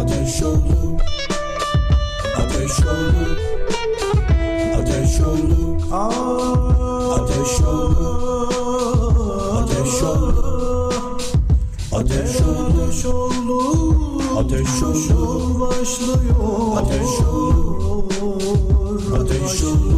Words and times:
Ateş 0.00 0.42
oldu 0.42 0.96
Ateş 2.36 2.80
oldu 2.80 3.38
Ateş 4.78 5.20
oldu 5.20 5.78
Ateş 7.14 7.60
oldu 7.60 8.08
Ateş 9.58 10.02
oldu 10.02 10.92
Ateş 11.92 12.40
oldu 13.06 13.58
Ateş 14.38 14.82
oldu 14.82 15.60
Başlıyor 15.60 16.76
Ateş 16.76 17.20
oldu 17.20 18.04
Ateş 19.16 19.62
oldu 19.62 19.97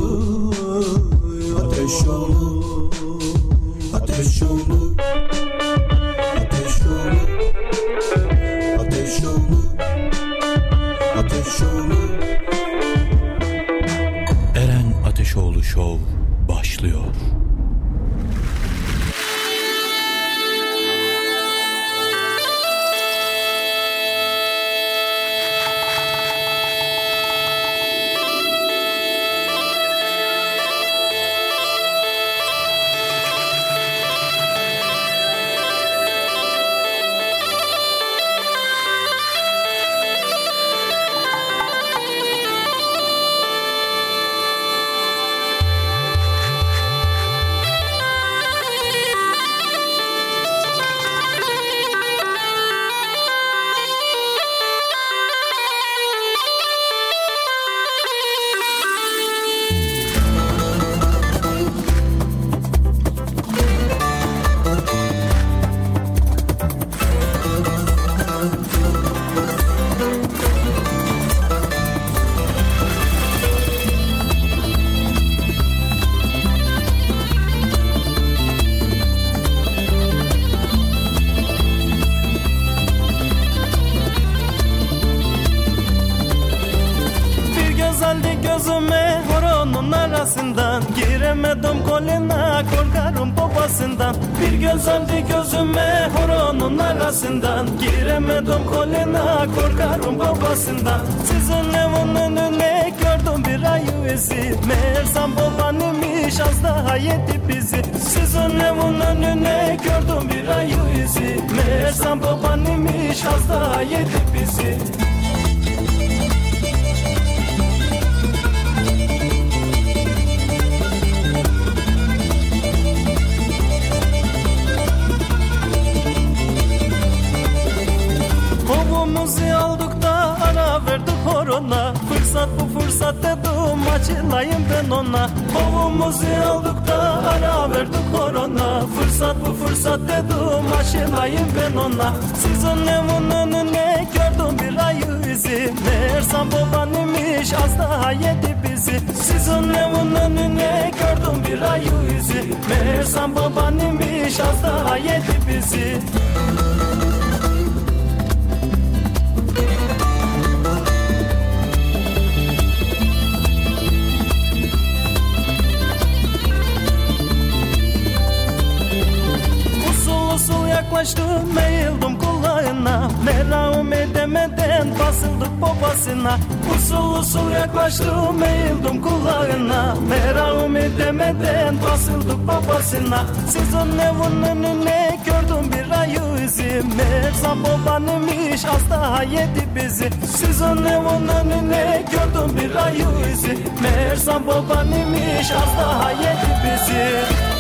evin 191.01 191.29
önüne 191.29 192.05
gördüm 192.11 192.57
bir 192.57 192.75
ayı 192.75 193.33
izi. 193.33 193.59
Meğersem 193.83 194.47
baban 194.47 194.93
imiş 194.93 195.51
az 195.51 195.79
daha 195.79 196.11
yedi 196.11 196.51
bizi 196.65 197.60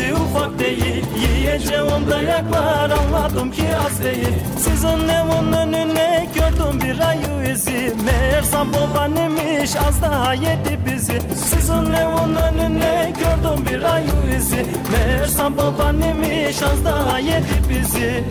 sesi 0.00 0.14
ufak 0.14 0.58
değil. 0.58 1.04
Yiyeceğim 1.16 2.10
dayaklar 2.10 2.90
anladım 2.90 3.50
ki 3.50 3.62
az 3.86 4.04
değil. 4.04 4.34
Sizin 4.58 5.08
evin 5.08 5.52
önüne 5.52 6.26
gördüm 6.34 6.80
bir 6.84 7.08
ayı 7.08 7.52
izi 7.52 7.92
Meğersem 8.04 8.72
babaannemiş 8.72 9.76
az 9.76 10.02
daha 10.02 10.34
yedi 10.34 10.78
bizi. 10.86 11.20
Sizin 11.36 11.92
evin 11.92 12.34
önüne 12.34 13.12
gördüm 13.18 13.66
bir 13.70 13.82
ayı 13.94 14.36
izi 14.38 14.66
Meğersem 14.92 15.56
babaannemiş 15.56 16.62
az 16.62 16.84
daha 16.84 17.18
yedi 17.18 17.68
bizi 17.68 18.24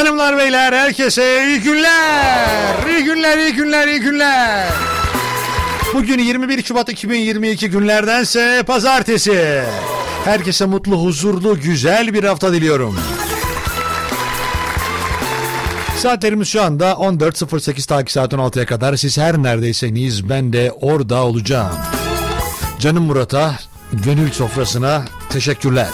Hanımlar 0.00 0.38
beyler 0.38 0.72
herkese 0.72 1.46
iyi 1.46 1.60
günler. 1.60 2.86
İyi 2.88 3.04
günler, 3.04 3.38
iyi 3.38 3.52
günler, 3.52 3.88
iyi 3.88 4.00
günler. 4.00 4.68
Bugün 5.94 6.18
21 6.18 6.62
Şubat 6.62 6.88
2022 6.88 7.70
günlerdense 7.70 8.62
pazartesi. 8.66 9.62
Herkese 10.24 10.66
mutlu, 10.66 11.04
huzurlu, 11.04 11.60
güzel 11.60 12.14
bir 12.14 12.24
hafta 12.24 12.52
diliyorum. 12.52 13.00
Saatlerimiz 15.96 16.48
şu 16.48 16.62
anda 16.62 16.90
14.08 16.90 17.88
takip 17.88 18.10
saat 18.10 18.32
16'ya 18.32 18.66
kadar. 18.66 18.96
Siz 18.96 19.18
her 19.18 19.42
neredeyseniz 19.42 20.28
ben 20.28 20.52
de 20.52 20.72
orada 20.80 21.24
olacağım. 21.24 21.76
Canım 22.78 23.04
Murat'a, 23.04 23.54
gönül 23.92 24.30
sofrasına 24.30 25.04
teşekkürler. 25.30 25.88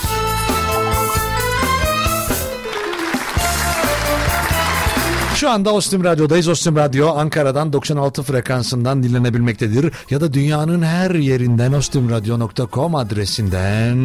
Şu 5.37 5.50
anda 5.50 5.73
Ostim 5.73 6.05
Radyo'dayız. 6.05 6.49
Ostim 6.49 6.77
Radyo 6.77 7.09
Ankara'dan 7.09 7.73
96 7.73 8.23
frekansından 8.23 9.03
dinlenebilmektedir. 9.03 9.93
Ya 10.11 10.21
da 10.21 10.33
dünyanın 10.33 10.83
her 10.83 11.11
yerinden 11.11 11.73
ostimradyo.com 11.73 12.94
adresinden... 12.94 13.99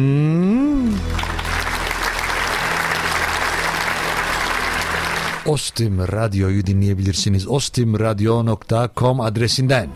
Ostim 5.46 5.98
Radyo'yu 5.98 6.66
dinleyebilirsiniz. 6.66 7.48
ostimradyo.com 7.48 9.20
adresinden. 9.20 9.88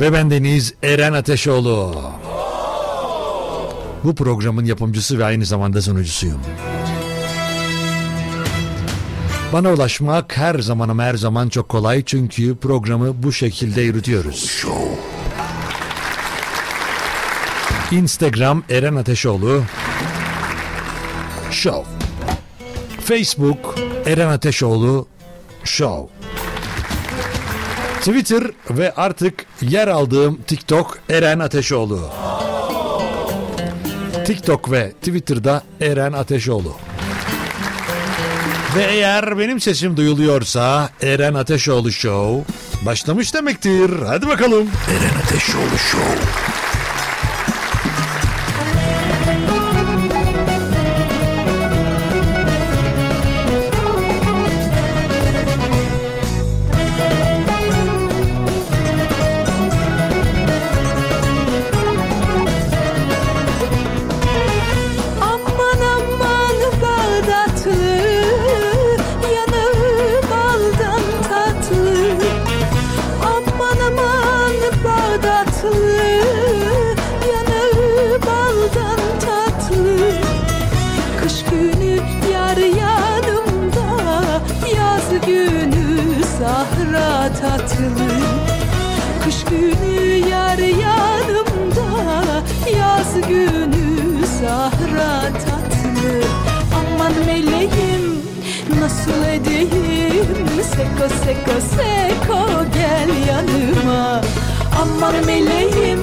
Ve 0.00 0.12
ben 0.12 0.30
Deniz 0.30 0.74
Eren 0.82 1.12
Ateşoğlu. 1.12 2.21
Bu 4.04 4.14
programın 4.14 4.64
yapımcısı 4.64 5.18
ve 5.18 5.24
aynı 5.24 5.44
zamanda 5.44 5.82
sunucusuyum. 5.82 6.40
Bana 9.52 9.72
ulaşmak 9.72 10.36
her 10.36 10.58
zaman 10.58 10.88
ama 10.88 11.02
her 11.02 11.14
zaman 11.14 11.48
çok 11.48 11.68
kolay 11.68 12.04
çünkü 12.04 12.56
programı 12.56 13.22
bu 13.22 13.32
şekilde 13.32 13.80
yürütüyoruz. 13.80 14.64
Instagram 17.90 18.62
Eren 18.70 18.94
Ateşoğlu 18.94 19.62
Show 21.50 21.90
Facebook 23.00 23.74
Eren 24.06 24.28
Ateşoğlu 24.28 25.06
Show 25.64 26.14
Twitter 27.98 28.42
ve 28.70 28.94
artık 28.94 29.46
yer 29.60 29.88
aldığım 29.88 30.38
TikTok 30.46 30.98
Eren 31.10 31.38
Ateşoğlu. 31.38 32.10
TikTok 34.24 34.70
ve 34.70 34.92
Twitter'da 34.92 35.62
Eren 35.80 36.12
Ateşoğlu. 36.12 36.76
Ve 38.76 38.82
eğer 38.82 39.38
benim 39.38 39.60
sesim 39.60 39.96
duyuluyorsa 39.96 40.90
Eren 41.02 41.34
Ateşoğlu 41.34 41.92
Show 41.92 42.54
başlamış 42.86 43.34
demektir. 43.34 43.90
Hadi 44.06 44.28
bakalım. 44.28 44.68
Eren 44.90 45.22
Ateşoğlu 45.22 45.78
Show. 45.90 46.61
Nasıl 99.02 99.24
edeyim 99.24 100.26
Seko 100.62 101.08
seko 101.24 101.60
seko 101.76 102.64
gel 102.74 103.28
yanıma. 103.28 104.20
Aman 104.82 105.14
meleğim 105.26 106.00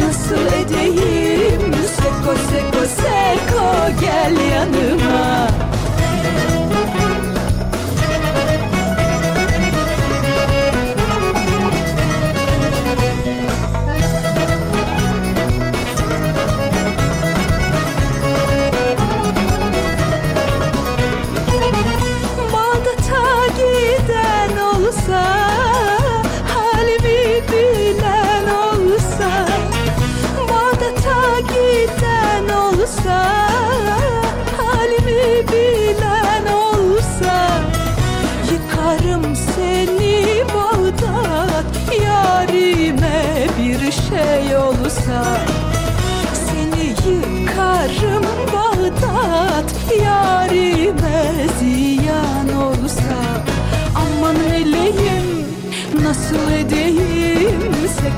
nasıl 0.00 0.46
edeyim? 0.46 1.74
Seko 1.96 2.34
seko 2.50 2.86
seko 2.86 4.00
gel 4.00 4.36
yanıma 4.50 5.67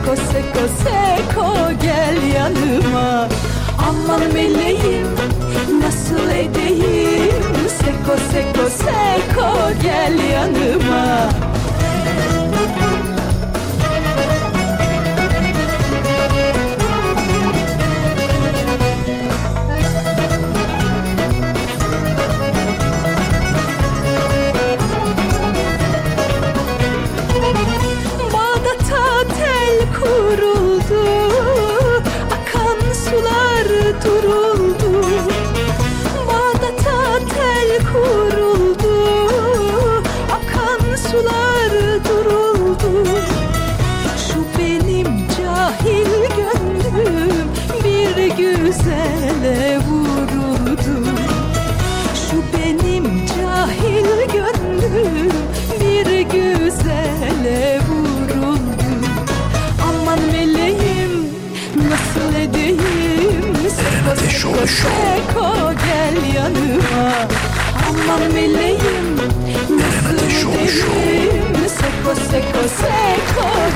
Seko 0.00 0.16
seko 0.16 0.64
seko 0.83 1.47
gel 1.83 2.16
yanıma. 2.35 3.28
Aman 3.88 4.21
meleğim 4.33 5.07
nasıl 5.80 6.30
edeyim? 6.30 7.45
Seko 7.78 8.16
seko 8.33 8.69
seko 8.71 9.83
gel 9.83 10.19
yanıma 10.33 11.28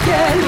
seko 0.05 0.44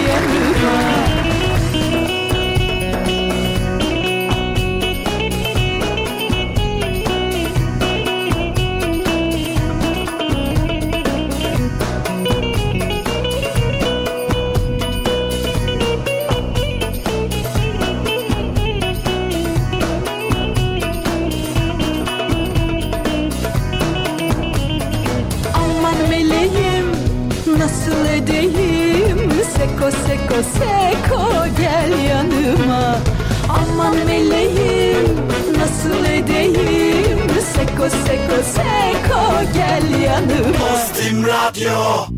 Seko 30.42 31.46
gel 31.58 32.04
yanıma. 32.08 32.96
Aman 33.48 33.96
meleğim 34.06 35.06
nasıl 35.58 36.04
edeyim? 36.04 37.18
Seko 37.54 37.88
seko 37.90 38.42
seko 38.54 39.52
gel 39.54 40.02
yanıma. 40.02 40.74
Ostim 40.74 41.26
Radyo 41.26 42.15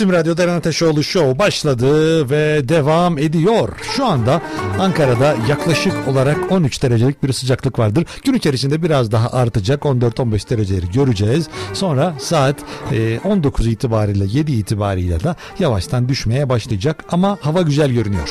Ostim 0.00 0.12
Radyo'da 0.12 0.42
Eren 0.42 0.56
Ateşoğlu 0.56 1.02
Show 1.02 1.38
başladı 1.38 2.30
ve 2.30 2.68
devam 2.68 3.18
ediyor. 3.18 3.68
Şu 3.96 4.06
anda 4.06 4.42
Ankara'da 4.78 5.36
yaklaşık 5.48 6.08
olarak 6.08 6.52
13 6.52 6.82
derecelik 6.82 7.22
bir 7.22 7.32
sıcaklık 7.32 7.78
vardır. 7.78 8.04
Gün 8.24 8.34
içerisinde 8.34 8.82
biraz 8.82 9.12
daha 9.12 9.30
artacak 9.30 9.82
14-15 9.82 10.50
dereceleri 10.50 10.90
göreceğiz. 10.90 11.48
Sonra 11.72 12.14
saat 12.18 12.56
e, 12.92 13.18
19 13.24 13.66
itibariyle 13.66 14.24
7 14.38 14.52
itibariyle 14.52 15.20
de 15.20 15.34
yavaştan 15.58 16.08
düşmeye 16.08 16.48
başlayacak 16.48 17.04
ama 17.10 17.38
hava 17.40 17.62
güzel 17.62 17.90
görünüyor. 17.90 18.28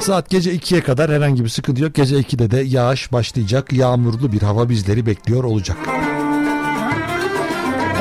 Saat 0.00 0.30
gece 0.30 0.54
2'ye 0.54 0.80
kadar 0.80 1.10
herhangi 1.10 1.44
bir 1.44 1.48
sıkıntı 1.48 1.82
yok. 1.82 1.94
Gece 1.94 2.16
2'de 2.16 2.50
de 2.50 2.60
yağış 2.60 3.12
başlayacak. 3.12 3.72
Yağmurlu 3.72 4.32
bir 4.32 4.42
hava 4.42 4.68
bizleri 4.68 5.06
bekliyor 5.06 5.44
olacak. 5.44 5.76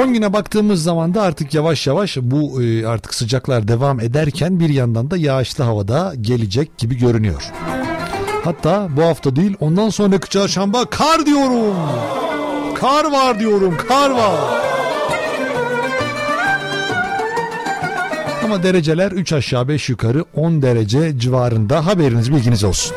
10 0.02 0.14
güne 0.14 0.34
baktığımız 0.34 0.84
zaman 0.84 1.14
da 1.14 1.22
artık 1.22 1.54
yavaş 1.54 1.88
yavaş 1.88 2.18
bu 2.22 2.64
e, 2.64 2.86
artık 2.86 3.14
sıcaklar 3.14 3.68
devam 3.68 4.00
ederken 4.00 4.60
bir 4.60 4.70
yandan 4.70 5.12
da 5.12 5.18
yağışlı 5.18 5.64
havada 5.64 6.14
gelecek 6.22 6.78
gibi 6.78 6.98
görünüyor. 6.98 7.52
Hatta 8.44 8.88
bu 8.98 9.04
hafta 9.04 9.36
değil 9.36 9.56
ondan 9.60 9.90
sonraki 9.90 10.30
çarşamba 10.30 10.86
kar 10.86 11.26
diyorum. 11.26 11.76
Kar 12.76 13.12
var 13.12 13.40
diyorum 13.40 13.78
kar 13.88 14.10
var. 14.10 14.62
Ama 18.44 18.64
dereceler 18.64 19.12
3 19.12 19.34
aşağı 19.34 19.68
5 19.68 19.90
yukarı 19.90 20.26
10 20.36 20.62
derece 20.62 21.20
civarında 21.20 21.86
haberiniz 21.86 22.32
bilginiz 22.32 22.64
olsun. 22.64 22.96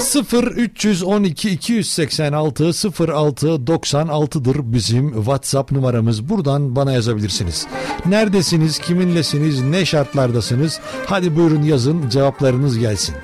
0 0.00 0.44
312 0.44 1.50
286 1.50 2.64
06 2.64 3.46
96'dır 3.46 4.72
bizim 4.72 5.12
WhatsApp 5.14 5.72
numaramız. 5.72 6.28
Buradan 6.28 6.76
bana 6.76 6.92
yazabilirsiniz. 6.92 7.66
Neredesiniz, 8.06 8.78
kiminlesiniz, 8.78 9.62
ne 9.62 9.84
şartlardasınız? 9.84 10.80
Hadi 11.06 11.36
buyurun 11.36 11.62
yazın, 11.62 12.08
cevaplarınız 12.08 12.78
gelsin. 12.78 13.14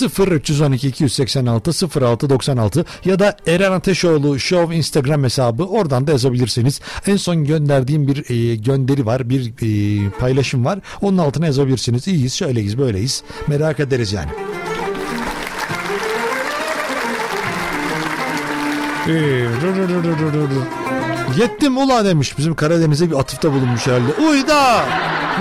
...0 0.00 0.34
312 0.34 0.88
286 0.88 2.00
06 2.00 2.30
96 2.30 2.84
ya 3.04 3.18
da 3.18 3.36
Eren 3.46 3.72
Ateşoğlu 3.72 4.38
Show 4.38 4.76
Instagram 4.76 5.24
hesabı 5.24 5.64
oradan 5.64 6.06
da 6.06 6.10
yazabilirsiniz. 6.10 6.80
En 7.06 7.16
son 7.16 7.44
gönderdiğim 7.44 8.08
bir 8.08 8.30
e, 8.30 8.56
gönderi 8.56 9.06
var, 9.06 9.30
bir 9.30 9.52
e, 9.62 10.10
paylaşım 10.10 10.64
var. 10.64 10.78
Onun 11.02 11.18
altına 11.18 11.46
yazabilirsiniz. 11.46 12.08
İyiyiz, 12.08 12.34
şöyleyiz, 12.34 12.78
böyleyiz. 12.78 13.22
Merak 13.46 13.80
ederiz 13.80 14.12
yani. 14.12 14.30
Ee. 19.08 19.46
Yettim 21.38 21.78
ula 21.78 22.04
demiş 22.04 22.38
bizim 22.38 22.54
Karadeniz'e 22.54 23.10
bir 23.10 23.16
atıfta 23.16 23.52
bulunmuş 23.52 23.86
herhalde. 23.86 24.12
Uyda! 24.30 24.84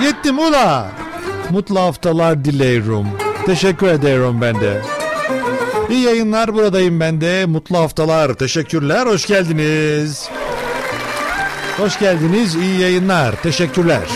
Yettim 0.04 0.40
ula! 0.40 0.92
Mutlu 1.50 1.80
haftalar 1.80 2.46
dilerim. 2.46 3.29
Teşekkür 3.50 3.88
ederim 3.88 4.42
ben 4.42 4.62
de. 4.62 4.82
İyi 5.90 6.02
yayınlar 6.02 6.54
buradayım 6.54 7.00
ben 7.00 7.22
de. 7.22 7.46
Mutlu 7.46 7.78
haftalar. 7.78 8.34
Teşekkürler. 8.34 9.06
Hoş 9.06 9.28
geldiniz. 9.28 10.30
Hoş 11.78 12.00
geldiniz. 12.00 12.56
İyi 12.56 12.80
yayınlar. 12.80 13.42
Teşekkürler. 13.44 14.08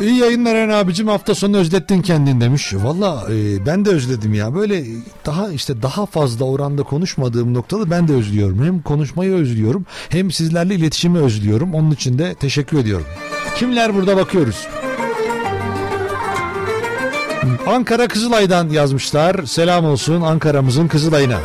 İyi 0.00 0.16
yayınlar 0.16 0.54
Eren 0.54 0.68
abicim 0.68 1.08
hafta 1.08 1.34
sonu 1.34 1.56
özlettin 1.56 2.02
kendin 2.02 2.40
demiş. 2.40 2.74
Valla 2.74 3.26
e, 3.30 3.66
ben 3.66 3.84
de 3.84 3.90
özledim 3.90 4.34
ya. 4.34 4.54
Böyle 4.54 4.84
daha 5.26 5.50
işte 5.50 5.82
daha 5.82 6.06
fazla 6.06 6.44
oranda 6.44 6.82
konuşmadığım 6.82 7.54
noktada 7.54 7.90
ben 7.90 8.08
de 8.08 8.12
özlüyorum. 8.12 8.64
Hem 8.64 8.82
konuşmayı 8.82 9.32
özlüyorum 9.32 9.86
hem 10.08 10.30
sizlerle 10.30 10.74
iletişimi 10.74 11.18
özlüyorum. 11.18 11.74
Onun 11.74 11.90
için 11.90 12.18
de 12.18 12.34
teşekkür 12.34 12.78
ediyorum. 12.78 13.06
Kimler 13.56 13.94
burada 13.94 14.16
bakıyoruz. 14.16 14.66
Ankara 17.66 18.08
Kızılay'dan 18.08 18.68
yazmışlar. 18.68 19.46
Selam 19.46 19.84
olsun 19.84 20.20
Ankara'mızın 20.20 20.88
Kızılay'ına. 20.88 21.38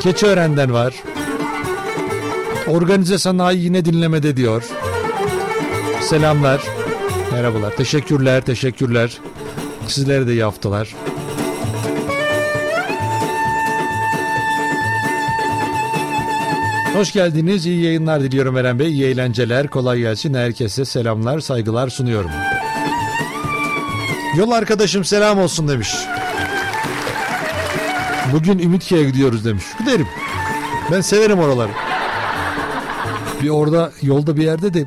Keçiören'den 0.00 0.72
var. 0.72 0.94
Organize 2.66 3.18
sanayi 3.18 3.64
yine 3.64 3.84
dinlemede 3.84 4.36
diyor. 4.36 4.64
Selamlar. 6.00 6.60
Merhabalar. 7.32 7.76
Teşekkürler, 7.76 8.40
teşekkürler. 8.44 9.18
Sizlere 9.88 10.26
de 10.26 10.32
iyi 10.32 10.42
haftalar. 10.42 10.94
Hoş 16.94 17.12
geldiniz. 17.12 17.66
İyi 17.66 17.84
yayınlar 17.84 18.22
diliyorum 18.22 18.56
Eren 18.56 18.78
Bey. 18.78 18.88
İyi 18.88 19.04
eğlenceler. 19.04 19.68
Kolay 19.68 19.98
gelsin. 19.98 20.34
Herkese 20.34 20.84
selamlar, 20.84 21.40
saygılar 21.40 21.88
sunuyorum. 21.88 22.30
Yol 24.36 24.50
arkadaşım 24.50 25.04
selam 25.04 25.38
olsun 25.38 25.68
demiş. 25.68 25.94
Bugün 28.32 28.58
Ümitki'ye 28.58 29.04
gidiyoruz 29.04 29.44
demiş. 29.44 29.64
Giderim. 29.78 30.06
Ben 30.92 31.00
severim 31.00 31.38
oraları. 31.38 31.70
Bir 33.42 33.48
orada 33.48 33.92
yolda 34.02 34.36
bir 34.36 34.42
yerde 34.42 34.74
de 34.74 34.84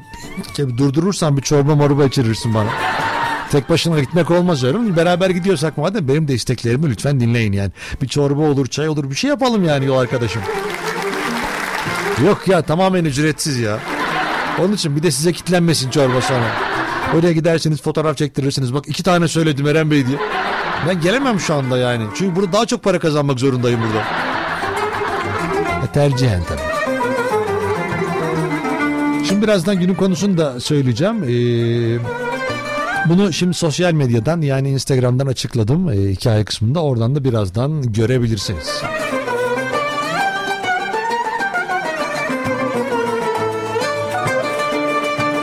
durdurursan 0.77 1.37
bir 1.37 1.41
çorba 1.41 1.75
morba 1.75 2.05
içirirsin 2.05 2.53
bana. 2.53 2.69
Tek 3.51 3.69
başına 3.69 3.99
gitmek 3.99 4.31
olmaz 4.31 4.61
diyorum. 4.61 4.95
Beraber 4.95 5.29
gidiyorsak 5.29 5.77
madem 5.77 6.07
benim 6.07 6.27
de 6.27 6.33
isteklerimi 6.33 6.89
lütfen 6.89 7.19
dinleyin 7.19 7.53
yani. 7.53 7.71
Bir 8.01 8.07
çorba 8.07 8.41
olur, 8.41 8.67
çay 8.67 8.89
olur 8.89 9.09
bir 9.09 9.15
şey 9.15 9.29
yapalım 9.29 9.63
yani 9.63 9.85
yol 9.85 9.97
arkadaşım. 9.97 10.41
Yok 12.25 12.47
ya 12.47 12.61
tamamen 12.61 13.05
ücretsiz 13.05 13.59
ya. 13.59 13.79
Onun 14.59 14.73
için 14.73 14.95
bir 14.95 15.03
de 15.03 15.11
size 15.11 15.33
kitlenmesin 15.33 15.89
çorba 15.89 16.21
sonra. 16.21 16.45
Oraya 17.19 17.31
gidersiniz 17.31 17.81
fotoğraf 17.81 18.17
çektirirsiniz. 18.17 18.73
Bak 18.73 18.87
iki 18.87 19.03
tane 19.03 19.27
söyledim 19.27 19.67
Eren 19.67 19.91
Bey 19.91 20.07
diye. 20.07 20.17
Ben 20.87 21.01
gelemem 21.01 21.39
şu 21.39 21.53
anda 21.53 21.77
yani. 21.77 22.03
Çünkü 22.15 22.35
burada 22.35 22.53
daha 22.53 22.65
çok 22.65 22.83
para 22.83 22.99
kazanmak 22.99 23.39
zorundayım 23.39 23.79
burada. 23.81 24.05
E, 25.85 25.87
tercihen 25.93 26.43
tabii. 26.43 26.71
Şimdi 29.27 29.41
birazdan 29.41 29.79
günün 29.79 29.95
konusunu 29.95 30.37
da 30.37 30.59
söyleyeceğim. 30.59 31.23
Ee, 31.23 31.99
bunu 33.09 33.33
şimdi 33.33 33.53
sosyal 33.53 33.93
medyadan 33.93 34.41
yani 34.41 34.69
Instagram'dan 34.69 35.27
açıkladım 35.27 35.89
e, 35.89 35.95
hikaye 35.95 36.45
kısmında. 36.45 36.83
Oradan 36.83 37.15
da 37.15 37.23
birazdan 37.23 37.93
görebilirsiniz. 37.93 38.81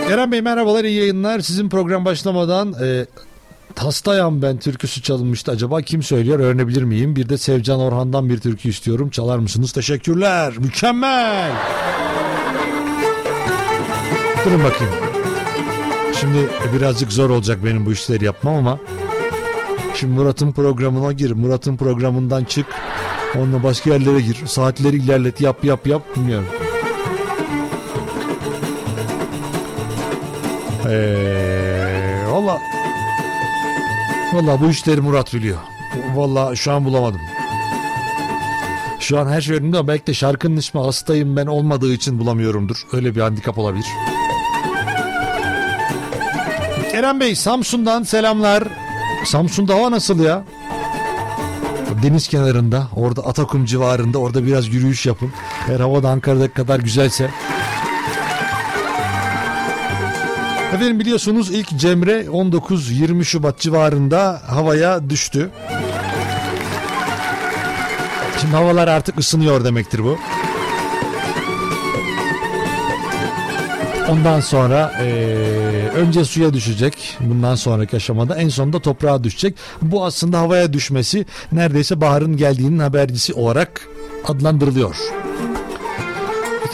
Eren 0.08 0.32
Bey 0.32 0.42
merhabalar 0.42 0.84
iyi 0.84 0.98
yayınlar. 0.98 1.40
Sizin 1.40 1.68
program 1.68 2.04
başlamadan 2.04 2.74
e, 2.82 3.06
Hastayam 3.76 4.42
ben 4.42 4.58
türküsü 4.58 5.02
çalınmıştı. 5.02 5.52
Acaba 5.52 5.82
kim 5.82 6.02
söylüyor 6.02 6.38
öğrenebilir 6.38 6.82
miyim? 6.82 7.16
Bir 7.16 7.28
de 7.28 7.38
Sevcan 7.38 7.80
Orhan'dan 7.80 8.28
bir 8.28 8.38
türkü 8.38 8.68
istiyorum. 8.68 9.10
Çalar 9.10 9.38
mısınız? 9.38 9.72
Teşekkürler. 9.72 10.54
Mükemmel. 10.58 11.52
Durun 14.44 14.64
bakayım. 14.64 14.94
Şimdi 16.20 16.38
birazcık 16.76 17.12
zor 17.12 17.30
olacak 17.30 17.58
benim 17.64 17.86
bu 17.86 17.92
işleri 17.92 18.24
yapmam 18.24 18.54
ama 18.54 18.78
Şimdi 19.94 20.14
Murat'ın 20.14 20.52
programına 20.52 21.12
gir. 21.12 21.30
Murat'ın 21.30 21.76
programından 21.76 22.44
çık. 22.44 22.66
Onunla 23.36 23.62
başka 23.62 23.90
yerlere 23.90 24.20
gir. 24.20 24.36
Saatleri 24.46 24.96
ilerlet. 24.96 25.40
Yap 25.40 25.64
yap 25.64 25.86
yap. 25.86 26.02
Bilmiyorum. 26.16 26.46
Eee 30.88 32.26
valla 32.30 32.58
valla 34.32 34.60
bu 34.60 34.70
işleri 34.70 35.00
Murat 35.00 35.34
biliyor. 35.34 35.58
Valla 36.14 36.56
şu 36.56 36.72
an 36.72 36.84
bulamadım. 36.84 37.20
Şu 39.00 39.18
an 39.18 39.28
her 39.28 39.40
şey 39.40 39.56
önümde 39.56 39.78
ama 39.78 39.88
belki 39.88 40.06
de 40.06 40.14
şarkının 40.14 40.56
ismi 40.56 40.80
hastayım 40.80 41.36
ben 41.36 41.46
olmadığı 41.46 41.92
için 41.92 42.18
bulamıyorumdur. 42.18 42.76
Öyle 42.92 43.14
bir 43.14 43.20
handikap 43.20 43.58
olabilir. 43.58 43.86
Eren 46.92 47.20
Bey 47.20 47.34
Samsun'dan 47.34 48.02
selamlar. 48.02 48.64
Samsun'da 49.24 49.74
hava 49.74 49.90
nasıl 49.90 50.20
ya? 50.20 50.44
Deniz 52.02 52.28
kenarında 52.28 52.88
orada 52.96 53.22
Atakum 53.26 53.64
civarında 53.64 54.18
orada 54.18 54.46
biraz 54.46 54.68
yürüyüş 54.68 55.06
yapın. 55.06 55.32
Eğer 55.70 55.80
hava 55.80 56.02
da 56.02 56.08
Ankara'daki 56.10 56.54
kadar 56.54 56.80
güzelse. 56.80 57.30
Efendim 60.74 61.00
biliyorsunuz 61.00 61.50
ilk 61.50 61.78
Cemre 61.78 62.20
19-20 62.24 63.24
Şubat 63.24 63.58
civarında 63.58 64.42
havaya 64.46 65.10
düştü. 65.10 65.50
Şimdi 68.40 68.56
havalar 68.56 68.88
artık 68.88 69.18
ısınıyor 69.18 69.64
demektir 69.64 70.04
bu. 70.04 70.18
Ondan 74.08 74.40
sonra 74.40 74.92
eee, 75.00 75.88
önce 75.88 76.24
suya 76.24 76.52
düşecek. 76.54 77.16
Bundan 77.20 77.54
sonraki 77.54 77.96
aşamada 77.96 78.36
en 78.36 78.48
sonunda 78.48 78.80
toprağa 78.80 79.24
düşecek. 79.24 79.56
Bu 79.82 80.04
aslında 80.04 80.38
havaya 80.38 80.72
düşmesi 80.72 81.26
neredeyse 81.52 82.00
baharın 82.00 82.36
geldiğinin 82.36 82.78
habercisi 82.78 83.34
olarak 83.34 83.88
adlandırılıyor. 84.24 84.96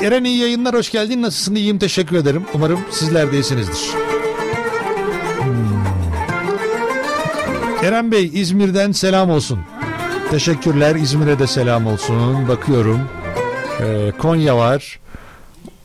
Eren 0.05 0.25
iyi 0.25 0.38
yayınlar 0.38 0.75
hoş 0.75 0.90
geldin. 0.90 1.23
Nasılsın? 1.23 1.55
İyiyim 1.55 1.79
teşekkür 1.79 2.17
ederim. 2.17 2.45
Umarım 2.55 2.81
sizler 2.90 3.33
de 3.33 3.37
iyisinizdir. 3.37 3.90
Hmm. 5.43 5.85
Eren 7.85 8.12
Bey 8.12 8.31
İzmir'den 8.35 8.93
selam 8.93 9.31
olsun. 9.31 9.61
Teşekkürler. 10.31 10.95
İzmir'e 10.97 11.38
de 11.38 11.47
selam 11.47 11.87
olsun. 11.87 12.49
Bakıyorum. 12.49 13.01
Ee, 13.81 14.12
Konya 14.19 14.57
var. 14.57 15.01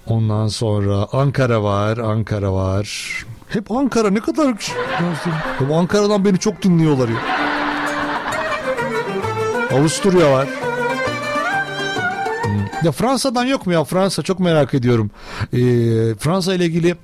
Ondan 0.08 0.48
sonra 0.48 1.08
Ankara 1.14 1.64
var. 1.64 1.98
Ankara 1.98 2.54
var. 2.54 3.16
Hep 3.50 3.72
Ankara 3.72 4.10
ne 4.10 4.20
kadar... 4.20 4.48
Hep 5.60 5.72
Ankara'dan 5.72 6.26
beni 6.26 6.40
çok 6.40 6.62
dinliyorlar 6.64 7.10
ya. 7.10 7.18
Avusturya 9.78 10.32
var. 10.32 10.48
Ya 12.84 12.92
Fransa'dan 12.92 13.46
yok 13.46 13.68
mu 13.68 13.74
ya? 13.74 13.84
Fransa 13.84 14.22
çok 14.22 14.40
merak 14.40 14.74
ediyorum. 14.74 15.12
Ee, 15.54 15.58
Fransa 16.20 16.54
ile 16.54 16.66
ilgili 16.66 16.96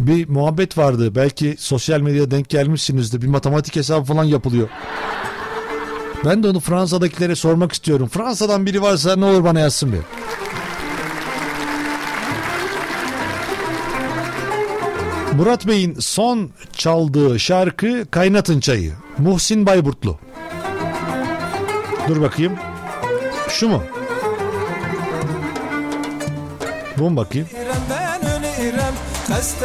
bir 0.00 0.28
muhabbet 0.28 0.78
vardı. 0.78 1.14
Belki 1.14 1.56
sosyal 1.58 2.00
medyada 2.00 2.30
denk 2.30 2.48
gelmişsinizdir. 2.48 3.22
Bir 3.22 3.26
matematik 3.26 3.76
hesabı 3.76 4.04
falan 4.04 4.24
yapılıyor. 4.24 4.68
Ben 6.24 6.42
de 6.42 6.48
onu 6.48 6.60
Fransa'dakilere 6.60 7.34
sormak 7.34 7.72
istiyorum. 7.72 8.08
Fransa'dan 8.08 8.66
biri 8.66 8.82
varsa 8.82 9.16
ne 9.16 9.24
olur 9.24 9.44
bana 9.44 9.60
yazsın 9.60 9.92
bir. 9.92 9.98
Murat 15.36 15.66
Bey'in 15.66 15.96
son 15.98 16.50
çaldığı 16.72 17.40
şarkı 17.40 18.06
Kaynatın 18.10 18.60
Çayı. 18.60 18.92
Muhsin 19.18 19.66
Bayburtlu. 19.66 20.18
Dur 22.08 22.20
bakayım. 22.20 22.52
Şu 23.48 23.68
mu? 23.68 23.82
Bu 26.98 27.10
mu 27.10 27.16
bakayım? 27.16 27.48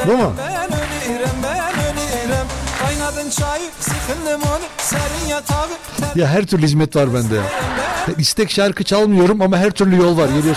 Bu 0.07 0.17
mu? 0.17 0.33
Ya 6.15 6.27
her 6.27 6.45
türlü 6.45 6.63
hizmet 6.63 6.95
var 6.95 7.13
bende 7.13 7.35
ya. 7.35 7.41
Ya 8.07 8.13
İstek 8.17 8.51
şarkı 8.51 8.83
çalmıyorum 8.83 9.41
ama 9.41 9.57
her 9.57 9.71
türlü 9.71 9.95
yol 9.95 10.17
var 10.17 10.27
ölürüm 10.27 10.55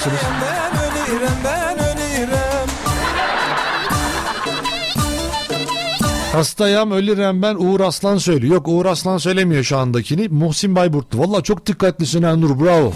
Hastayam 6.33 6.91
ölürüm 6.91 7.43
ben 7.43 7.55
Uğur 7.55 7.81
Aslan 7.81 8.19
söylüyor. 8.19 8.55
Yok 8.55 8.69
Uğur 8.69 8.87
Aslan 8.87 9.19
söylemiyor 9.19 9.65
şu 9.65 9.79
andakini. 9.79 10.29
Muhsin 10.29 10.77
Bayburtlu. 10.77 11.19
Valla 11.19 11.43
çok 11.43 11.67
dikkatlisin 11.67 12.23
ha 12.23 12.37
Nur 12.37 12.61
bravo. 12.61 12.93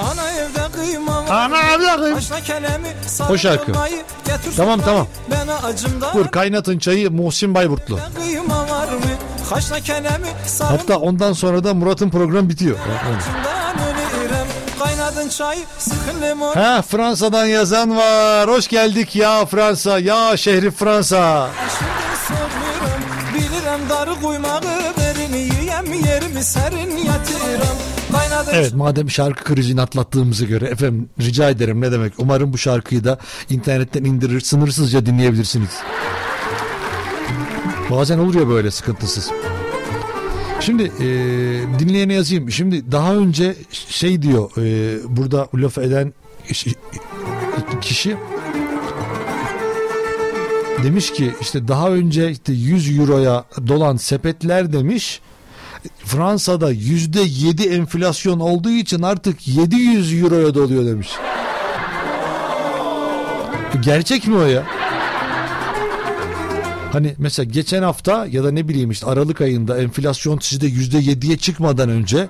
Ana 0.00 0.27
Ana. 1.30 2.16
Başla 2.16 2.40
kelemi 2.40 2.88
O 3.30 3.38
şarkı. 3.38 3.72
Tamam, 4.56 4.80
tamam. 4.80 5.06
Dur 6.14 6.28
kaynatın 6.28 6.78
çayı 6.78 7.10
Muhsin 7.10 7.54
Bayburtlu. 7.54 7.98
Hatta 10.60 10.98
ondan 10.98 11.32
sonra 11.32 11.64
da 11.64 11.74
Murat'ın 11.74 12.10
programı 12.10 12.48
bitiyor. 12.48 12.76
Ha 16.54 16.82
Fransa'dan 16.82 17.46
yazan 17.46 17.96
var. 17.96 18.48
Hoş 18.48 18.68
geldik 18.68 19.16
ya 19.16 19.46
Fransa. 19.46 19.98
Ya 19.98 20.36
şehri 20.36 20.70
Fransa. 20.70 21.48
Bilirim 23.34 23.88
darı 23.90 24.20
kuymağı 24.22 24.60
Verini 24.98 25.38
yiyem 25.38 25.92
yerimi 25.92 26.44
serin 26.44 26.96
yatırım 26.96 27.87
Evet 28.52 28.74
madem 28.74 29.10
şarkı 29.10 29.44
krizini 29.44 29.80
atlattığımıza 29.80 30.44
göre 30.44 30.66
efendim 30.66 31.08
rica 31.20 31.50
ederim 31.50 31.80
ne 31.80 31.92
demek. 31.92 32.12
Umarım 32.18 32.52
bu 32.52 32.58
şarkıyı 32.58 33.04
da 33.04 33.18
internetten 33.50 34.04
indirir 34.04 34.40
sınırsızca 34.40 35.06
dinleyebilirsiniz. 35.06 35.70
Bazen 37.90 38.18
olur 38.18 38.34
ya 38.34 38.48
böyle 38.48 38.70
sıkıntısız. 38.70 39.30
Şimdi 40.60 40.82
e, 40.82 41.08
dinleyene 41.78 42.14
yazayım. 42.14 42.50
Şimdi 42.50 42.92
daha 42.92 43.14
önce 43.14 43.54
şey 43.88 44.22
diyor 44.22 44.50
e, 44.58 44.98
burada 45.16 45.48
laf 45.54 45.78
eden 45.78 46.12
kişi 47.80 48.16
demiş 50.84 51.12
ki 51.12 51.32
işte 51.40 51.68
daha 51.68 51.90
önce 51.90 52.30
işte 52.30 52.52
100 52.52 52.98
euroya 52.98 53.44
dolan 53.66 53.96
sepetler 53.96 54.72
demiş 54.72 55.20
Fransa'da 56.04 56.70
yüzde 56.70 57.20
yedi 57.20 57.62
enflasyon 57.62 58.40
olduğu 58.40 58.70
için 58.70 59.02
artık 59.02 59.48
700 59.48 60.22
euroya 60.22 60.54
doluyor 60.54 60.86
demiş. 60.86 61.08
Gerçek 63.80 64.26
mi 64.26 64.36
o 64.36 64.44
ya? 64.44 64.62
Hani 66.92 67.14
mesela 67.18 67.50
geçen 67.50 67.82
hafta 67.82 68.26
ya 68.30 68.44
da 68.44 68.50
ne 68.50 68.68
bileyim 68.68 68.90
işte 68.90 69.06
Aralık 69.06 69.40
ayında 69.40 69.78
enflasyon 69.78 70.38
sizde 70.38 70.66
yüzde 70.66 70.98
yediye 70.98 71.36
çıkmadan 71.36 71.88
önce 71.88 72.28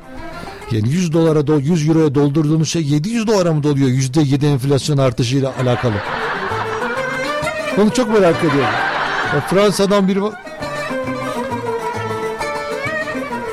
yani 0.71 0.89
100 0.89 1.13
dolara 1.13 1.47
do 1.47 1.59
100 1.59 1.89
euroya 1.89 2.15
doldurduğunuz 2.15 2.69
şey 2.69 2.83
700 2.83 3.27
dolara 3.27 3.53
mı 3.53 3.63
doluyor 3.63 3.89
yüzde 3.89 4.21
yedi 4.21 4.47
enflasyon 4.47 4.99
artışıyla 4.99 5.53
alakalı? 5.63 5.95
Onu 7.79 7.93
çok 7.93 8.09
merak 8.09 8.39
ediyorum. 8.39 8.75
Fransa'dan 9.51 10.23
var. 10.23 10.35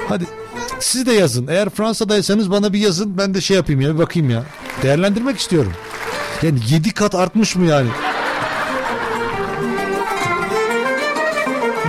Hadi 0.09 0.25
siz 0.79 1.05
de 1.05 1.13
yazın. 1.13 1.47
Eğer 1.47 1.69
Fransa'daysanız 1.69 2.51
bana 2.51 2.73
bir 2.73 2.79
yazın. 2.79 3.17
Ben 3.17 3.33
de 3.33 3.41
şey 3.41 3.57
yapayım 3.57 3.81
ya 3.81 3.93
bir 3.93 3.99
bakayım 3.99 4.29
ya. 4.29 4.43
Değerlendirmek 4.83 5.39
istiyorum. 5.39 5.73
Yani 6.41 6.59
7 6.69 6.93
kat 6.93 7.15
artmış 7.15 7.55
mı 7.55 7.65
yani? 7.65 7.89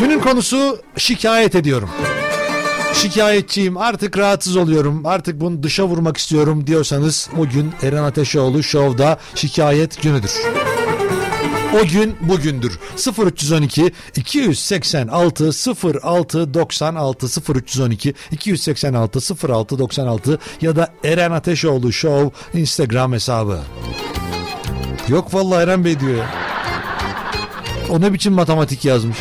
Günün 0.01 0.21
konusu 0.21 0.79
şikayet 0.97 1.55
ediyorum. 1.55 1.91
Şikayetçiyim 2.95 3.77
artık 3.77 4.19
rahatsız 4.19 4.57
oluyorum 4.57 5.07
artık 5.07 5.41
bunu 5.41 5.63
dışa 5.63 5.85
vurmak 5.85 6.17
istiyorum 6.17 6.67
diyorsanız 6.67 7.29
o 7.39 7.49
gün 7.49 7.73
Eren 7.83 8.03
Ateşoğlu 8.03 8.63
Show'da 8.63 9.19
şikayet 9.35 10.03
günüdür. 10.03 10.33
O 11.75 11.87
gün 11.87 12.17
bugündür. 12.21 12.79
0312 13.19 13.93
286 14.17 15.51
06 16.03 16.55
96 16.55 17.55
0312 17.55 18.15
286 18.31 19.49
06 19.49 19.79
96 19.79 20.39
ya 20.61 20.77
da 20.77 20.89
Eren 21.05 21.31
Ateşoğlu 21.31 21.93
Show 21.93 22.59
Instagram 22.61 23.13
hesabı. 23.13 23.61
Yok 25.09 25.35
vallahi 25.35 25.63
Eren 25.63 25.85
Bey 25.85 26.01
diyor. 26.01 26.25
O 27.91 28.01
ne 28.01 28.13
biçim 28.13 28.33
matematik 28.33 28.85
yazmış. 28.85 29.19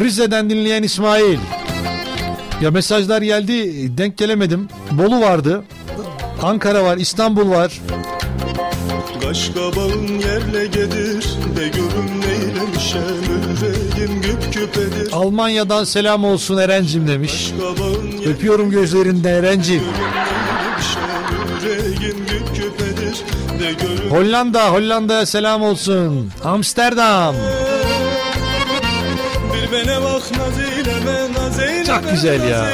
Rize'den 0.00 0.50
dinleyen 0.50 0.82
İsmail. 0.82 1.38
Ya 2.62 2.70
mesajlar 2.70 3.22
geldi 3.22 3.98
denk 3.98 4.18
gelemedim. 4.18 4.68
Bolu 4.90 5.20
vardı. 5.20 5.64
Ankara 6.42 6.84
var, 6.84 6.96
İstanbul 6.96 7.50
var. 7.50 7.80
Kaşkabağın 9.22 10.08
yerle 10.08 10.66
gelir 10.66 11.24
de 11.56 11.68
görüm 11.68 12.20
neylemişem 12.20 13.02
Yüreğim 13.22 14.22
güp 14.22 14.54
güpedir 14.54 15.12
Almanya'dan 15.12 15.84
selam 15.84 16.24
olsun 16.24 16.56
Erencim 16.58 17.08
demiş. 17.08 17.52
Öpüyorum 18.26 18.70
gözlerinden 18.70 19.34
Erencim. 19.34 19.82
Hollanda, 24.10 24.72
Hollanda'ya 24.72 25.26
selam 25.26 25.62
olsun. 25.62 26.30
Amsterdam. 26.44 27.34
Bir 27.34 27.67
bene 29.78 30.02
bak 30.02 30.22
naz 30.38 30.58
eyleme 30.58 31.32
naz 31.32 31.58
eyleme 31.60 31.84
Çok 31.84 32.10
güzel 32.10 32.48
ya. 32.48 32.66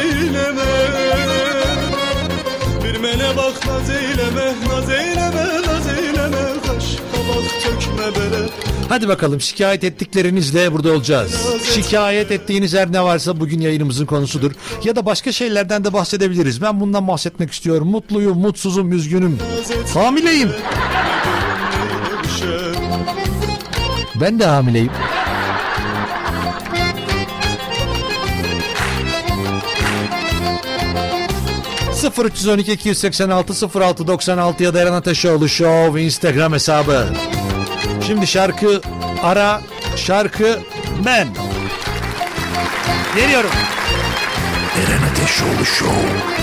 Bir 2.85 3.03
bene 3.03 3.37
bak 3.37 3.67
naz 3.67 3.91
eyleme 3.91 4.55
naz 4.69 4.91
eyleme 4.91 5.63
naz 5.67 5.99
eyleme 5.99 6.43
Kaşkabak 6.67 7.63
tökme 7.63 8.07
bere 8.15 8.49
Hadi 8.89 9.09
bakalım 9.09 9.41
şikayet 9.41 9.85
ettiklerinizle 9.85 10.73
burada 10.73 10.93
olacağız. 10.93 11.47
Şikayet 11.75 12.31
ettiğiniz 12.31 12.75
her 12.75 12.93
ne 12.93 13.03
varsa 13.03 13.41
bugün 13.41 13.61
yayınımızın 13.61 14.07
konusudur. 14.07 14.53
Ya 14.85 14.97
da 14.97 15.07
başka 15.07 15.33
şeylerden 15.33 15.85
de 15.85 15.93
bahsedebiliriz. 15.93 16.63
Ben 16.63 16.81
bundan 16.81 17.09
bahsetmek 17.09 17.53
istiyorum. 17.53 17.89
Mutluyum, 17.89 18.39
mutsuzum, 18.39 18.93
üzgünüm. 18.93 19.39
Hamileyim. 19.95 20.51
Ben 24.21 24.39
de 24.39 24.47
hamileyim. 24.47 24.91
...0312 32.05 32.73
286 32.73 33.81
06 33.81 34.07
96 34.07 34.63
ya 34.63 34.75
da 34.75 34.81
Eren 34.81 34.93
Ateşoğlu 34.93 35.49
Show 35.49 36.03
Instagram 36.03 36.53
hesabı. 36.53 37.07
Şimdi 38.07 38.27
şarkı 38.27 38.81
ara, 39.23 39.63
şarkı 39.97 40.61
ben. 41.07 41.29
Geliyorum. 43.17 43.51
Eren 44.79 45.03
Ateşoğlu 45.13 45.65
Show. 45.65 46.35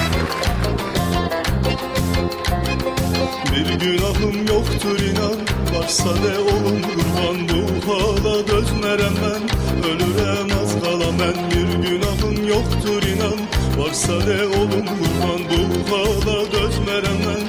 Bir 3.51 3.79
günahım 3.79 4.47
yoktur 4.47 4.99
inan 4.99 5.37
Varsa 5.75 6.09
ne 6.09 6.39
olun 6.39 6.81
kurban 6.81 7.49
bu 7.49 7.93
hala 7.93 8.47
dözmerem 8.47 9.13
ben 9.23 9.41
Ölürem 9.89 10.59
az 10.63 10.83
kala 10.83 11.19
ben 11.19 11.51
Bir 11.51 11.89
günahım 11.89 12.47
yoktur 12.47 13.03
inan 13.03 13.50
Varsa 13.81 14.27
de 14.27 14.47
oğlum 14.47 14.85
kurban 14.85 15.41
bu 15.49 15.91
hala 15.91 16.43
gözmerem 16.43 17.17
ben 17.25 17.43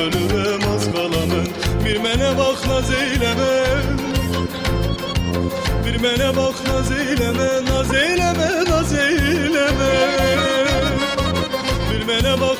Ölürem 0.00 0.60
az 0.74 0.92
kalamem 0.92 1.46
Bir 1.84 1.96
mene 1.96 2.38
bak 2.38 2.66
naz 2.66 2.90
eyleme. 2.90 3.64
Bir 5.86 6.00
mene 6.00 6.36
bak 6.36 6.54
naz 6.68 6.92
eyleme 6.92 7.64
Naz 7.70 7.94
eyleme 7.94 8.64
naz 8.70 8.92
eyleme. 8.92 9.90
Bir 11.92 12.04
mene 12.06 12.40
bak 12.40 12.58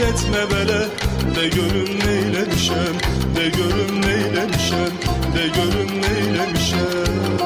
etme 0.00 0.50
bele. 0.50 0.88
De 1.34 1.48
gönül 1.48 1.98
neylemişem 2.04 2.96
De 3.36 3.48
gönül 3.48 3.98
neylemişem 4.06 4.92
De 5.34 5.46
gönül 5.48 6.00
neylemişem 6.00 7.38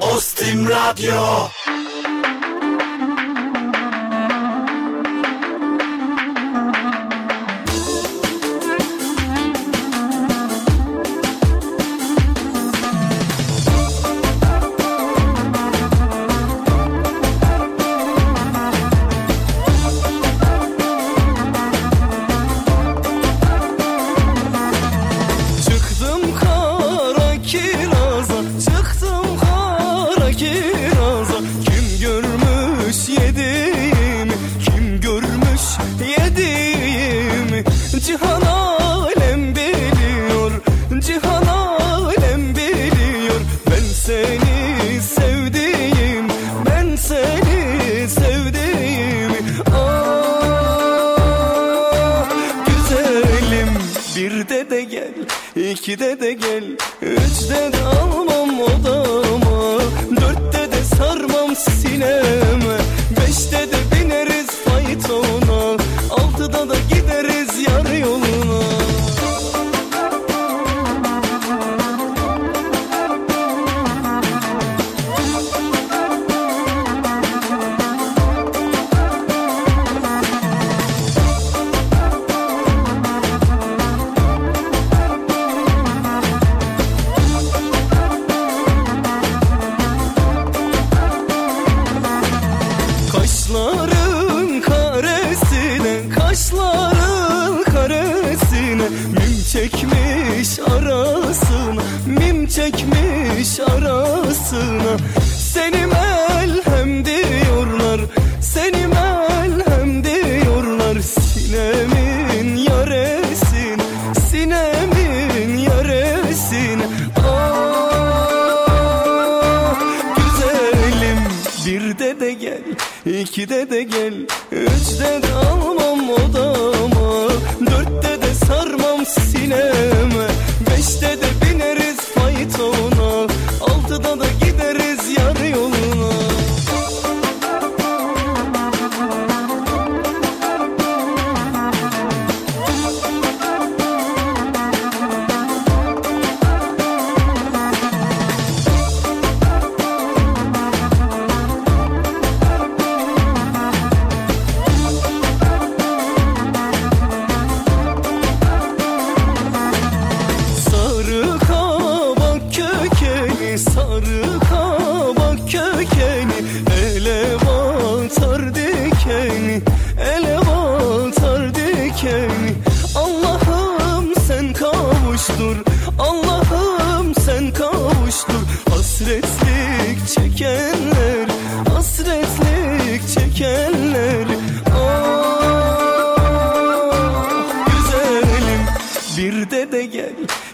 Ostim 0.00 0.68
Radyo. 0.68 1.55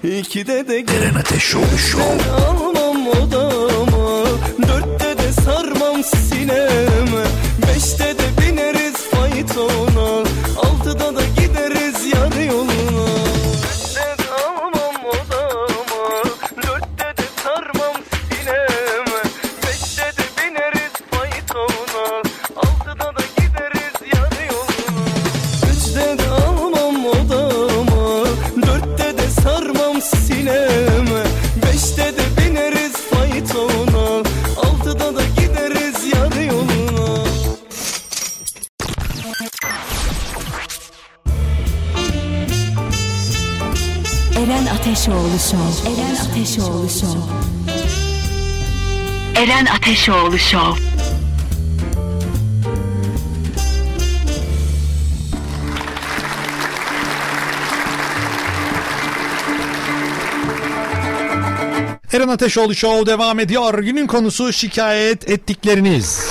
İkide 0.02 0.68
de 0.68 0.80
gelen 0.80 1.14
ateş 1.14 1.42
show 1.42 1.78
show. 1.78 2.71
Eren 45.52 46.16
Ateşoğlu 46.30 46.88
Show. 46.88 47.20
Eren 49.36 49.66
Ateşoğlu 49.66 50.38
Show. 50.38 50.82
Eren 62.12 62.28
Ateşoğlu 62.28 62.74
Show 62.74 63.06
devam 63.06 63.40
ediyor. 63.40 63.78
Günün 63.78 64.06
konusu 64.06 64.52
şikayet 64.52 65.30
ettikleriniz. 65.30 66.26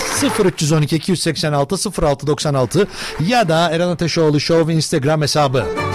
0312 0.45 0.95
286 0.95 1.75
0696 2.01 2.88
ya 3.27 3.49
da 3.49 3.69
Eren 3.69 3.88
Ateşoğlu 3.88 4.39
Show 4.39 4.73
Instagram 4.73 5.21
hesabı. 5.21 5.90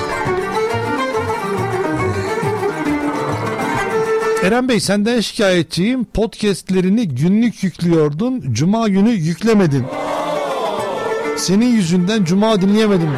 Eren 4.47 4.69
Bey 4.69 4.81
senden 4.81 5.21
şikayetçiyim. 5.21 6.05
Podcastlerini 6.05 7.09
günlük 7.09 7.63
yüklüyordun. 7.63 8.45
Cuma 8.53 8.89
günü 8.89 9.11
yüklemedin. 9.11 9.85
Senin 11.37 11.67
yüzünden 11.67 12.25
cuma 12.25 12.61
dinleyemedim. 12.61 13.09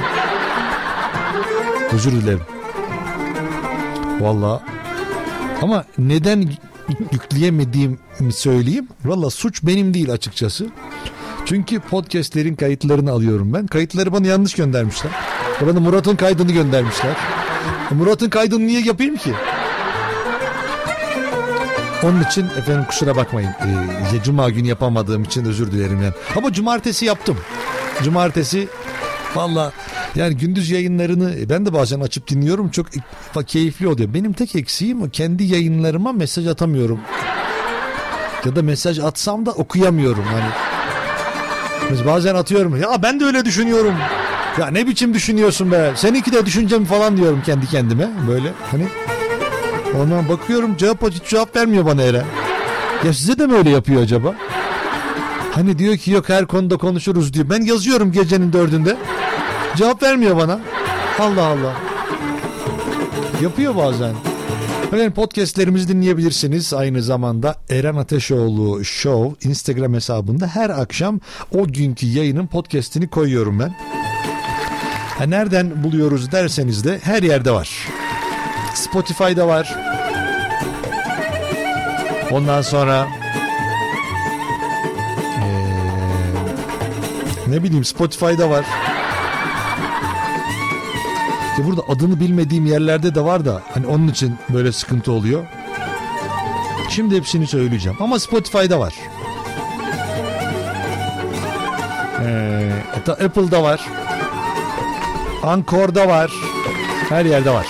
Özür 1.93 2.13
dilerim. 2.13 2.41
Valla. 4.21 4.63
Ama 5.63 5.85
neden 5.99 6.51
yükleyemediğimi 7.13 8.33
söyleyeyim. 8.33 8.89
Valla 9.05 9.31
suç 9.31 9.63
benim 9.63 9.95
değil 9.95 10.13
açıkçası. 10.13 10.67
Çünkü 11.47 11.81
podcastlerin 11.81 12.57
kayıtlarını 12.57 13.11
alıyorum 13.11 13.53
ben. 13.55 13.67
Kayıtları 13.67 14.13
bana 14.13 14.27
yanlış 14.27 14.55
göndermişler. 14.55 15.13
Bana 15.61 15.81
Murat'ın 15.81 16.17
kaydını 16.17 16.53
göndermişler. 16.53 17.17
Murat'ın 17.91 18.31
kaydını 18.31 18.67
niye 18.67 18.81
yapayım 18.81 19.17
ki? 19.17 19.31
Onun 22.03 22.23
için 22.23 22.47
efendim 22.59 22.85
kusura 22.89 23.17
bakmayın. 23.17 23.51
Ee, 23.51 24.23
Cuma 24.25 24.51
günü 24.51 24.69
yapamadığım 24.69 25.23
için 25.23 25.45
özür 25.45 25.73
dilerim 25.73 26.03
yani. 26.03 26.15
Ama 26.37 26.53
cumartesi 26.53 27.05
yaptım. 27.05 27.37
Cumartesi 28.05 28.69
valla 29.35 29.73
yani 30.15 30.37
gündüz 30.37 30.71
yayınlarını 30.71 31.35
e, 31.35 31.49
ben 31.49 31.67
de 31.67 31.73
bazen 31.73 32.01
açıp 32.01 32.29
dinliyorum. 32.29 32.69
Çok 32.71 32.87
keyifli 33.47 33.89
oluyor. 33.89 34.15
Benim 34.15 34.33
tek 34.33 34.57
eksiğim 34.57 35.11
kendi 35.11 35.45
yayınlarıma 35.45 36.13
mesaj 36.13 36.47
atamıyorum. 36.47 37.01
Ya 38.45 38.57
da 38.57 38.63
mesaj 38.63 38.99
atsam 38.99 39.47
da 39.47 39.51
okuyamıyorum. 39.51 40.25
Hani 40.25 40.51
biz 41.91 42.07
bazen 42.07 42.35
atıyorum. 42.35 42.81
Ya 42.81 43.03
ben 43.03 43.21
de 43.21 43.25
öyle 43.25 43.45
düşünüyorum. 43.45 43.95
Ya 44.61 44.67
ne 44.67 44.87
biçim 44.87 45.15
düşünüyorsun 45.15 45.73
be? 45.73 45.93
Seninki 45.97 46.33
de 46.33 46.47
düşüncem 46.47 46.85
falan 46.85 47.17
diyorum 47.17 47.43
kendi 47.47 47.67
kendime. 47.67 48.09
Böyle 48.29 48.53
hani 48.71 48.87
Ondan 49.97 50.29
bakıyorum 50.29 50.77
cevap 50.77 51.11
hiç 51.11 51.31
cevap 51.31 51.57
vermiyor 51.57 51.85
bana 51.85 52.03
Eren. 52.03 52.25
Ya 53.05 53.13
size 53.13 53.39
de 53.39 53.47
mi 53.47 53.55
öyle 53.55 53.71
yapıyor 53.71 54.03
acaba? 54.03 54.35
Hani 55.53 55.79
diyor 55.79 55.97
ki 55.97 56.11
yok 56.11 56.29
her 56.29 56.47
konuda 56.47 56.77
konuşuruz 56.77 57.35
diyor. 57.35 57.51
Ben 57.51 57.63
yazıyorum 57.63 58.13
gecenin 58.13 58.53
dördünde. 58.53 58.97
Cevap 59.77 60.03
vermiyor 60.03 60.37
bana. 60.37 60.61
Allah 61.19 61.47
Allah. 61.47 61.75
Yapıyor 63.43 63.77
bazen. 63.77 64.15
Efendim 64.87 65.13
podcastlerimizi 65.13 65.89
dinleyebilirsiniz. 65.89 66.75
Aynı 66.75 67.03
zamanda 67.03 67.57
Eren 67.71 67.97
Ateşoğlu 67.97 68.85
Show 68.85 69.49
Instagram 69.49 69.95
hesabında 69.95 70.47
her 70.47 70.71
akşam 70.71 71.21
o 71.53 71.67
günkü 71.67 72.07
yayının 72.07 72.47
podcastini 72.47 73.09
koyuyorum 73.09 73.59
ben. 73.59 73.75
Ha, 75.19 75.25
nereden 75.25 75.85
buluyoruz 75.85 76.33
derseniz 76.33 76.85
de 76.85 76.99
her 77.03 77.23
yerde 77.23 77.51
var. 77.51 77.71
Spotify'da 78.91 79.49
var. 79.49 79.75
Ondan 82.31 82.63
sonra 82.63 83.07
ee, 87.47 87.51
ne 87.51 87.63
bileyim 87.63 87.85
Spotify'da 87.85 88.51
var. 88.51 88.65
İşte 91.51 91.65
burada 91.65 91.83
adını 91.89 92.21
bilmediğim 92.21 92.67
yerlerde 92.67 93.15
de 93.15 93.25
var 93.25 93.45
da 93.45 93.63
hani 93.75 93.87
onun 93.87 94.09
için 94.09 94.39
böyle 94.49 94.73
sıkıntı 94.73 95.13
oluyor. 95.13 95.47
Şimdi 96.91 97.17
hepsini 97.17 97.47
söyleyeceğim 97.47 97.99
ama 98.01 98.19
Spotify'da 98.19 98.81
var. 98.81 98.95
Ee, 102.25 102.73
Apple'da 103.25 103.63
var. 103.63 103.81
Ankor'da 105.43 106.09
var. 106.09 106.31
Her 107.09 107.25
yerde 107.25 107.51
var. 107.51 107.67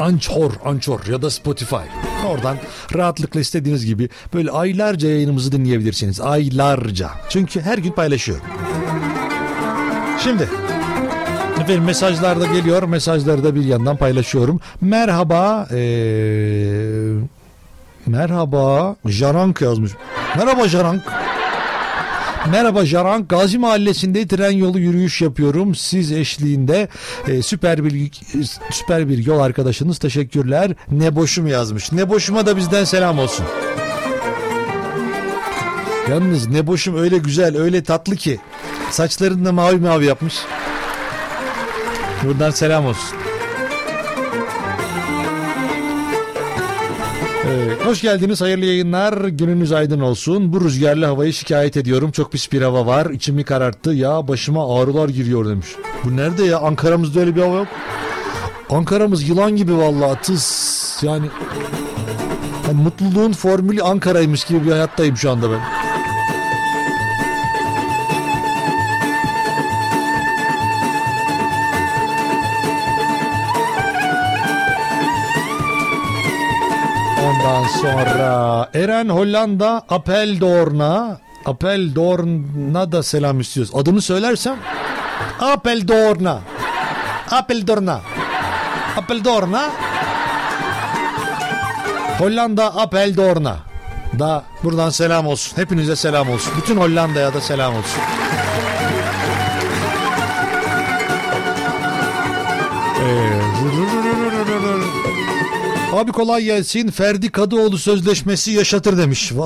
Anchor, 0.00 0.52
Anchor 0.64 1.06
ya 1.06 1.22
da 1.22 1.30
Spotify. 1.30 1.86
Oradan 2.28 2.56
rahatlıkla 2.94 3.40
istediğiniz 3.40 3.86
gibi 3.86 4.08
böyle 4.34 4.50
aylarca 4.50 5.08
yayınımızı 5.08 5.52
dinleyebilirsiniz. 5.52 6.20
Aylarca. 6.20 7.10
Çünkü 7.28 7.60
her 7.60 7.78
gün 7.78 7.92
paylaşıyorum. 7.92 8.44
Şimdi 10.24 10.48
efendim 11.60 11.84
mesajlar 11.84 12.40
da 12.40 12.46
geliyor. 12.46 12.82
Mesajları 12.82 13.44
da 13.44 13.54
bir 13.54 13.64
yandan 13.64 13.96
paylaşıyorum. 13.96 14.60
Merhaba. 14.80 15.68
Ee, 15.72 17.12
merhaba. 18.06 18.96
Jarank 19.06 19.60
yazmış. 19.60 19.92
Merhaba 20.36 20.68
Jarank. 20.68 21.02
Merhaba 22.46 22.86
Jaran. 22.86 23.28
Gazi 23.28 23.58
Mahallesi'nde 23.58 24.28
tren 24.28 24.50
yolu 24.50 24.78
yürüyüş 24.78 25.22
yapıyorum. 25.22 25.74
Siz 25.74 26.12
eşliğinde 26.12 26.88
e, 27.28 27.42
süper 27.42 27.84
bir 27.84 28.10
süper 28.70 29.08
bir 29.08 29.26
yol 29.26 29.40
arkadaşınız. 29.40 29.98
Teşekkürler. 29.98 30.70
Ne 30.90 31.16
boşum 31.16 31.46
yazmış. 31.46 31.92
Ne 31.92 32.08
boşuma 32.08 32.46
da 32.46 32.56
bizden 32.56 32.84
selam 32.84 33.18
olsun. 33.18 33.46
Yalnız 36.10 36.46
ne 36.46 36.66
boşum 36.66 36.96
öyle 36.96 37.18
güzel, 37.18 37.58
öyle 37.58 37.82
tatlı 37.82 38.16
ki. 38.16 38.40
Saçlarını 38.90 39.44
da 39.44 39.52
mavi 39.52 39.76
mavi 39.76 40.06
yapmış. 40.06 40.34
Buradan 42.24 42.50
selam 42.50 42.86
olsun. 42.86 43.18
Evet, 47.50 47.86
hoş 47.86 48.02
geldiniz 48.02 48.40
hayırlı 48.40 48.64
yayınlar. 48.64 49.28
Gününüz 49.28 49.72
aydın 49.72 50.00
olsun. 50.00 50.52
Bu 50.52 50.64
rüzgarlı 50.64 51.06
havayı 51.06 51.32
şikayet 51.32 51.76
ediyorum. 51.76 52.10
Çok 52.10 52.32
pis 52.32 52.52
bir 52.52 52.62
hava 52.62 52.86
var. 52.86 53.06
İçimi 53.06 53.44
kararttı. 53.44 53.90
Ya 53.92 54.28
başıma 54.28 54.80
ağrılar 54.80 55.08
giriyor 55.08 55.48
demiş. 55.48 55.66
Bu 56.04 56.16
nerede 56.16 56.44
ya? 56.44 56.58
Ankara'mızda 56.58 57.20
öyle 57.20 57.36
bir 57.36 57.40
hava 57.40 57.56
yok. 57.56 57.66
Ankara'mız 58.70 59.28
yılan 59.28 59.56
gibi 59.56 59.76
vallahi 59.76 60.20
tıs 60.22 61.02
yani, 61.02 61.26
yani 62.66 62.82
mutluluğun 62.82 63.32
formülü 63.32 63.82
Ankara'ymış 63.82 64.44
gibi 64.44 64.64
bir 64.66 64.70
hayattayım 64.70 65.16
şu 65.16 65.30
anda 65.30 65.50
ben 65.50 65.60
Ondan 77.38 77.64
sonra 77.68 78.68
Eren 78.74 79.08
Hollanda 79.08 79.82
Apeldoorn'a 79.88 81.18
Apeldoorn'a 81.46 82.92
da 82.92 83.02
selam 83.02 83.40
istiyoruz. 83.40 83.74
Adını 83.74 84.02
söylersem 84.02 84.56
Apeldoorn'a 85.40 86.40
Apeldoorn'a 87.30 88.00
Apeldoorn'a 88.96 89.70
Hollanda 92.18 92.76
Apeldoorn'a 92.76 93.56
da 94.18 94.42
buradan 94.64 94.90
selam 94.90 95.26
olsun. 95.26 95.56
Hepinize 95.56 95.96
selam 95.96 96.30
olsun. 96.30 96.52
Bütün 96.56 96.76
Hollanda'ya 96.76 97.34
da 97.34 97.40
selam 97.40 97.76
olsun. 97.76 98.02
Abi 105.98 106.12
kolay 106.12 106.44
gelsin. 106.44 106.90
Ferdi 106.90 107.30
Kadıoğlu 107.30 107.78
sözleşmesi 107.78 108.50
yaşatır 108.52 108.98
demiş. 108.98 109.32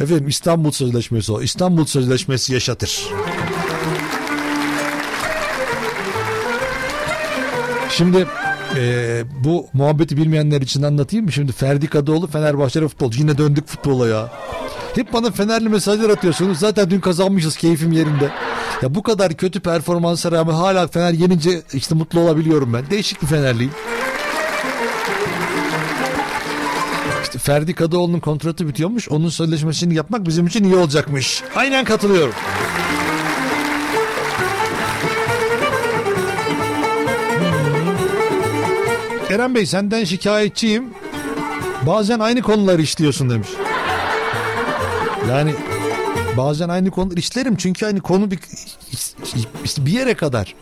Efendim 0.00 0.28
İstanbul 0.28 0.70
Sözleşmesi 0.70 1.32
o. 1.32 1.42
İstanbul 1.42 1.84
Sözleşmesi 1.84 2.52
yaşatır. 2.52 3.08
Şimdi 7.90 8.26
e, 8.76 9.24
bu 9.44 9.66
muhabbeti 9.72 10.16
bilmeyenler 10.16 10.60
için 10.60 10.82
anlatayım 10.82 11.24
mı? 11.24 11.32
Şimdi 11.32 11.52
Ferdi 11.52 11.86
Kadıoğlu 11.86 12.26
Fenerbahçeli 12.26 12.88
futbolcu. 12.88 13.20
Yine 13.20 13.38
döndük 13.38 13.66
futbola 13.68 14.08
ya. 14.08 14.32
Hep 14.94 15.12
bana 15.12 15.30
Fenerli 15.30 15.68
mesajlar 15.68 16.10
atıyorsunuz. 16.10 16.58
Zaten 16.58 16.90
dün 16.90 17.00
kazanmışız 17.00 17.56
keyfim 17.56 17.92
yerinde. 17.92 18.30
Ya 18.82 18.94
bu 18.94 19.02
kadar 19.02 19.32
kötü 19.32 19.60
performansa 19.60 20.32
rağmen 20.32 20.54
hala 20.54 20.86
Fener 20.86 21.12
yenince 21.12 21.62
işte 21.74 21.94
mutlu 21.94 22.20
olabiliyorum 22.20 22.72
ben. 22.72 22.90
Değişik 22.90 23.22
bir 23.22 23.26
Fenerliyim. 23.26 23.72
İşte 27.22 27.38
Ferdi 27.38 27.74
Kadıoğlu'nun 27.74 28.20
kontratı 28.20 28.68
bitiyormuş. 28.68 29.08
Onun 29.08 29.28
sözleşmesini 29.28 29.94
yapmak 29.94 30.26
bizim 30.26 30.46
için 30.46 30.64
iyi 30.64 30.76
olacakmış. 30.76 31.42
Aynen 31.56 31.84
katılıyorum. 31.84 32.34
Eren 39.34 39.54
Bey 39.54 39.66
senden 39.66 40.04
şikayetçiyim. 40.04 40.84
Bazen 41.82 42.18
aynı 42.18 42.42
konuları 42.42 42.82
işliyorsun 42.82 43.30
demiş. 43.30 43.48
Yani 45.30 45.54
bazen 46.36 46.68
aynı 46.68 46.90
konuları 46.90 47.20
işlerim 47.20 47.56
çünkü 47.56 47.86
aynı 47.86 48.00
konu 48.00 48.30
bir 48.30 48.38
bir 49.78 49.92
yere 49.92 50.14
kadar. 50.14 50.54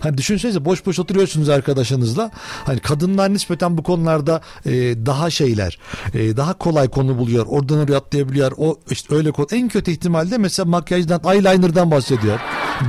Hani 0.00 0.18
düşünsenize 0.18 0.64
boş 0.64 0.86
boş 0.86 0.98
oturuyorsunuz 0.98 1.48
arkadaşınızla. 1.48 2.30
Hani 2.64 2.80
kadınlar 2.80 3.32
nispeten 3.32 3.78
bu 3.78 3.82
konularda 3.82 4.40
e, 4.66 4.72
daha 5.06 5.30
şeyler. 5.30 5.78
e, 6.14 6.36
daha 6.36 6.52
kolay 6.52 6.88
konu 6.88 7.18
buluyor. 7.18 7.46
Oradan 7.48 7.78
oraya 7.78 7.96
atlayabiliyor. 7.96 8.52
O 8.56 8.78
işte 8.90 9.14
öyle 9.14 9.30
konu. 9.30 9.46
En 9.52 9.68
kötü 9.68 9.90
ihtimalle 9.90 10.38
mesela 10.38 10.66
makyajdan, 10.66 11.20
eyeliner'dan 11.24 11.90
bahsediyor. 11.90 12.40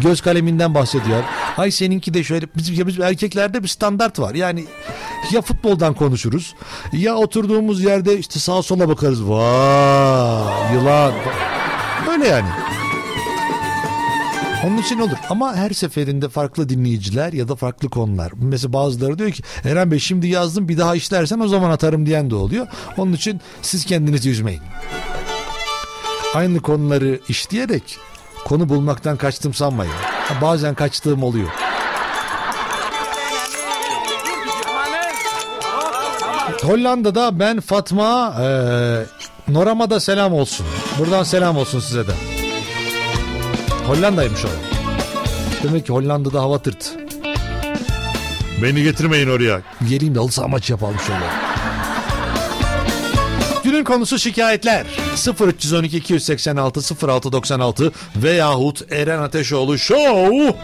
Göz 0.01 0.21
kaleminden 0.21 0.75
bahsediyor. 0.75 1.23
Ay 1.57 1.71
seninki 1.71 2.13
de 2.13 2.23
şöyle 2.23 2.47
bizim 2.55 2.87
bizim 2.87 3.03
erkeklerde 3.03 3.63
bir 3.63 3.67
standart 3.67 4.19
var. 4.19 4.35
Yani 4.35 4.65
ya 5.31 5.41
futboldan 5.41 5.93
konuşuruz 5.93 6.55
ya 6.93 7.15
oturduğumuz 7.15 7.83
yerde 7.83 8.19
işte 8.19 8.39
sağa 8.39 8.63
sola 8.63 8.89
bakarız. 8.89 9.23
Vay 9.23 10.73
yılan. 10.73 11.13
Öyle 12.11 12.27
yani. 12.27 12.47
Onun 14.65 14.77
için 14.77 14.99
olur 14.99 15.17
ama 15.29 15.55
her 15.55 15.69
seferinde 15.69 16.29
farklı 16.29 16.69
dinleyiciler 16.69 17.33
ya 17.33 17.47
da 17.47 17.55
farklı 17.55 17.89
konular. 17.89 18.31
Mesela 18.35 18.73
bazıları 18.73 19.19
diyor 19.19 19.31
ki 19.31 19.43
Eren 19.63 19.91
Bey 19.91 19.99
şimdi 19.99 20.27
yazdım 20.27 20.69
bir 20.69 20.77
daha 20.77 20.95
işlersen 20.95 21.39
o 21.39 21.47
zaman 21.47 21.69
atarım 21.69 22.05
diyen 22.05 22.29
de 22.29 22.35
oluyor. 22.35 22.67
Onun 22.97 23.13
için 23.13 23.41
siz 23.61 23.85
kendinizi 23.85 24.29
üzmeyin. 24.29 24.61
Aynı 26.35 26.59
konuları 26.59 27.19
işleyerek 27.29 27.97
konu 28.45 28.69
bulmaktan 28.69 29.17
kaçtım 29.17 29.53
sanmayın. 29.53 29.93
Bazen 30.41 30.75
kaçtığım 30.75 31.23
oluyor. 31.23 31.49
Hollanda'da 36.65 37.39
ben 37.39 37.59
Fatma 37.59 38.35
e, 38.41 38.45
Noram'a 39.47 39.89
da 39.89 39.99
selam 39.99 40.33
olsun. 40.33 40.65
Buradan 40.99 41.23
selam 41.23 41.57
olsun 41.57 41.79
size 41.79 42.07
de. 42.07 42.11
Hollanda'ymış 43.87 44.45
o. 44.45 44.47
Demek 45.63 45.85
ki 45.85 45.93
Hollanda'da 45.93 46.41
hava 46.41 46.59
tırt. 46.59 46.91
Beni 48.63 48.83
getirmeyin 48.83 49.29
oraya. 49.29 49.61
Geleyim 49.89 50.15
de 50.15 50.19
halı 50.19 50.31
saha 50.31 50.47
maçı 50.47 50.73
yapalım 50.73 50.99
şöyle. 51.07 51.25
Günün 53.63 53.83
konusu 53.83 54.19
şikayetler. 54.19 54.85
0312 55.47 55.97
286 55.97 57.07
0696 57.07 57.91
veyahut 58.15 58.91
Eren 58.91 59.21
Ateşoğlu 59.21 59.77
Show. 59.77 60.55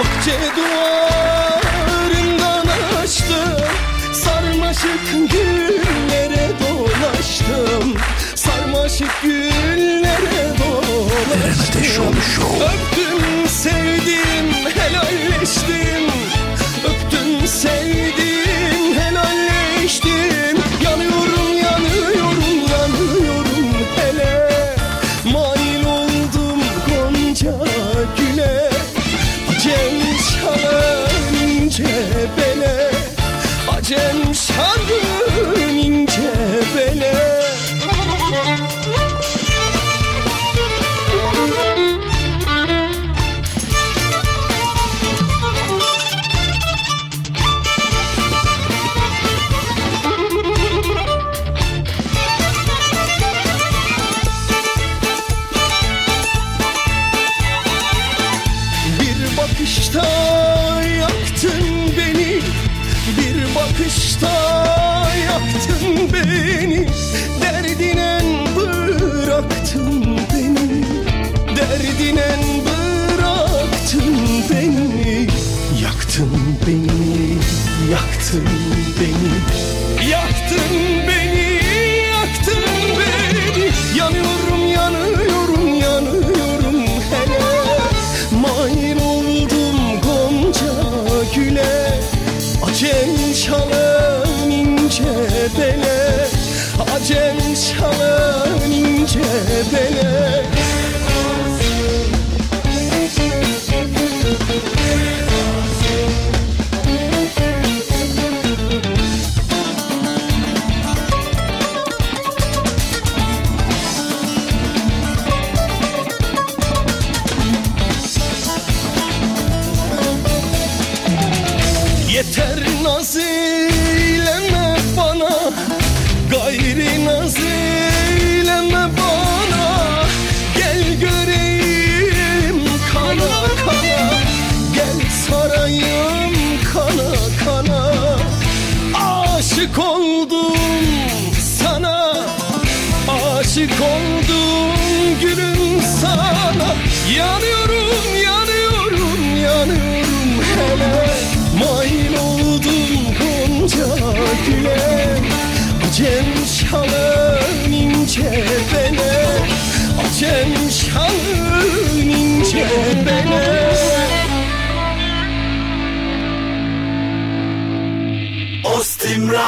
Bahçe 0.00 0.32
duvarından 0.56 1.13
Sarmaşık 4.84 5.30
güllere 5.32 6.50
dolaştım. 6.60 7.94
Sarmaşık 8.34 9.22
güllere 9.22 10.52
dolaştım. 10.58 12.14
Öptüm 12.60 13.48
sevdim 13.48 14.53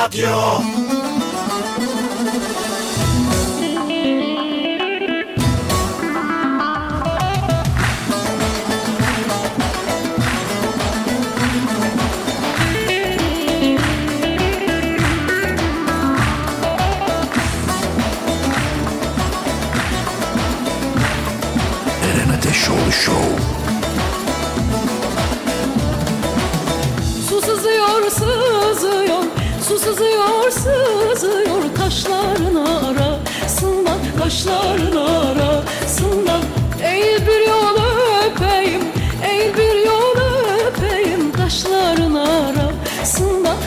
Ostim 0.06 0.75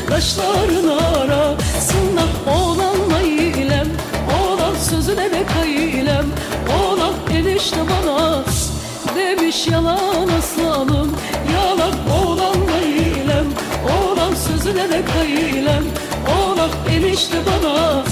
kaşların 0.09 0.87
arasında 0.87 2.21
Oğlanla 2.47 3.21
ilem, 3.21 3.87
oğlan 4.41 4.75
sözüne 4.75 5.31
de 5.31 5.45
kaylem 5.53 6.25
Oğlan 6.79 7.13
enişte 7.37 7.77
bana 7.77 8.43
demiş 9.15 9.67
yalan 9.67 10.27
aslanım 10.39 11.15
Yalan 11.53 11.93
oğlanla 12.23 12.79
ilem, 12.81 13.45
oğlan 13.85 14.33
sözüne 14.35 14.89
de 14.89 15.03
kaylem 15.13 15.83
Oğlan 16.27 16.69
enişte 16.91 17.37
bana 17.45 18.03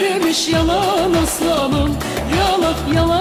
demiş 0.00 0.48
yalan 0.48 1.12
aslanım 1.22 1.96
Yalan 2.38 2.94
yalan 2.94 3.13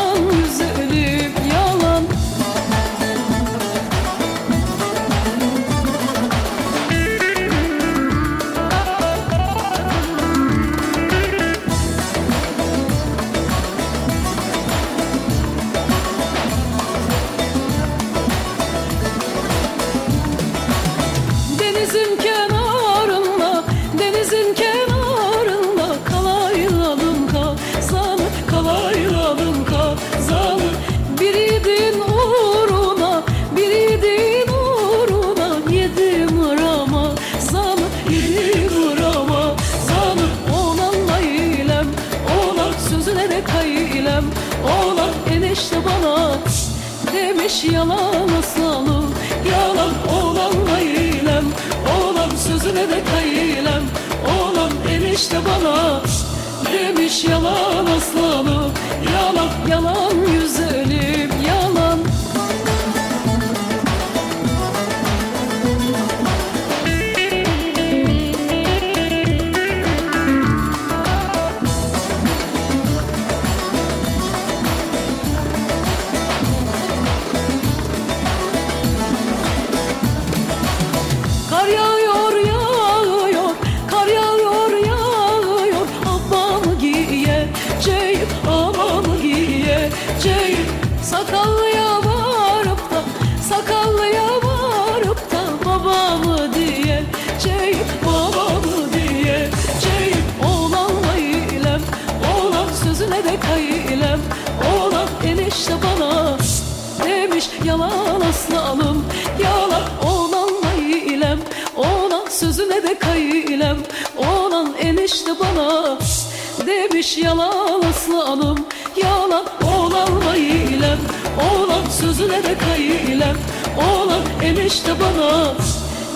yalan 117.18 117.82
aslanım 117.82 118.58
Yalan 119.04 119.46
oğlanla 119.64 120.36
eylem 120.36 121.00
Oğlan 121.40 121.90
sözüne 121.90 122.44
de 122.44 122.58
kaylem 122.58 123.38
Oğlan 123.78 124.22
enişte 124.44 124.92
bana 125.00 125.54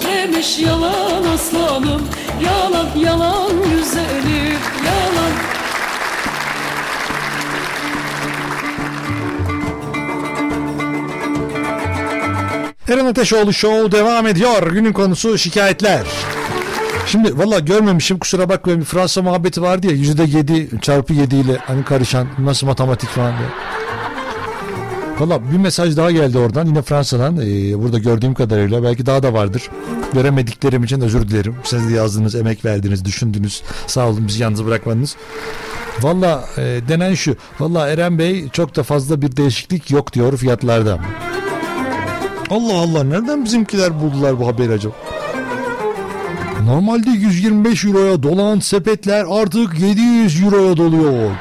demiş 0.08 0.60
yalan 0.60 1.24
aslanım 1.34 2.02
Yalan 2.44 2.88
yalan 3.00 3.52
güzelim 3.52 4.60
yalan 4.86 5.32
Eren 12.90 13.06
Ateşoğlu 13.06 13.54
Show 13.54 13.92
devam 13.92 14.28
ediyor. 14.28 14.72
Günün 14.72 14.94
konusu 14.94 15.38
şikayetler. 15.38 16.06
Şimdi 17.08 17.38
valla 17.38 17.60
görmemişim 17.60 18.20
kusura 18.20 18.50
bakmayın 18.50 18.82
Fransa 18.82 19.22
muhabbeti 19.22 19.62
vardı 19.62 19.88
ya 19.88 19.94
yüzde 19.94 20.24
yedi 20.24 20.70
çarpı 20.82 21.14
yedi 21.14 21.36
ile 21.36 21.58
hani 21.58 21.84
karışan 21.84 22.28
nasıl 22.40 22.68
matematik 22.68 23.10
falan 23.10 23.34
diye. 23.38 23.50
Valla 25.20 25.52
bir 25.52 25.58
mesaj 25.58 25.98
daha 25.98 26.12
geldi 26.12 26.38
oradan 26.38 26.66
yine 26.66 26.82
Fransa'dan 26.82 27.38
Ee, 27.38 27.80
burada 27.80 28.00
gördüğüm 28.00 28.34
kadarıyla 28.34 28.84
belki 28.84 29.06
daha 29.06 29.24
da 29.24 29.34
vardır. 29.34 29.70
Veremediklerim 30.16 30.84
için 30.84 31.02
özür 31.02 31.28
dilerim. 31.28 31.56
Siz 31.64 31.90
de 31.90 31.94
yazdınız, 31.94 32.36
emek 32.36 32.66
verdiniz, 32.66 33.06
düşündünüz. 33.06 33.64
Sağ 33.88 34.08
olun 34.08 34.28
bizi 34.28 34.44
yalnız 34.44 34.66
bırakmadınız. 34.66 35.16
Valla 36.02 36.46
e, 36.58 36.62
denen 36.62 37.14
şu. 37.14 37.36
Valla 37.60 37.90
Eren 37.90 38.20
Bey 38.20 38.50
çok 38.50 38.76
da 38.76 38.84
fazla 38.84 39.22
bir 39.22 39.38
değişiklik 39.38 39.92
yok 39.92 40.14
diyor 40.14 40.38
fiyatlarda. 40.38 41.00
Allah 42.50 42.74
Allah 42.74 43.04
nereden 43.04 43.46
bizimkiler 43.46 44.02
buldular 44.02 44.40
bu 44.40 44.48
haberi 44.48 44.74
acaba? 44.74 45.07
Normalde 46.66 47.10
125 47.10 47.86
euroya 47.86 48.24
dolan 48.24 48.60
sepetler 48.60 49.26
artık 49.30 49.80
700 49.80 50.44
euroya 50.44 50.78
doluyor. 50.78 51.32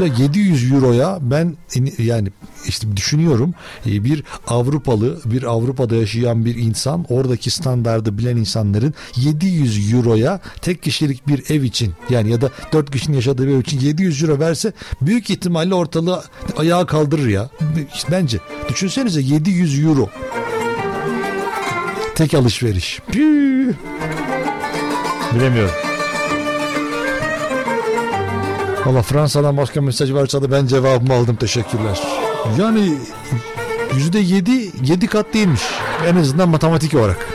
Ya 0.00 0.06
700 0.18 0.72
euroya 0.72 1.18
ben 1.20 1.56
yani 1.98 2.28
işte 2.66 2.96
düşünüyorum 2.96 3.54
e, 3.86 4.04
bir 4.04 4.24
Avrupalı 4.46 5.20
bir 5.24 5.42
Avrupa'da 5.42 5.96
yaşayan 5.96 6.44
bir 6.44 6.56
insan 6.56 7.04
oradaki 7.08 7.50
standardı 7.50 8.18
bilen 8.18 8.36
insanların 8.36 8.94
700 9.16 9.94
euroya 9.94 10.40
tek 10.62 10.82
kişilik 10.82 11.28
bir 11.28 11.50
ev 11.50 11.62
için 11.62 11.92
yani 12.10 12.30
ya 12.30 12.40
da 12.40 12.50
4 12.72 12.90
kişinin 12.90 13.16
yaşadığı 13.16 13.46
bir 13.46 13.52
ev 13.52 13.60
için 13.60 13.80
700 13.80 14.22
euro 14.22 14.38
verse 14.38 14.72
büyük 15.00 15.30
ihtimalle 15.30 15.74
ortalığı 15.74 16.22
ayağa 16.56 16.86
kaldırır 16.86 17.28
ya. 17.28 17.50
Bence 18.10 18.38
düşünsenize 18.68 19.20
700 19.20 19.84
euro 19.84 20.10
tek 22.14 22.34
alışveriş. 22.34 23.00
Püh. 23.12 23.74
Bilemiyorum. 25.34 25.74
Valla 28.86 29.02
Fransa'dan 29.02 29.56
başka 29.56 29.80
mesaj 29.80 30.12
varsa 30.12 30.42
da 30.42 30.50
ben 30.50 30.66
cevabımı 30.66 31.14
aldım 31.14 31.36
teşekkürler. 31.36 32.00
Yani 32.58 32.94
yüzde 33.94 34.18
yedi, 34.18 34.70
yedi 34.82 35.06
kat 35.06 35.34
değilmiş. 35.34 35.62
En 36.06 36.16
azından 36.16 36.48
matematik 36.48 36.94
olarak. 36.94 37.26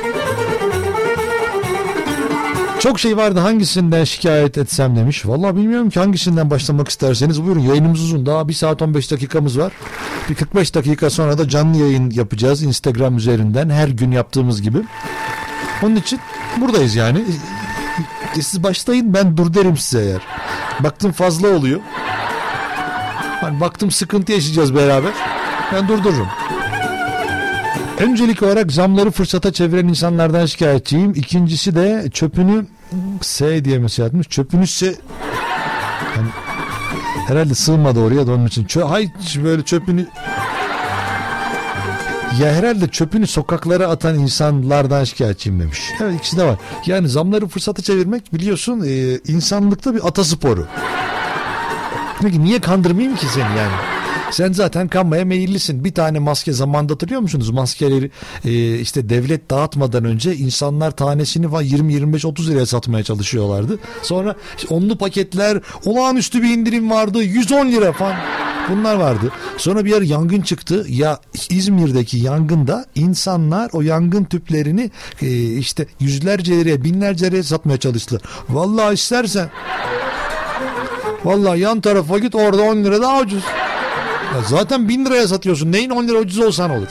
Çok 2.79 2.99
şey 2.99 3.17
vardı 3.17 3.39
hangisinden 3.39 4.03
şikayet 4.03 4.57
etsem 4.57 4.95
demiş. 4.95 5.25
Valla 5.25 5.55
bilmiyorum 5.55 5.89
ki 5.89 5.99
hangisinden 5.99 6.49
başlamak 6.49 6.89
isterseniz 6.89 7.43
buyurun 7.43 7.59
yayınımız 7.59 8.01
uzun 8.01 8.25
daha 8.25 8.47
1 8.47 8.53
saat 8.53 8.81
15 8.81 9.11
dakikamız 9.11 9.59
var. 9.59 9.73
Bir 10.29 10.35
45 10.35 10.75
dakika 10.75 11.09
sonra 11.09 11.37
da 11.37 11.49
canlı 11.49 11.77
yayın 11.77 12.11
yapacağız 12.11 12.63
Instagram 12.63 13.17
üzerinden 13.17 13.69
her 13.69 13.87
gün 13.87 14.11
yaptığımız 14.11 14.61
gibi. 14.61 14.77
Onun 15.83 15.95
için 15.95 16.19
buradayız 16.61 16.95
yani. 16.95 17.25
E, 18.37 18.41
Siz 18.41 18.63
başlayın 18.63 19.13
ben 19.13 19.37
dur 19.37 19.53
derim 19.53 19.77
size 19.77 20.03
eğer. 20.05 20.21
Baktım 20.79 21.11
fazla 21.11 21.47
oluyor. 21.47 21.79
Hani 23.41 23.59
baktım 23.61 23.91
sıkıntı 23.91 24.31
yaşayacağız 24.31 24.75
beraber. 24.75 25.11
Ben 25.73 25.87
durdururum. 25.87 26.27
Öncelik 27.99 28.43
olarak 28.43 28.71
zamları 28.71 29.11
fırsata 29.11 29.53
çeviren 29.53 29.87
insanlardan 29.87 30.45
şikayetçiyim. 30.45 31.11
İkincisi 31.15 31.75
de 31.75 32.09
çöpünü 32.13 32.65
S 33.21 33.65
diye 33.65 33.79
mesaj 33.79 34.07
atmış. 34.07 34.27
Çöpünü 34.27 34.67
se 34.67 34.95
hani 36.15 36.27
herhalde 37.27 37.55
sığmadı 37.55 37.99
oraya 37.99 38.27
da 38.27 38.31
onun 38.31 38.45
için. 38.45 38.65
Çö 38.65 38.83
hay 38.83 39.09
böyle 39.43 39.61
çöpünü 39.61 40.07
ya 42.39 42.53
herhalde 42.53 42.87
çöpünü 42.87 43.27
sokaklara 43.27 43.87
atan 43.87 44.19
insanlardan 44.19 45.03
şikayetçiyim 45.03 45.59
demiş. 45.59 45.79
Evet 46.01 46.19
ikisi 46.19 46.37
de 46.37 46.43
var. 46.43 46.55
Yani 46.85 47.09
zamları 47.09 47.47
fırsata 47.47 47.81
çevirmek 47.81 48.33
biliyorsun 48.33 48.83
e, 48.87 49.19
insanlıkta 49.27 49.95
bir 49.95 50.07
atasporu. 50.07 50.67
Peki 52.21 52.43
niye 52.43 52.61
kandırmayayım 52.61 53.15
ki 53.15 53.25
seni 53.25 53.43
yani? 53.57 53.94
Sen 54.31 54.51
zaten 54.51 54.87
kanmaya 54.87 55.25
meyillisin. 55.25 55.83
Bir 55.85 55.93
tane 55.93 56.19
maske 56.19 56.53
zamanda 56.53 56.93
hatırlıyor 56.93 57.21
musunuz? 57.21 57.49
Maskeleri 57.49 58.11
e, 58.45 58.79
işte 58.79 59.09
devlet 59.09 59.49
dağıtmadan 59.49 60.05
önce 60.05 60.35
insanlar 60.35 60.91
tanesini 60.91 61.49
falan 61.49 61.65
20-25-30 61.65 62.47
liraya 62.47 62.65
satmaya 62.65 63.03
çalışıyorlardı. 63.03 63.79
Sonra 64.01 64.35
işte 64.57 64.75
onlu 64.75 64.97
paketler 64.97 65.61
olağanüstü 65.85 66.43
bir 66.43 66.49
indirim 66.49 66.91
vardı 66.91 67.23
110 67.23 67.71
lira 67.71 67.91
falan. 67.91 68.15
Bunlar 68.69 68.95
vardı. 68.95 69.31
Sonra 69.57 69.85
bir 69.85 69.89
yer 69.89 70.01
yangın 70.01 70.41
çıktı. 70.41 70.85
Ya 70.89 71.19
İzmir'deki 71.49 72.17
yangında 72.17 72.85
insanlar 72.95 73.69
o 73.73 73.81
yangın 73.81 74.23
tüplerini 74.23 74.91
e, 75.21 75.43
işte 75.43 75.87
yüzlerce 75.99 76.51
liraya 76.57 76.83
binlerce 76.83 77.25
liraya 77.25 77.43
satmaya 77.43 77.77
çalıştılar. 77.77 78.21
Vallahi 78.49 78.93
istersen 78.93 79.49
Vallahi 81.25 81.59
yan 81.59 81.81
tarafa 81.81 82.17
git 82.19 82.35
orada 82.35 82.61
10 82.61 82.83
lira 82.83 83.01
daha 83.01 83.21
ucuz. 83.21 83.43
Ya 84.35 84.41
zaten 84.41 84.89
1000 84.89 85.05
liraya 85.05 85.27
satıyorsun. 85.27 85.71
Neyin 85.71 85.89
10 85.89 86.07
lira 86.07 86.17
ucuz 86.17 86.39
olsan 86.39 86.71
olur. 86.71 86.87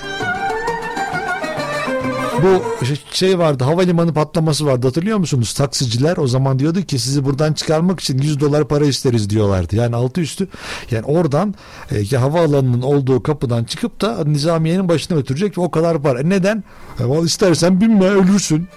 Bu 2.42 2.84
şey- 2.84 3.00
şey 3.10 3.38
vardı 3.38 3.64
havalimanı 3.64 4.14
patlaması 4.14 4.66
vardı 4.66 4.86
hatırlıyor 4.86 5.18
musunuz? 5.18 5.52
Taksiciler 5.52 6.16
o 6.16 6.26
zaman 6.26 6.58
diyordu 6.58 6.82
ki 6.82 6.98
sizi 6.98 7.24
buradan 7.24 7.52
çıkarmak 7.52 8.00
için 8.00 8.18
100 8.18 8.40
dolar 8.40 8.68
para 8.68 8.84
isteriz 8.84 9.30
diyorlardı. 9.30 9.76
Yani 9.76 9.96
altı 9.96 10.20
üstü 10.20 10.48
yani 10.90 11.04
oradan 11.06 11.54
e, 11.90 12.02
ki 12.04 12.16
havaalanının 12.16 12.82
olduğu 12.82 13.22
kapıdan 13.22 13.64
çıkıp 13.64 14.00
da 14.00 14.24
nizamiyenin 14.24 14.88
başına 14.88 15.16
götürecek 15.18 15.58
o 15.58 15.70
kadar 15.70 16.02
para. 16.02 16.20
E 16.20 16.28
neden? 16.28 16.64
E, 17.00 17.24
istersen 17.24 17.80
binme 17.80 18.06
ölürsün. 18.06 18.68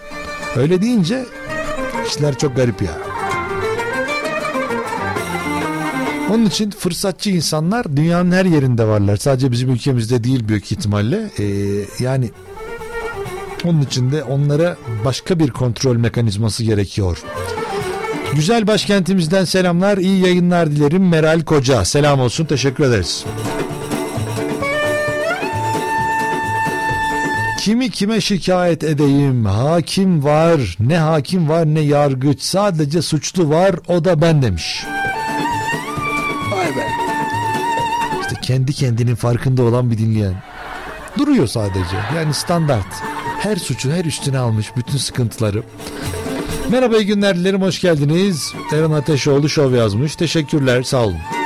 Öyle 0.55 0.81
deyince 0.81 1.25
işler 2.07 2.37
çok 2.37 2.55
garip 2.55 2.81
ya. 2.81 3.06
Onun 6.29 6.45
için 6.45 6.71
fırsatçı 6.71 7.29
insanlar 7.29 7.97
dünyanın 7.97 8.31
her 8.31 8.45
yerinde 8.45 8.87
varlar. 8.87 9.17
Sadece 9.17 9.51
bizim 9.51 9.69
ülkemizde 9.69 10.23
değil 10.23 10.47
büyük 10.47 10.71
ihtimalle. 10.71 11.31
Ee, 11.39 11.45
yani 11.99 12.29
onun 13.65 13.81
için 13.81 14.11
de 14.11 14.23
onlara 14.23 14.77
başka 15.05 15.39
bir 15.39 15.49
kontrol 15.51 15.95
mekanizması 15.95 16.63
gerekiyor. 16.63 17.17
Güzel 18.35 18.67
başkentimizden 18.67 19.45
selamlar, 19.45 19.97
iyi 19.97 20.25
yayınlar 20.25 20.71
dilerim. 20.71 21.09
Meral 21.09 21.41
Koca, 21.41 21.85
selam 21.85 22.19
olsun, 22.19 22.45
teşekkür 22.45 22.83
ederiz. 22.83 23.25
Kimi 27.59 27.89
kime 27.89 28.21
şikayet 28.21 28.83
edeyim? 28.83 29.45
Hakim 29.45 30.23
var, 30.23 30.77
ne 30.79 30.97
hakim 30.97 31.49
var 31.49 31.65
ne 31.65 31.79
yargıç. 31.79 32.41
Sadece 32.41 33.01
suçlu 33.01 33.49
var, 33.49 33.75
o 33.87 34.05
da 34.05 34.21
ben 34.21 34.41
demiş. 34.41 34.85
Kendi 38.47 38.73
kendinin 38.73 39.15
farkında 39.15 39.63
olan 39.63 39.91
bir 39.91 39.97
dinleyen. 39.97 40.43
Duruyor 41.17 41.47
sadece. 41.47 41.97
Yani 42.15 42.33
standart. 42.33 42.93
Her 43.39 43.55
suçu 43.55 43.91
her 43.91 44.05
üstüne 44.05 44.37
almış 44.37 44.75
bütün 44.77 44.97
sıkıntıları. 44.97 45.63
Merhaba 46.69 46.97
iyi 46.97 47.05
günler 47.05 47.35
dilerim 47.35 47.61
hoş 47.61 47.81
geldiniz. 47.81 48.53
Eren 48.73 48.91
Ateşoğlu 48.91 49.49
şov 49.49 49.73
yazmış. 49.73 50.15
Teşekkürler 50.15 50.83
sağ 50.83 51.05
olun. 51.05 51.36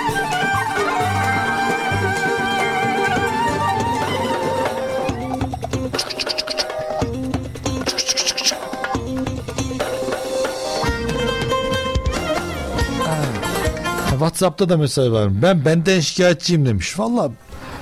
WhatsApp'ta 14.41 14.69
da 14.69 14.77
mesaj 14.77 15.11
var. 15.11 15.41
Ben 15.41 15.65
benden 15.65 15.99
şikayetçiyim 15.99 16.65
demiş. 16.65 16.99
Valla 16.99 17.31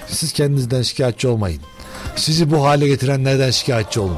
siz 0.07 0.34
kendinizden 0.34 0.82
şikayetçi 0.82 1.28
olmayın. 1.28 1.62
Sizi 2.16 2.51
bu 2.51 2.66
hale 2.66 2.88
getirenlerden 2.88 3.51
şikayetçi 3.51 3.99
olun. 3.99 4.18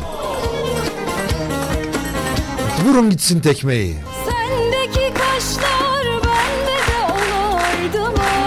Vurun 2.86 3.10
gitsin 3.10 3.40
tekmeyi. 3.40 3.96
Sendeki 4.26 5.14
kaşlar 5.14 6.06
bende 6.06 6.78
de 6.92 7.14
olaydı 7.14 8.12
mı? 8.12 8.41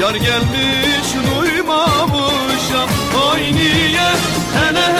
Yar 0.00 0.14
gelmiş 0.14 1.08
duymamışam 1.14 2.88
Oy 3.32 3.40
niye 3.52 4.08
hele 4.54 4.97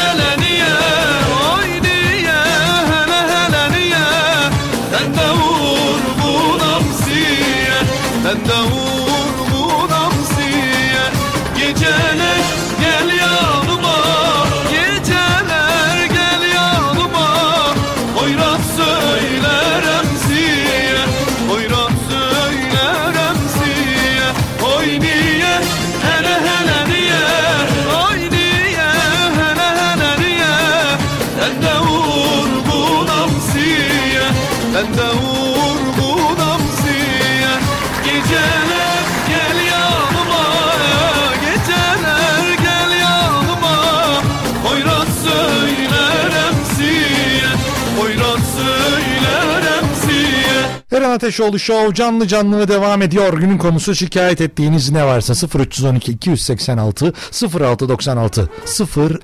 Ateşoğlu 51.18 51.58
Show 51.58 51.94
canlı 51.94 52.26
canlı 52.26 52.68
devam 52.68 53.02
ediyor. 53.02 53.38
Günün 53.38 53.58
konusu 53.58 53.94
şikayet 53.94 54.40
ettiğiniz 54.40 54.90
ne 54.90 55.04
varsa 55.04 55.58
0312 55.58 56.12
286 56.12 57.12
0696 57.60 58.50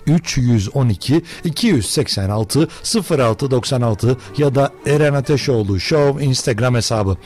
0312 0.06 1.22
286 1.44 2.68
0696 3.10 4.16
ya 4.38 4.54
da 4.54 4.72
Eren 4.86 5.14
Ateşoğlu 5.14 5.80
Show 5.80 6.24
Instagram 6.24 6.74
hesabı. 6.74 7.16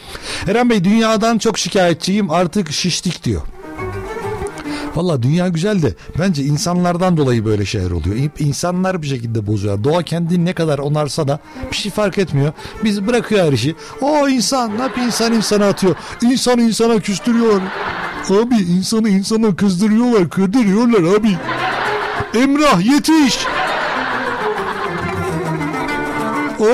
Eren 0.49 0.71
Bey 0.71 0.85
dünyadan 0.85 1.39
çok 1.39 1.59
şikayetçiyim 1.59 2.31
artık 2.31 2.73
şiştik 2.73 3.25
diyor. 3.25 3.43
Valla 4.97 5.23
dünya 5.23 5.49
güzel 5.49 5.83
de 5.83 5.95
bence 6.19 6.43
insanlardan 6.43 7.17
dolayı 7.17 7.45
böyle 7.45 7.67
şeyler 7.67 7.91
oluyor. 7.91 8.17
İnsanlar 8.39 9.03
bir 9.03 9.07
şekilde 9.07 9.47
bozuyor. 9.47 9.85
Doğa 9.85 10.03
kendini 10.03 10.45
ne 10.45 10.53
kadar 10.53 10.79
onarsa 10.79 11.29
da 11.29 11.39
bir 11.71 11.77
şey 11.77 11.93
fark 11.93 12.19
etmiyor. 12.19 12.53
Biz 12.85 13.07
bırakıyor 13.07 13.47
her 13.47 13.53
işi. 13.53 13.75
O 14.01 14.29
insan 14.29 14.79
ne 14.79 14.83
yapıyor? 14.83 15.07
insan 15.07 15.33
insana 15.33 15.69
atıyor. 15.69 15.95
İnsan 16.23 16.59
insana 16.59 17.01
küstürüyor. 17.01 17.61
Abi 18.31 18.55
insanı 18.55 19.09
insana 19.09 19.57
kızdırıyorlar, 19.57 20.29
kırdırıyorlar 20.29 21.19
abi. 21.19 21.37
Emrah 22.35 22.93
yetiş. 22.93 23.39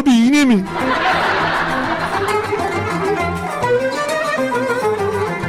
Abi 0.00 0.10
yine 0.10 0.44
mi? 0.44 0.64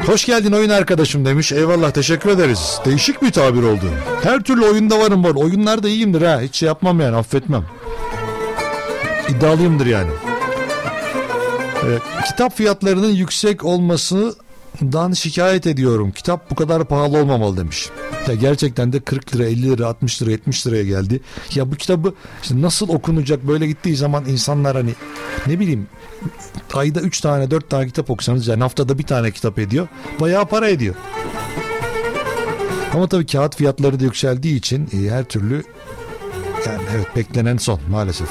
Hoş 0.06 0.26
geldin 0.26 0.52
oyun 0.52 0.70
arkadaşım 0.70 1.26
demiş. 1.26 1.52
Eyvallah 1.52 1.92
teşekkür 1.92 2.30
ederiz. 2.30 2.80
Değişik 2.86 3.22
bir 3.22 3.32
tabir 3.32 3.64
oldu. 3.64 3.86
Her 4.24 4.40
türlü 4.40 4.66
oyunda 4.66 5.00
varım 5.00 5.24
var. 5.24 5.36
Oyunlarda 5.36 5.88
iyiyimdir 5.88 6.22
ha. 6.22 6.42
Hiç 6.42 6.56
şey 6.56 6.68
yapmam 6.68 7.00
yani 7.00 7.16
affetmem. 7.16 7.66
İddialıyımdır 9.30 9.86
yani. 9.86 10.10
Evet, 11.86 12.02
kitap 12.26 12.58
fiyatlarının 12.58 13.12
yüksek 13.12 13.66
olmasından 13.66 15.14
şikayet 15.14 15.68
ediyorum. 15.68 16.12
Kitap 16.12 16.52
bu 16.52 16.56
kadar 16.56 16.86
pahalı 16.86 17.18
olmamalı 17.18 17.58
demiş. 17.58 17.90
Ya 18.28 18.36
gerçekten 18.36 18.94
de 18.94 19.00
40 19.00 19.36
lira, 19.36 19.46
50 19.46 19.72
lira, 19.72 19.88
60 19.88 20.22
lira, 20.22 20.32
70 20.32 20.68
liraya 20.68 20.84
geldi. 20.84 21.22
Ya 21.56 21.72
bu 21.72 21.76
kitabı 21.76 22.14
işte 22.42 22.62
nasıl 22.62 22.90
okunacak 22.90 23.48
böyle 23.48 23.68
gittiği 23.68 23.96
zaman 23.96 24.26
insanlar 24.26 24.76
hani 24.76 24.92
ne 25.48 25.60
bileyim 25.60 25.88
ayda 26.74 27.02
3 27.02 27.22
tane 27.22 27.52
4 27.52 27.70
tane 27.70 27.88
kitap 27.88 28.10
okusanız 28.10 28.48
yani 28.48 28.62
haftada 28.62 28.98
bir 28.98 29.04
tane 29.04 29.32
kitap 29.32 29.60
ediyor. 29.60 29.88
Bayağı 30.20 30.46
para 30.46 30.70
ediyor. 30.70 30.96
Ama 32.94 33.08
tabii 33.08 33.26
kağıt 33.26 33.56
fiyatları 33.56 34.00
da 34.00 34.04
yükseldiği 34.04 34.56
için 34.56 34.90
e, 34.94 35.10
her 35.10 35.24
türlü 35.24 35.64
yani 36.66 36.82
evet 36.96 37.16
beklenen 37.16 37.58
son 37.58 37.80
maalesef. 37.90 38.30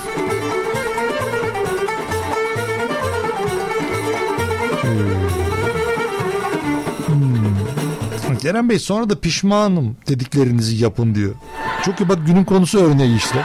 Hmm. 7.07 8.37
Kerem 8.39 8.69
Bey 8.69 8.79
sonra 8.79 9.11
da 9.11 9.21
pişmanım 9.21 9.97
dediklerinizi 10.09 10.77
yapın 10.85 11.15
diyor. 11.15 11.35
Çok 11.83 12.01
iyi 12.01 12.09
bak 12.09 12.19
günün 12.27 12.45
konusu 12.45 12.79
örneği 12.79 13.17
işte. 13.17 13.45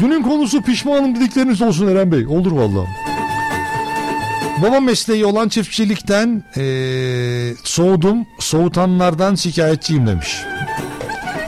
Günün 0.00 0.22
konusu 0.22 0.62
pişmanım 0.62 1.16
dedikleriniz 1.16 1.62
olsun 1.62 1.86
Eren 1.86 2.12
Bey. 2.12 2.26
Olur 2.26 2.52
vallahi. 2.52 3.07
Baba 4.62 4.80
mesleği 4.80 5.26
olan 5.26 5.48
çiftçilikten 5.48 6.44
eee, 6.56 7.54
soğudum, 7.64 8.26
soğutanlardan 8.38 9.34
şikayetçiyim 9.34 10.06
demiş. 10.06 10.36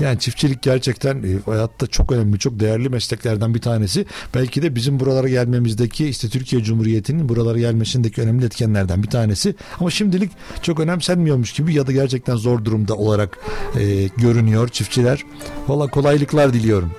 Yani 0.01 0.19
çiftçilik 0.19 0.63
gerçekten 0.63 1.17
e, 1.17 1.51
hayatta 1.51 1.87
çok 1.87 2.13
önemli, 2.13 2.39
çok 2.39 2.61
değerli 2.61 2.89
mesleklerden 2.89 3.55
bir 3.55 3.61
tanesi. 3.61 4.07
Belki 4.35 4.63
de 4.63 4.75
bizim 4.75 5.01
buralara 5.01 5.29
gelmemizdeki 5.29 6.09
işte 6.09 6.29
Türkiye 6.29 6.63
Cumhuriyeti'nin 6.63 7.29
buralara 7.29 7.59
gelmesindeki 7.59 8.23
önemli 8.23 8.47
etkenlerden 8.47 9.03
bir 9.03 9.09
tanesi. 9.09 9.55
Ama 9.81 9.91
şimdilik 9.91 10.31
çok 10.63 10.81
önemsenmiyormuş 10.81 11.53
gibi 11.53 11.75
ya 11.75 11.87
da 11.87 11.93
gerçekten 11.93 12.37
zor 12.37 12.65
durumda 12.65 12.95
olarak 12.95 13.39
e, 13.79 14.07
görünüyor 14.17 14.69
çiftçiler. 14.69 15.25
Valla 15.69 15.87
kolaylıklar 15.87 16.53
diliyorum. 16.53 16.93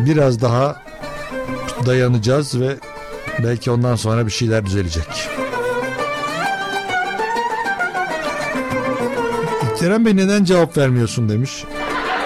Biraz 0.00 0.40
daha 0.40 0.82
dayanacağız 1.86 2.60
ve 2.60 2.76
belki 3.42 3.70
ondan 3.70 3.96
sonra 3.96 4.26
bir 4.26 4.30
şeyler 4.30 4.66
düzelecek. 4.66 5.04
Kerem 9.78 10.06
Bey 10.06 10.16
neden 10.16 10.44
cevap 10.44 10.76
vermiyorsun 10.76 11.28
demiş. 11.28 11.64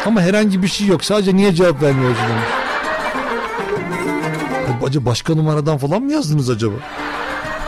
Ama 0.07 0.21
herhangi 0.21 0.63
bir 0.63 0.69
şey 0.69 0.87
yok. 0.87 1.05
Sadece 1.05 1.37
niye 1.37 1.55
cevap 1.55 1.83
vermiyorsun 1.83 2.25
demiş. 2.29 2.49
Acaba 4.87 5.11
başka 5.11 5.35
numaradan 5.35 5.79
falan 5.79 6.03
mı 6.03 6.13
yazdınız 6.13 6.51
acaba? 6.51 6.75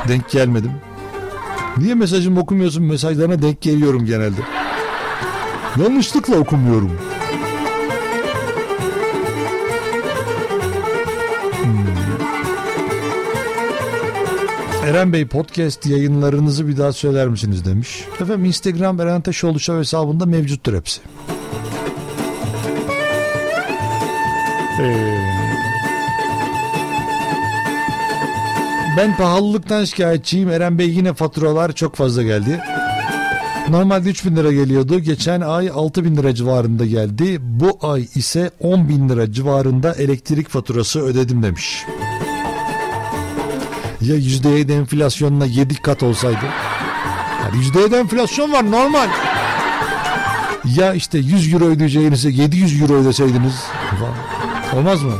Denk 0.08 0.30
gelmedim. 0.30 0.72
Niye 1.76 1.94
mesajımı 1.94 2.40
okumuyorsun? 2.40 2.84
Mesajlarına 2.84 3.42
denk 3.42 3.60
geliyorum 3.60 4.06
genelde. 4.06 4.40
Yanlışlıkla 5.82 6.36
okumuyorum. 6.36 6.98
Eren 14.90 15.12
Bey 15.12 15.26
podcast 15.26 15.86
yayınlarınızı 15.86 16.68
bir 16.68 16.76
daha 16.76 16.92
söyler 16.92 17.28
misiniz 17.28 17.64
demiş. 17.64 18.04
Efendim 18.20 18.44
Instagram 18.44 19.00
Eren 19.00 19.20
Taşoğlu 19.20 19.60
Show 19.60 19.80
hesabında 19.80 20.26
mevcuttur 20.26 20.74
hepsi. 20.74 21.00
Ee, 24.80 25.16
Ben 28.96 29.16
pahalılıktan 29.16 29.84
şikayetçiyim. 29.84 30.50
Eren 30.50 30.78
Bey 30.78 30.90
yine 30.90 31.14
faturalar 31.14 31.72
çok 31.72 31.94
fazla 31.96 32.22
geldi. 32.22 32.60
Normalde 33.68 34.08
3000 34.08 34.36
lira 34.36 34.52
geliyordu. 34.52 34.98
Geçen 35.00 35.40
ay 35.40 35.70
6000 35.74 36.16
lira 36.16 36.34
civarında 36.34 36.86
geldi. 36.86 37.38
Bu 37.40 37.78
ay 37.82 38.06
ise 38.14 38.50
10 38.60 38.88
bin 38.88 39.08
lira 39.08 39.32
civarında 39.32 39.94
elektrik 39.94 40.48
faturası 40.48 41.00
ödedim 41.00 41.42
demiş. 41.42 41.84
Ya 44.00 44.16
%7 44.16 44.72
enflasyonla 44.72 45.46
7 45.46 45.74
kat 45.74 46.02
olsaydı. 46.02 46.44
Yani 47.42 47.64
%7 47.64 47.96
enflasyon 47.96 48.52
var 48.52 48.70
normal. 48.70 49.08
Ya 50.76 50.94
işte 50.94 51.18
100 51.18 51.54
euro 51.54 51.64
ödeyeceğinize 51.64 52.30
700 52.30 52.82
euro 52.82 52.94
ödeseydiniz. 52.94 53.54
Olmaz 54.76 55.02
mı? 55.02 55.12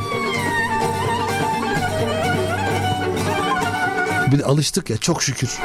Bir 4.33 4.39
de 4.39 4.45
alıştık 4.45 4.91
ya 4.91 4.97
çok 4.97 5.22
şükür. 5.22 5.59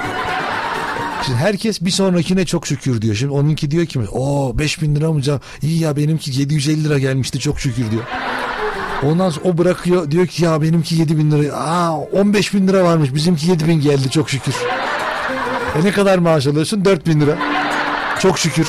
Şimdi 1.26 1.38
herkes 1.38 1.82
bir 1.82 1.91
sonrakine 1.91 2.45
çok 2.45 2.68
şükür 2.68 3.01
diyor. 3.01 3.16
Şimdi 3.16 3.34
onunki 3.34 3.72
diyor 3.72 3.86
ki 3.86 3.99
o 4.11 4.57
5000 4.59 4.95
lira 4.95 5.11
mı 5.11 5.22
canım? 5.22 5.41
İyi 5.61 5.80
ya 5.80 5.95
benimki 5.95 6.39
750 6.39 6.84
lira 6.84 6.99
gelmişti 6.99 7.39
çok 7.39 7.59
şükür 7.59 7.91
diyor. 7.91 8.03
Ondan 9.04 9.30
sonra 9.30 9.50
o 9.50 9.58
bırakıyor 9.58 10.12
diyor 10.12 10.28
ki 10.28 10.43
ya 10.43 10.62
benimki 10.62 10.96
7 10.96 11.18
bin 11.18 11.32
lira. 11.32 11.56
Aa 11.56 11.98
15 11.98 12.54
bin 12.54 12.68
lira 12.68 12.84
varmış 12.84 13.14
bizimki 13.14 13.48
7 13.48 13.68
bin 13.68 13.82
geldi 13.82 14.10
çok 14.10 14.30
şükür. 14.30 14.56
E 15.82 15.86
ne 15.86 15.91
kadar 15.91 16.18
maaş 16.18 16.48
alıyorsun? 16.48 16.86
4 16.86 17.08
bin 17.08 17.22
lira. 17.22 17.38
Çok 18.20 18.39
şükür. 18.39 18.68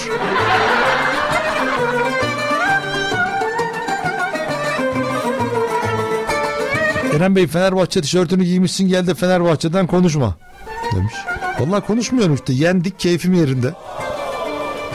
Eren 7.16 7.36
Bey 7.36 7.46
Fenerbahçe 7.46 8.00
tişörtünü 8.00 8.44
giymişsin 8.44 8.88
gel 8.88 9.06
de 9.06 9.14
Fenerbahçe'den 9.14 9.86
konuşma 9.86 10.34
demiş. 10.94 11.14
Vallahi 11.60 11.86
konuşmuyorum 11.86 12.34
işte 12.34 12.52
yendik 12.52 12.98
keyfim 12.98 13.34
yerinde. 13.34 13.74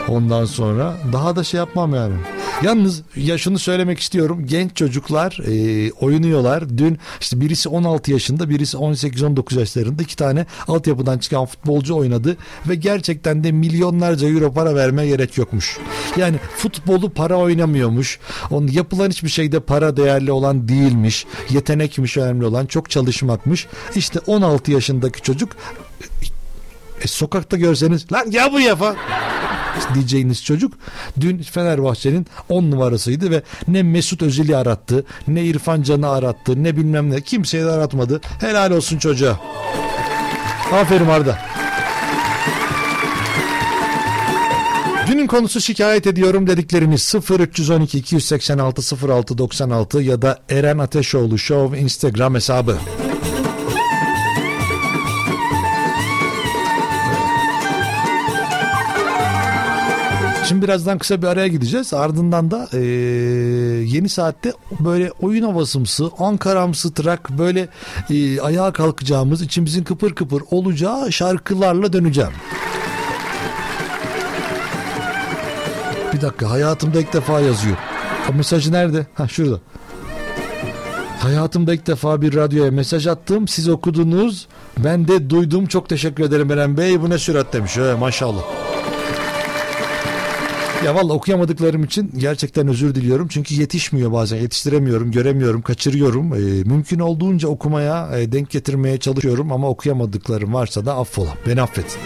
Ondan 0.08 0.46
sonra 0.46 0.98
daha 1.14 1.36
da 1.36 1.44
şey 1.44 1.58
yapmam 1.58 1.96
yani. 1.96 2.16
Yalnız 2.64 3.02
ya 3.16 3.38
şunu 3.38 3.60
söylemek 3.60 4.00
istiyorum. 4.00 4.46
Genç 4.46 4.76
çocuklar 4.76 5.40
e, 5.48 5.92
oynuyorlar. 5.92 6.78
Dün 6.78 7.00
işte 7.22 7.42
birisi 7.42 7.70
16 7.70 8.12
yaşında 8.12 8.50
birisi 8.50 8.78
18-19 8.78 9.60
yaşlarında 9.60 10.04
iki 10.04 10.16
tane 10.16 10.46
altyapıdan 10.68 11.18
çıkan 11.18 11.46
futbolcu 11.46 11.96
oynadı. 11.96 12.38
Ve 12.68 12.76
gerçekten 12.76 13.44
de 13.44 13.52
milyonlarca 13.52 14.28
euro 14.28 14.54
para 14.54 14.76
vermeye 14.76 15.08
gerek 15.08 15.38
yokmuş. 15.38 15.78
Yani 16.18 16.38
futbolu 16.58 17.10
para 17.10 17.36
oynamıyormuş. 17.38 18.20
Onun 18.52 18.68
yapılan 18.68 19.10
hiçbir 19.10 19.30
şeyde 19.30 19.60
para 19.60 19.98
değerli 19.98 20.32
olan 20.32 20.68
değilmiş. 20.68 21.26
Yetenekmiş 21.50 22.18
önemli 22.18 22.46
olan 22.46 22.66
çok 22.66 22.90
çalışmakmış. 22.90 23.68
İşte 23.96 24.20
16 24.28 24.72
yaşındaki 24.72 25.22
çocuk 25.22 25.50
e, 27.02 27.08
sokakta 27.08 27.58
görseniz 27.58 28.12
lan 28.12 28.32
gel 28.32 28.54
buraya 28.54 28.76
falan 28.76 28.96
diyeceğiniz 29.94 30.44
çocuk 30.44 30.74
dün 31.20 31.38
Fenerbahçe'nin 31.38 32.28
10 32.50 32.72
numarasıydı 32.72 33.32
ve 33.32 33.42
ne 33.68 33.84
Mesut 33.84 34.22
Özil'i 34.22 34.58
arattı 34.58 35.06
ne 35.28 35.44
İrfan 35.44 35.82
Can'ı 35.82 36.10
arattı 36.10 36.64
ne 36.64 36.78
bilmem 36.78 37.12
ne 37.12 37.22
kimseyi 37.22 37.64
de 37.64 37.70
aratmadı. 37.70 38.22
Helal 38.40 38.72
olsun 38.72 38.98
çocuğa. 38.98 39.40
Aferin 40.74 41.08
Arda. 41.08 41.38
Günün 45.08 45.28
konusu 45.28 45.62
şikayet 45.62 46.08
ediyorum 46.08 46.48
dedikleriniz 46.48 47.16
0312 47.30 47.98
286 47.98 49.08
06 49.08 49.38
96 49.38 50.02
ya 50.02 50.22
da 50.22 50.40
Eren 50.50 50.78
Ateşoğlu 50.78 51.38
Show 51.38 51.80
Instagram 51.80 52.36
hesabı. 52.36 52.78
Birazdan 60.62 60.98
kısa 60.98 61.22
bir 61.22 61.28
araya 61.28 61.48
gideceğiz. 61.48 61.94
Ardından 61.94 62.52
da 62.52 62.68
e, 62.74 62.80
yeni 63.86 64.10
saatte 64.10 64.54
böyle 64.80 65.12
oyun 65.22 65.44
havasımsı, 65.44 66.10
Ankaramsı 66.20 66.94
trak 66.94 67.30
böyle 67.30 67.68
e, 68.10 68.42
ayağa 68.42 68.72
kalkacağımız, 68.74 69.42
içimizin 69.42 69.84
kıpır 69.84 70.16
kıpır 70.16 70.44
olacağı 70.52 71.12
şarkılarla 71.12 71.94
döneceğim. 71.94 72.32
Bir 76.14 76.22
dakika 76.22 76.50
hayatımda 76.50 77.00
ilk 77.00 77.14
defa 77.14 77.40
yazıyor. 77.40 77.78
O 78.30 78.34
mesajı 78.34 78.74
nerede? 78.74 79.08
Ha 79.14 79.28
şurada. 79.28 79.60
Hayatımda 81.20 81.74
ilk 81.74 81.88
defa 81.88 82.22
bir 82.22 82.36
radyoya 82.36 82.72
mesaj 82.72 83.08
attım. 83.08 83.48
Siz 83.48 83.70
okudunuz. 83.70 84.48
Ben 84.78 85.08
de 85.08 85.30
duydum. 85.30 85.66
Çok 85.66 85.90
teşekkür 85.90 86.24
ederim 86.24 86.52
Eren 86.52 86.78
Bey. 86.78 87.02
Bu 87.02 87.10
ne 87.10 87.18
sürat 87.18 87.54
demiş. 87.54 87.78
He, 87.78 87.94
maşallah. 87.94 88.71
Ya 90.86 90.96
valla 90.96 91.14
okuyamadıklarım 91.14 91.84
için 91.84 92.12
gerçekten 92.18 92.68
özür 92.68 92.96
diliyorum. 92.96 93.28
Çünkü 93.28 93.56
yetişmiyor 93.56 94.12
bazen. 94.12 94.38
Yetiştiremiyorum, 94.38 95.12
göremiyorum, 95.12 95.62
kaçırıyorum. 95.62 96.34
Ee, 96.34 96.38
mümkün 96.64 97.00
olduğunca 97.00 97.48
okumaya, 97.48 98.20
e, 98.20 98.32
denk 98.32 98.50
getirmeye 98.50 98.98
çalışıyorum. 98.98 99.52
Ama 99.52 99.70
okuyamadıklarım 99.70 100.54
varsa 100.54 100.86
da 100.86 100.96
affola. 100.98 101.30
Beni 101.48 101.62
affet. 101.62 101.98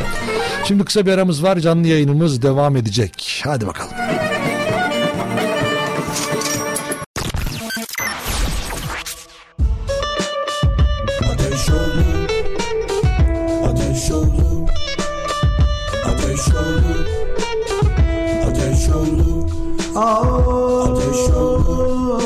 Şimdi 0.68 0.84
kısa 0.86 1.06
bir 1.06 1.12
aramız 1.12 1.44
var. 1.44 1.60
Canlı 1.60 1.88
yayınımız 1.88 2.42
devam 2.42 2.76
edecek. 2.78 3.42
Hadi 3.46 3.68
bakalım. 3.68 3.94
Ateş 11.32 11.70
oldu 11.70 12.15
Ateş 19.96 21.30
oldu 21.36 22.18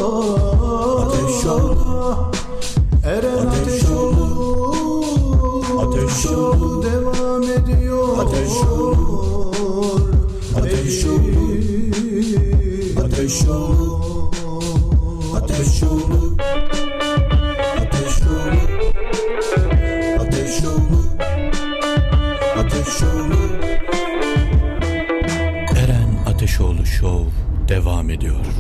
Ateş 1.06 1.46
oldu 1.46 2.32
Eren 3.06 3.48
ateş 3.48 3.84
oldu 3.90 5.06
Ateş 5.80 6.26
oldu 6.26 6.84
devam 6.84 7.44
ediyor. 7.44 8.18
Ateş 8.20 8.52
oldu 8.80 9.22
Ateş 10.58 11.06
oldu 11.06 11.30
Ateş 13.06 13.48
oldu 13.48 13.89
devam 28.30 28.59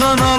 almazsan 0.00 0.37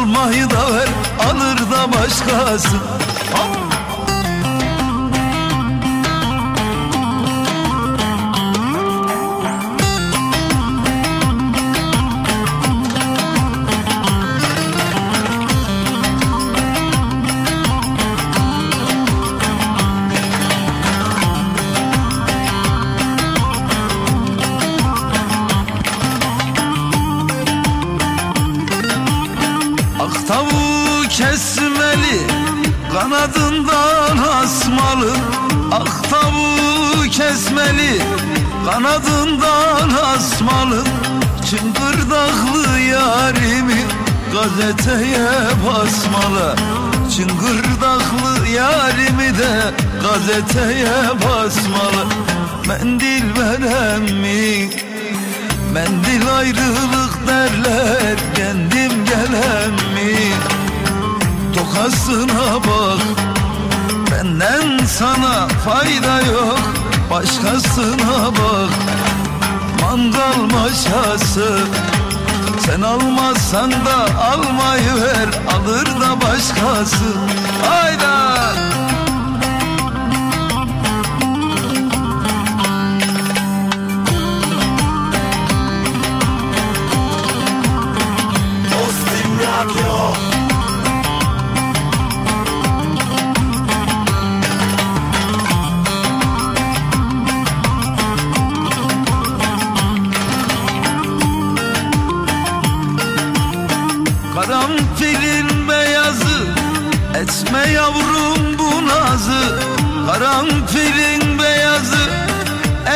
Kanadından 40.19 40.29
asmalı 40.39 40.83
Çıngırdaklı 41.49 42.79
yarimi 42.79 43.85
Gazeteye 44.33 45.29
basmalı. 45.65 46.55
Çıngırdaklı 47.15 48.47
yarimi 48.47 49.37
de 49.37 49.73
Gazeteye 50.01 51.09
basmalı. 51.15 52.05
Mendil 52.67 53.23
verem 53.39 54.03
mi? 54.03 54.69
Mendil 55.73 56.35
ayrılık 56.37 57.27
derler 57.27 58.17
kendim 58.35 59.05
gelen 59.05 59.71
mi? 59.71 60.15
Tokasına 61.55 62.55
bak 62.55 63.01
Benden 64.11 64.85
sana 64.85 65.47
fayda 65.47 66.21
yok. 66.21 66.59
Başkasına 67.09 68.25
bak 68.25 68.88
mangal 69.89 70.39
maşası. 70.53 71.59
Sen 72.59 72.81
almazsan 72.81 73.71
da 73.71 74.21
almayı 74.21 74.95
ver 75.01 75.29
alır 75.55 75.85
da 75.85 76.21
başkası. 76.21 77.05
Hayda 77.69 78.28
Karanfilin 104.59 105.69
beyazı 105.69 106.47
Etme 107.15 107.71
yavrum 107.71 108.57
bu 108.59 108.87
nazı. 108.87 109.59
Karanfilin 110.07 111.39
beyazı 111.39 112.09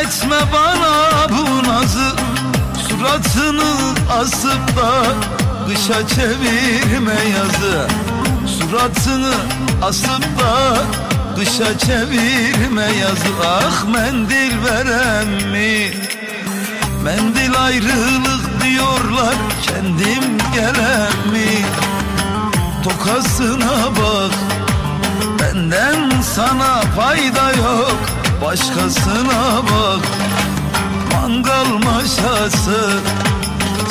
Etme 0.02 0.36
bana 0.54 1.30
bu 1.30 1.70
nazı. 1.70 2.16
Suratını 2.90 3.94
asıp 4.20 4.78
da 4.78 5.04
Kışa 5.68 6.08
çevirme 6.08 7.16
yazı. 7.38 7.88
Suratını 8.60 9.34
asıp 9.82 10.40
da 10.40 10.78
Kışa 11.36 11.78
çevirme 11.78 12.84
yazı. 12.84 13.48
Ah 13.48 13.84
mendil 13.86 14.54
verem 14.66 15.52
mi? 15.52 15.94
Mendil 17.04 17.62
ayrılık 17.64 18.43
diyorlar 18.64 19.36
kendim 19.62 20.38
gelem 20.54 21.32
mi? 21.32 21.66
Tokasına 22.84 23.96
bak 23.96 24.34
benden 25.40 26.22
sana 26.22 26.82
fayda 26.82 27.52
yok. 27.52 28.00
Başkasına 28.46 29.62
bak 29.64 30.06
mangal 31.12 31.66
maşası. 31.66 33.00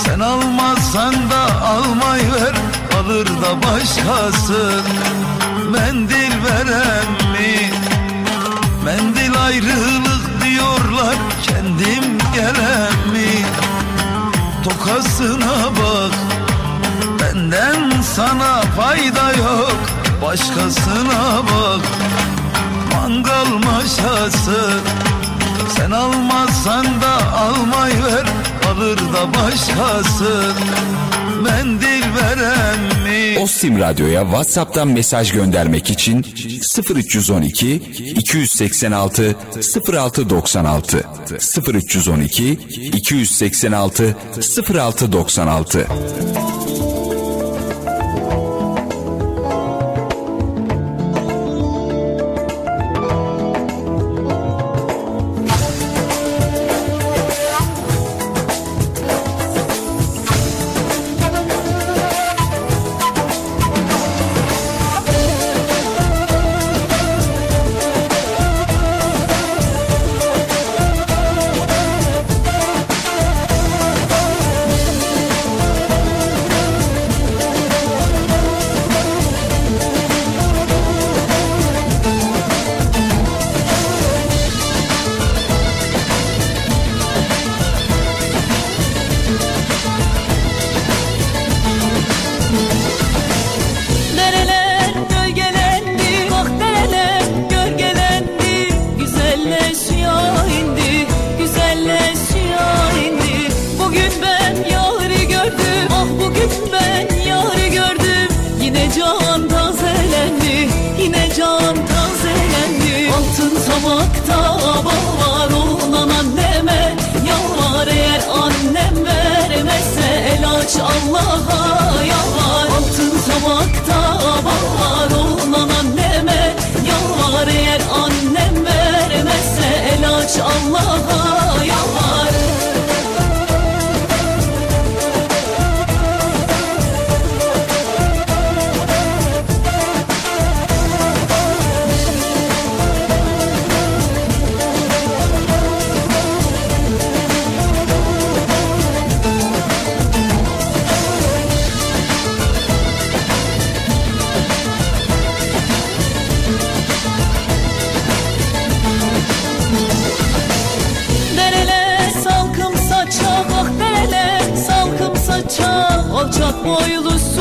Sen 0.05 0.21
almazsan 0.21 1.15
da 1.15 1.65
almayı 1.65 2.33
ver 2.33 2.55
alır 3.01 3.27
da 3.27 3.63
başkası. 3.63 4.83
Mendil 5.71 6.33
verem 6.45 7.33
mi? 7.33 7.73
Mendil 8.85 9.43
ayrılık 9.45 10.45
diyorlar 10.45 11.17
kendim 11.43 12.19
gelem 12.35 13.13
mi 13.13 13.45
Tokasına 14.65 15.71
bak. 15.77 16.15
Benden 17.21 18.03
sana 18.03 18.61
fayda 18.61 19.33
yok. 19.33 19.77
Başkasına 20.23 21.43
bak. 21.43 21.85
Mangal 22.93 23.47
maşası. 23.65 24.81
Sen 25.77 25.91
almazsan 25.91 26.85
da 26.85 27.37
almayı 27.37 28.05
ver 28.05 28.27
alır 28.71 28.99
da 28.99 29.35
başkası 29.35 30.53
Mendil 31.43 32.03
verem 32.17 32.81
mi? 33.05 33.39
Ostim 33.39 33.81
Radyo'ya 33.81 34.23
WhatsApp'tan 34.23 34.89
mesaj 34.89 35.33
göndermek 35.33 35.91
için 35.91 36.27
0312 36.95 37.83
286 38.17 39.37
0696 39.89 41.05
0312 41.73 42.59
286 42.93 44.17
0696 44.69 45.87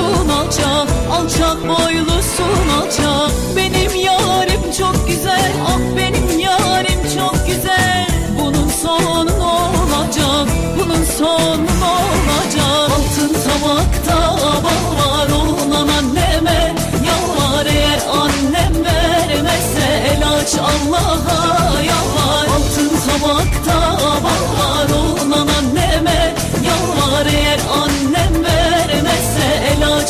boylusun 0.02 0.30
alçak 0.30 0.88
alçak 1.12 1.58
boylusun 1.68 2.70
alçak 2.82 3.32
Benim 3.56 3.95
yarim 3.95 4.72
çok 4.78 5.08
güzel 5.08 5.52
ah 5.68 5.80
benim 5.97 6.39
yarim 6.39 7.02
çok 7.18 7.47
güzel. 7.47 8.08
Bunun 8.39 8.70
sonu 8.70 9.26
ne 9.26 9.43
olacak 9.43 10.47
bunun 10.80 11.04
sonu 11.04 11.66
ne 11.66 11.86
olacak? 11.86 12.91
Altın 12.91 13.34
tabakta 13.34 14.38
bal 14.64 14.97
var 14.99 15.30
olan 15.30 15.88
anneme 15.88 16.76
Yalvar. 17.08 17.66
Eğer 17.66 17.99
annem 18.22 18.86
vermezse 18.86 20.04
el 20.12 20.24
aç 20.28 20.54
Allah'a 20.54 21.82
yalvar. 21.82 22.47
Altın 22.56 22.91
tabakta 23.08 23.91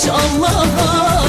Allah'a 0.10 1.21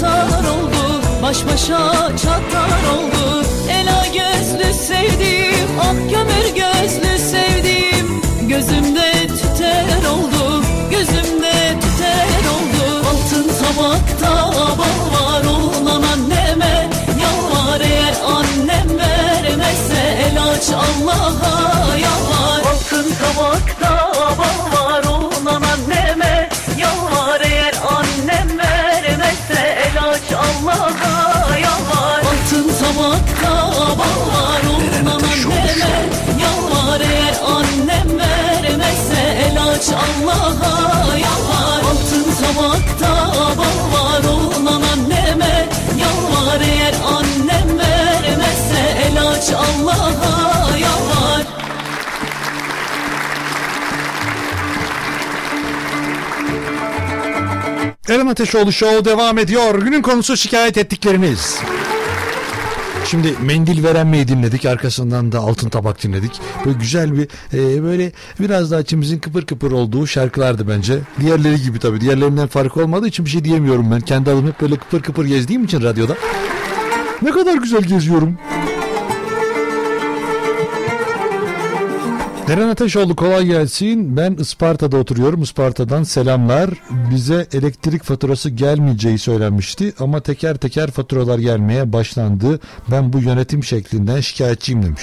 çatar 0.00 0.44
oldu 0.44 1.02
Baş 1.22 1.46
başa 1.46 1.92
çatar 2.16 2.82
oldu. 2.96 3.46
Ela 3.70 4.06
gözlü 4.06 4.74
sevdiğim 4.74 5.68
Ah 5.80 6.10
kömür 6.10 6.54
gözlü 6.54 7.18
sevdiğim. 7.18 8.20
Gözümde 8.48 9.12
tüter 9.26 10.10
oldu 10.10 10.62
Gözümde 10.90 11.74
tüter 11.80 12.42
oldu. 12.54 13.06
Altın 13.08 13.48
tabakta 13.48 14.50
bal 14.78 15.14
var 15.14 15.44
Olan 15.44 16.02
anneme 16.02 16.88
yalvar 17.22 17.80
Eğer 17.80 18.14
annem 18.26 18.98
vermezse 18.98 20.30
El 20.30 20.42
aç 20.42 20.68
Allah'a 20.68 21.75
Eren 58.26 58.32
Ateşoğlu 58.32 58.72
Show 58.72 59.04
devam 59.04 59.38
ediyor. 59.38 59.82
Günün 59.82 60.02
konusu 60.02 60.36
şikayet 60.36 60.78
ettikleriniz. 60.78 61.58
Şimdi 63.04 63.34
mendil 63.42 63.84
veren 63.84 64.06
miyi 64.06 64.28
dinledik 64.28 64.66
arkasından 64.66 65.32
da 65.32 65.38
altın 65.38 65.68
tabak 65.68 66.02
dinledik. 66.02 66.40
Böyle 66.64 66.78
güzel 66.78 67.18
bir 67.18 67.28
e, 67.52 67.82
böyle 67.82 68.12
biraz 68.40 68.70
daha 68.70 68.80
içimizin 68.80 69.18
kıpır 69.18 69.46
kıpır 69.46 69.72
olduğu 69.72 70.06
şarkılardı 70.06 70.68
bence. 70.68 70.98
Diğerleri 71.20 71.62
gibi 71.62 71.78
tabii 71.78 72.00
diğerlerinden 72.00 72.46
fark 72.46 72.76
olmadığı 72.76 73.06
için 73.08 73.24
bir 73.24 73.30
şey 73.30 73.44
diyemiyorum 73.44 73.90
ben. 73.90 74.00
Kendi 74.00 74.30
adım 74.30 74.46
hep 74.46 74.60
böyle 74.60 74.76
kıpır 74.76 75.02
kıpır 75.02 75.24
gezdiğim 75.24 75.64
için 75.64 75.82
radyoda. 75.82 76.16
Ne 77.22 77.30
kadar 77.30 77.54
güzel 77.54 77.82
geziyorum. 77.82 78.38
Eren 82.48 82.68
Ateşoğlu 82.68 83.16
kolay 83.16 83.46
gelsin. 83.46 84.16
Ben 84.16 84.34
Isparta'da 84.34 84.96
oturuyorum. 84.96 85.42
Isparta'dan 85.42 86.02
selamlar. 86.02 86.70
Bize 87.10 87.46
elektrik 87.52 88.02
faturası 88.02 88.50
gelmeyeceği 88.50 89.18
söylenmişti 89.18 89.92
ama 89.98 90.20
teker 90.20 90.56
teker 90.56 90.90
faturalar 90.90 91.38
gelmeye 91.38 91.92
başlandı. 91.92 92.60
Ben 92.90 93.12
bu 93.12 93.18
yönetim 93.18 93.64
şeklinden 93.64 94.20
şikayetçiyim 94.20 94.82
demiş. 94.82 95.02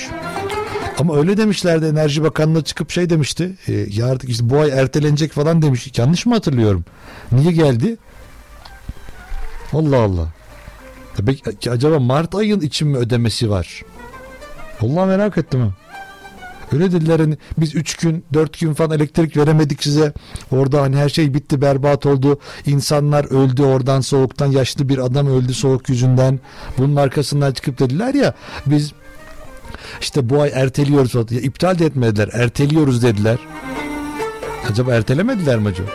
Ama 1.00 1.18
öyle 1.18 1.38
demişlerdi 1.38 1.86
Enerji 1.86 2.24
Bakanlığı 2.24 2.64
çıkıp 2.64 2.92
şey 2.92 3.10
demişti. 3.10 3.56
E, 3.68 3.74
ya 3.74 4.08
artık 4.08 4.30
işte 4.30 4.50
bu 4.50 4.60
ay 4.60 4.70
ertelenecek 4.70 5.32
falan 5.32 5.62
demiş. 5.62 5.92
Yanlış 5.98 6.26
mı 6.26 6.34
hatırlıyorum? 6.34 6.86
Niye 7.32 7.52
geldi? 7.52 7.98
Allah 9.74 9.98
Allah. 9.98 10.28
Demek 11.18 11.62
ki 11.62 11.72
acaba 11.72 12.00
Mart 12.00 12.36
ayın 12.36 12.60
için 12.60 12.88
mi 12.88 12.98
ödemesi 12.98 13.50
var? 13.50 13.82
Allah 14.82 15.06
merak 15.06 15.38
ettim. 15.38 15.74
Öyle 16.72 16.92
dediler 16.92 17.20
hani 17.20 17.38
biz 17.58 17.76
3 17.76 17.96
gün 17.96 18.26
4 18.34 18.60
gün 18.60 18.74
falan 18.74 18.92
elektrik 18.98 19.38
veremedik 19.38 19.84
size. 19.84 20.14
Orada 20.52 20.82
hani 20.82 20.96
her 20.96 21.10
şey 21.10 21.34
bitti 21.34 21.62
berbat 21.62 22.06
oldu. 22.06 22.40
İnsanlar 22.66 23.26
öldü 23.26 23.64
oradan 23.64 24.02
soğuktan 24.02 24.48
yaşlı 24.48 24.90
bir 24.90 24.98
adam 24.98 25.28
öldü 25.28 25.54
soğuk 25.54 25.90
yüzünden. 25.90 26.40
Bunun 26.78 26.96
arkasından 26.96 27.52
çıkıp 27.52 27.80
dediler 27.80 28.14
ya 28.14 28.34
biz 28.66 28.94
işte 30.02 30.30
bu 30.30 30.42
ay 30.42 30.52
erteliyoruz. 30.54 31.32
İptal 31.32 31.80
de 31.80 31.86
etmediler 31.86 32.30
erteliyoruz 32.34 33.04
dediler. 33.04 33.38
Acaba 34.70 34.94
ertelemediler 34.94 35.60
mi 35.60 35.68
acaba? 35.68 35.90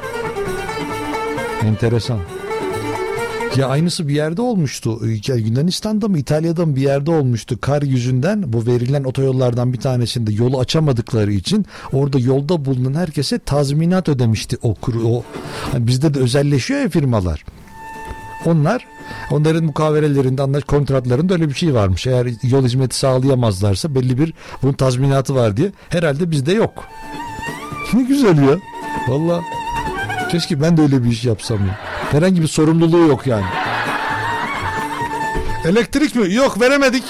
Enteresan. 1.63 2.38
Ya 3.59 3.69
aynısı 3.69 4.09
bir 4.09 4.15
yerde 4.15 4.43
olmuştu. 4.43 5.01
Yunanistan'da 5.37 6.09
mı 6.09 6.19
İtalya'da 6.19 6.67
mı 6.67 6.77
bir 6.77 6.81
yerde 6.81 7.11
olmuştu. 7.11 7.61
Kar 7.61 7.83
yüzünden 7.83 8.53
bu 8.53 8.67
verilen 8.67 9.05
otoyollardan 9.05 9.73
bir 9.73 9.79
tanesinde 9.79 10.33
yolu 10.33 10.61
açamadıkları 10.61 11.33
için 11.33 11.67
orada 11.93 12.19
yolda 12.19 12.65
bulunan 12.65 12.95
herkese 12.95 13.39
tazminat 13.39 14.09
ödemişti 14.09 14.57
o 14.63 14.75
kuru 14.75 15.09
o. 15.09 15.25
Hani 15.73 15.87
bizde 15.87 16.15
de 16.15 16.19
özelleşiyor 16.19 16.81
ya 16.81 16.89
firmalar. 16.89 17.45
Onlar 18.47 18.87
onların 19.31 19.65
mukaverelerinde 19.65 20.43
anlaş 20.43 20.65
kontratlarında 20.65 21.35
öyle 21.35 21.49
bir 21.49 21.55
şey 21.55 21.75
varmış. 21.75 22.07
Eğer 22.07 22.29
yol 22.43 22.65
hizmeti 22.65 22.97
sağlayamazlarsa 22.97 23.95
belli 23.95 24.19
bir 24.19 24.35
bunun 24.63 24.73
tazminatı 24.73 25.35
var 25.35 25.57
diye. 25.57 25.73
Herhalde 25.89 26.31
bizde 26.31 26.53
yok. 26.53 26.85
Ne 27.95 28.03
güzel 28.03 28.39
ya. 28.39 28.57
Vallahi 29.09 29.43
keşke 30.31 30.61
ben 30.63 30.77
de 30.77 30.83
öyle 30.83 31.05
bir 31.05 31.11
iş 31.11 31.25
yapsam 31.25 31.59
ya. 31.59 31.88
Herhangi 32.11 32.43
bir 32.43 32.47
sorumluluğu 32.49 33.07
yok 33.09 33.27
yani. 33.27 33.45
Elektrik 35.65 36.15
mi? 36.15 36.35
Yok 36.35 36.61
veremedik. 36.61 37.05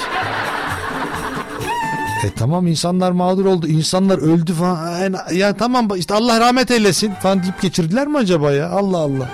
E 2.24 2.30
tamam 2.36 2.66
insanlar 2.66 3.10
mağdur 3.12 3.44
oldu. 3.44 3.66
insanlar 3.66 4.18
öldü 4.18 4.52
falan. 4.54 4.98
Yani, 5.00 5.16
ya 5.32 5.56
tamam 5.56 5.88
işte 5.96 6.14
Allah 6.14 6.40
rahmet 6.40 6.70
eylesin 6.70 7.12
falan 7.14 7.42
deyip 7.42 7.60
geçirdiler 7.62 8.06
mi 8.06 8.18
acaba 8.18 8.52
ya? 8.52 8.70
Allah 8.70 8.98
Allah. 8.98 9.30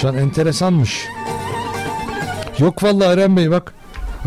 Şu 0.00 0.08
an 0.08 0.14
enteresanmış. 0.16 1.06
Yok 2.58 2.82
vallahi 2.82 3.08
Eren 3.08 3.36
Bey 3.36 3.50
bak. 3.50 3.74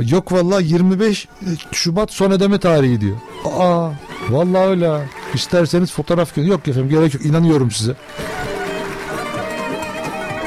Yok 0.10 0.32
vallahi 0.32 0.66
25 0.74 1.28
Şubat 1.72 2.12
son 2.14 2.32
ödeme 2.32 2.60
tarihi 2.60 3.02
diyor. 3.02 3.18
Aa 3.60 3.90
vallahi 4.30 4.66
öyle. 4.68 4.92
İsterseniz 5.34 5.92
fotoğraf 5.92 6.38
gö- 6.38 6.48
Yok 6.48 6.68
efendim 6.68 6.90
gerek 6.90 7.14
yok. 7.14 7.26
İnanıyorum 7.26 7.72
size. 7.72 7.94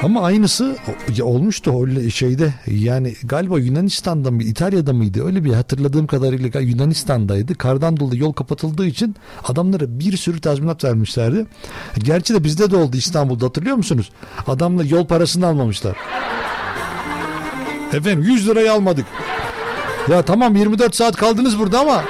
Ama 0.03 0.23
aynısı 0.23 0.77
olmuştu 1.23 1.89
şeyde 2.11 2.55
yani 2.66 3.15
galiba 3.24 3.59
Yunanistan'da 3.59 4.31
mı 4.31 4.43
İtalya'da 4.43 4.93
mıydı 4.93 5.27
öyle 5.27 5.45
bir 5.45 5.53
hatırladığım 5.53 6.07
kadarıyla 6.07 6.61
Yunanistan'daydı. 6.61 7.55
Kardan 7.55 7.97
dolayı 7.97 8.20
yol 8.20 8.33
kapatıldığı 8.33 8.87
için 8.87 9.16
adamlara 9.45 9.85
bir 9.99 10.16
sürü 10.16 10.41
tazminat 10.41 10.85
vermişlerdi. 10.85 11.47
Gerçi 11.99 12.35
de 12.35 12.45
bizde 12.45 12.70
de 12.70 12.77
oldu 12.77 12.97
İstanbul'da 12.97 13.47
hatırlıyor 13.47 13.77
musunuz? 13.77 14.11
Adamla 14.47 14.85
yol 14.85 15.07
parasını 15.07 15.47
almamışlar. 15.47 15.97
Efendim 17.93 18.23
100 18.23 18.49
lirayı 18.49 18.73
almadık. 18.73 19.07
Ya 20.11 20.23
tamam 20.23 20.57
24 20.57 20.95
saat 20.95 21.16
kaldınız 21.16 21.59
burada 21.59 21.81
ama 21.81 22.05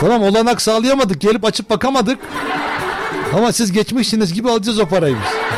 tamam 0.00 0.22
olanak 0.22 0.62
sağlayamadık 0.62 1.20
gelip 1.20 1.44
açıp 1.44 1.70
bakamadık. 1.70 2.18
Ama 3.34 3.52
siz 3.52 3.72
geçmişsiniz 3.72 4.32
gibi 4.32 4.50
alacağız 4.50 4.78
o 4.78 4.86
parayı 4.86 5.14
biz. 5.14 5.54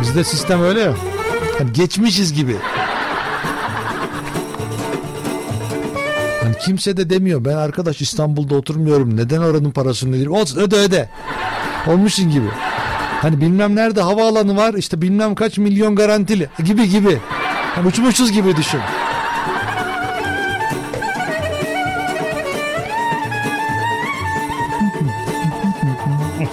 Bizde 0.00 0.24
sistem 0.24 0.62
öyle 0.62 0.80
ya. 0.80 0.94
Hani 1.58 1.72
geçmişiz 1.72 2.32
gibi. 2.32 2.56
Hani 6.42 6.58
kimse 6.58 6.96
de 6.96 7.10
demiyor 7.10 7.44
ben 7.44 7.56
arkadaş 7.56 8.00
İstanbul'da 8.00 8.54
oturmuyorum 8.54 9.16
neden 9.16 9.38
oranın 9.38 9.70
parasını 9.70 10.10
ödeyeyim? 10.10 10.32
Olsun 10.32 10.60
öde 10.60 10.76
öde. 10.76 11.08
Olmuşsun 11.86 12.30
gibi. 12.30 12.46
Hani 13.22 13.40
bilmem 13.40 13.76
nerede 13.76 14.00
havaalanı 14.00 14.56
var 14.56 14.74
işte 14.74 15.02
bilmem 15.02 15.34
kaç 15.34 15.58
milyon 15.58 15.96
garantili 15.96 16.48
gibi 16.64 16.88
gibi. 16.88 17.18
Hani 17.74 17.88
uçmuşuz 17.88 18.32
gibi 18.32 18.56
düşün. 18.56 18.80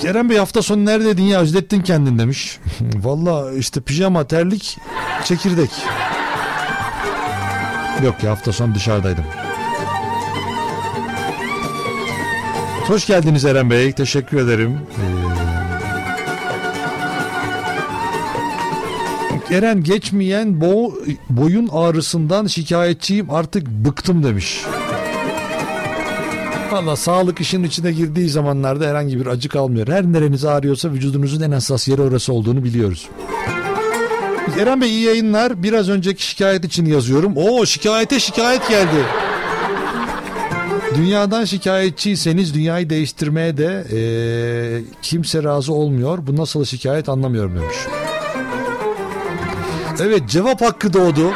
Kerem 0.03 0.29
Bey 0.29 0.37
hafta 0.37 0.61
sonu 0.61 0.85
neredeydin 0.85 1.23
ya 1.23 1.39
özlettin 1.39 1.81
kendin 1.81 2.19
demiş. 2.19 2.59
Valla 2.95 3.53
işte 3.53 3.81
pijama 3.81 4.27
terlik 4.27 4.77
çekirdek. 5.25 5.69
Yok 8.03 8.23
ya 8.23 8.31
hafta 8.31 8.51
sonu 8.53 8.75
dışarıdaydım. 8.75 9.23
Hoş 12.87 13.07
geldiniz 13.07 13.45
Eren 13.45 13.69
Bey. 13.69 13.91
Teşekkür 13.91 14.37
ederim. 14.37 14.79
Ee, 19.49 19.55
Eren 19.55 19.83
geçmeyen 19.83 20.61
bo 20.61 20.93
boyun 21.29 21.69
ağrısından 21.71 22.47
şikayetçiyim 22.47 23.29
artık 23.29 23.67
bıktım 23.67 24.23
demiş. 24.23 24.63
Valla 26.73 26.95
sağlık 26.95 27.41
işin 27.41 27.63
içine 27.63 27.91
girdiği 27.91 28.29
zamanlarda 28.29 28.85
herhangi 28.85 29.19
bir 29.19 29.25
acı 29.25 29.49
kalmıyor. 29.49 29.87
Her 29.87 30.03
nereniz 30.03 30.45
ağrıyorsa 30.45 30.91
vücudunuzun 30.91 31.41
en 31.41 31.51
hassas 31.51 31.87
yeri 31.87 32.01
orası 32.01 32.33
olduğunu 32.33 32.63
biliyoruz. 32.63 33.09
Eren 34.59 34.81
Bey 34.81 34.89
iyi 34.89 35.01
yayınlar. 35.05 35.63
Biraz 35.63 35.89
önceki 35.89 36.25
şikayet 36.25 36.65
için 36.65 36.85
yazıyorum. 36.85 37.33
Oo 37.37 37.65
şikayete 37.65 38.19
şikayet 38.19 38.69
geldi. 38.69 39.05
Dünyadan 40.95 41.45
şikayetçiyseniz 41.45 42.53
dünyayı 42.53 42.89
değiştirmeye 42.89 43.57
de 43.57 43.85
eee, 43.91 44.83
kimse 45.01 45.43
razı 45.43 45.73
olmuyor. 45.73 46.19
Bu 46.27 46.35
nasıl 46.37 46.65
şikayet 46.65 47.09
anlamıyorum 47.09 47.55
demiş. 47.55 47.77
Evet 50.01 50.29
cevap 50.29 50.61
hakkı 50.61 50.93
doğdu. 50.93 51.31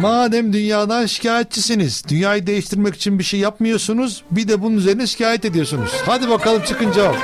Madem 0.00 0.52
dünyadan 0.52 1.06
şikayetçisiniz, 1.06 2.02
dünyayı 2.08 2.46
değiştirmek 2.46 2.94
için 2.94 3.18
bir 3.18 3.24
şey 3.24 3.40
yapmıyorsunuz, 3.40 4.22
bir 4.30 4.48
de 4.48 4.62
bunun 4.62 4.76
üzerine 4.76 5.06
şikayet 5.06 5.44
ediyorsunuz. 5.44 5.90
Hadi 6.06 6.30
bakalım 6.30 6.62
çıkın 6.62 6.92
cevap. 6.92 7.16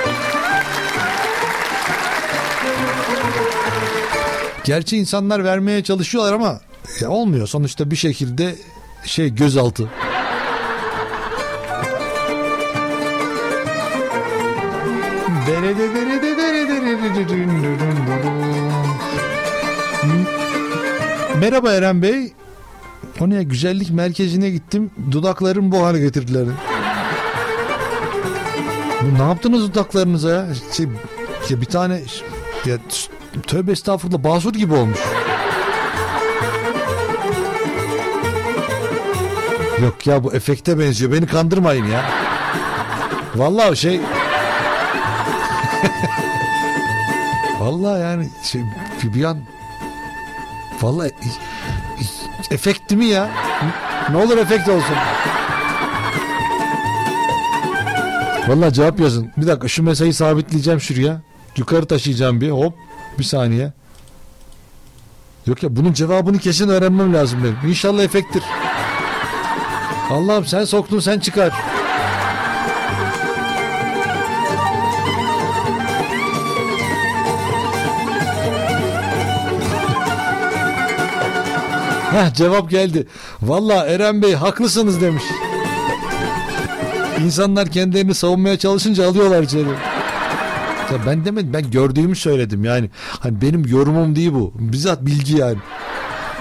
Gerçi 4.65 4.97
insanlar 4.97 5.45
vermeye 5.45 5.83
çalışıyorlar 5.83 6.33
ama 6.33 6.61
ya 7.01 7.11
olmuyor. 7.11 7.47
Sonuçta 7.47 7.91
bir 7.91 7.97
şekilde 7.97 8.57
şey 9.05 9.35
gözaltı. 9.35 9.91
Merhaba 21.41 21.73
Eren 21.73 22.03
Bey. 22.03 22.33
Ne 23.21 23.43
güzellik 23.43 23.91
merkezine 23.91 24.51
gittim. 24.51 24.91
Dudaklarım 25.11 25.73
bu 25.73 25.85
hale 25.85 25.99
getirdiler. 25.99 26.45
Ne 29.19 29.23
yaptınız 29.23 29.63
dudaklarınıza 29.63 30.31
ya? 30.31 30.47
Şey, 30.73 30.87
ya 31.51 31.61
bir 31.61 31.67
tane 31.67 32.03
ya 32.67 32.77
tövbe 33.47 33.73
estağfurullah 33.73 34.25
basur 34.25 34.53
gibi 34.53 34.75
olmuş. 34.75 34.99
Yok 39.83 40.07
ya 40.07 40.25
bu 40.25 40.35
efekte 40.35 40.79
benziyor. 40.79 41.13
Beni 41.13 41.27
kandırmayın 41.27 41.87
ya. 41.87 42.11
Vallahi 43.37 43.77
şey 43.77 44.01
Vallahi 47.61 48.01
yani 48.01 48.29
şey, 48.43 48.63
bir 49.03 49.25
an 49.25 49.39
Vallahi 50.83 51.11
efekt 52.51 52.91
mi 52.91 53.05
ya? 53.05 53.31
Ne 54.11 54.17
olur 54.17 54.37
efekt 54.37 54.69
olsun. 54.69 54.97
Vallahi 58.49 58.73
cevap 58.73 59.01
yazın. 59.01 59.31
Bir 59.37 59.47
dakika 59.47 59.69
şu 59.69 59.83
mesajı 59.83 60.15
sabitleyeceğim 60.15 60.81
şuraya. 60.81 61.21
Yukarı 61.57 61.87
taşıyacağım 61.87 62.41
bir 62.41 62.51
hop. 62.51 62.75
Bir 63.19 63.25
saniye. 63.25 63.73
Yok 65.47 65.63
ya 65.63 65.77
bunun 65.77 65.93
cevabını 65.93 66.39
kesin 66.39 66.69
öğrenmem 66.69 67.15
lazım 67.15 67.41
benim. 67.45 67.71
İnşallah 67.71 68.03
efekttir. 68.03 68.43
Allah'ım 70.11 70.47
sen 70.47 70.65
soktun 70.65 71.01
sen 71.01 71.19
çıkar. 71.19 71.53
Heh, 82.15 82.35
cevap 82.35 82.71
geldi. 82.71 83.07
Valla 83.43 83.87
Eren 83.87 84.23
Bey 84.23 84.35
haklısınız 84.35 85.01
demiş. 85.01 85.23
İnsanlar 87.25 87.69
kendilerini 87.71 88.15
savunmaya 88.15 88.59
çalışınca 88.59 89.09
alıyorlar 89.09 89.43
içeri. 89.43 89.69
Ya 90.93 90.99
ben 91.07 91.25
demedim 91.25 91.53
ben 91.53 91.71
gördüğümü 91.71 92.17
söyledim 92.17 92.65
yani. 92.65 92.91
Hani 93.21 93.41
benim 93.41 93.67
yorumum 93.67 94.17
değil 94.17 94.33
bu. 94.35 94.53
Bizzat 94.55 95.07
bilgi 95.07 95.37
yani. 95.37 95.57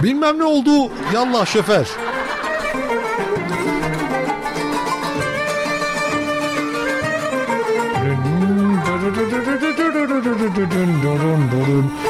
Bilmem 0.04 0.40
ne 0.40 0.44
oldu. 0.44 0.91
Yallah 1.14 1.45
şoför. 1.45 1.88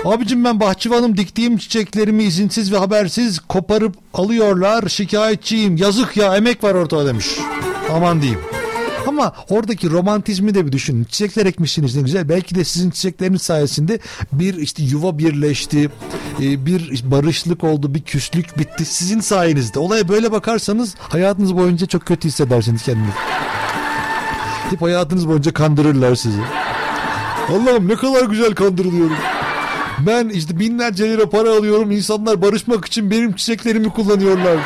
Abicim 0.05 0.43
ben 0.43 0.59
bahçıvanım 0.59 1.17
diktiğim 1.17 1.57
çiçeklerimi 1.57 2.23
izinsiz 2.23 2.71
ve 2.71 2.77
habersiz 2.77 3.39
koparıp 3.39 3.95
alıyorlar. 4.13 4.89
Şikayetçiyim. 4.89 5.77
Yazık 5.77 6.17
ya 6.17 6.35
emek 6.35 6.63
var 6.63 6.73
ortada 6.75 7.05
demiş. 7.05 7.27
Aman 7.93 8.21
diyeyim. 8.21 8.39
Ama 9.07 9.34
oradaki 9.49 9.89
romantizmi 9.89 10.55
de 10.55 10.65
bir 10.65 10.71
düşünün. 10.71 11.03
Çiçekler 11.03 11.45
ekmişsiniz 11.45 11.95
ne 11.95 12.01
güzel. 12.01 12.30
Belki 12.30 12.55
de 12.55 12.63
sizin 12.63 12.89
çiçekleriniz 12.91 13.41
sayesinde 13.41 13.99
bir 14.31 14.53
işte 14.55 14.84
yuva 14.84 15.17
birleşti. 15.17 15.89
e, 16.41 16.65
Bir 16.65 17.01
barışlık 17.11 17.63
oldu. 17.63 17.93
Bir 17.95 18.01
küslük 18.01 18.57
bitti. 18.59 18.85
Sizin 18.85 19.19
sayenizde. 19.19 19.80
Olaya 19.80 20.07
böyle 20.09 20.31
bakarsanız 20.31 20.95
hayatınız 20.99 21.55
boyunca 21.57 21.85
çok 21.85 22.05
kötü 22.05 22.27
hissedersiniz 22.27 22.84
kendinizi. 22.84 23.11
Hep 24.69 24.81
hayatınız 24.81 25.27
boyunca 25.27 25.53
kandırırlar 25.53 26.15
sizi. 26.15 26.39
Allah'ım 27.49 27.88
ne 27.88 27.95
kadar 27.95 28.25
güzel 28.25 28.55
kandırılıyorum. 28.55 29.17
Ben 29.99 30.30
işte 30.30 30.60
binlerce 30.60 31.10
lira 31.10 31.30
para 31.30 31.49
alıyorum. 31.49 31.91
İnsanlar 31.91 32.41
barışmak 32.41 32.86
için 32.86 33.11
benim 33.11 33.34
çiçeklerimi 33.34 33.90
kullanıyorlar. 33.90 34.57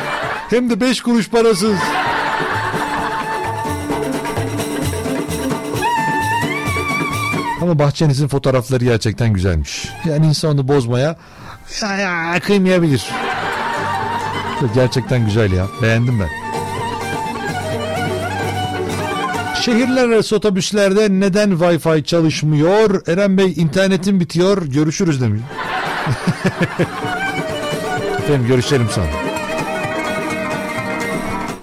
Hem 0.50 0.70
de 0.70 0.80
beş 0.80 1.00
kuruş 1.00 1.28
parasız. 1.28 1.76
Ama 7.62 7.78
bahçenizin 7.78 8.28
fotoğrafları 8.28 8.84
gerçekten 8.84 9.32
güzelmiş. 9.32 9.88
Yani 10.04 10.26
insanı 10.26 10.68
bozmaya 10.68 11.16
ya, 11.82 11.96
ya, 11.96 12.40
kıymayabilir. 12.40 13.10
Gerçekten 14.74 15.24
güzel 15.24 15.52
ya. 15.52 15.66
Beğendim 15.82 16.20
ben. 16.20 16.57
Şehirler 19.68 20.08
arası 20.08 20.36
otobüslerde 20.36 21.08
neden 21.10 21.50
Wi-Fi 21.50 22.04
çalışmıyor? 22.04 23.02
Eren 23.08 23.38
Bey 23.38 23.52
internetim 23.56 24.20
bitiyor. 24.20 24.66
Görüşürüz 24.66 25.20
demiş. 25.20 25.40
Efendim 28.18 28.46
görüşelim 28.48 28.88
sonra. 28.88 29.10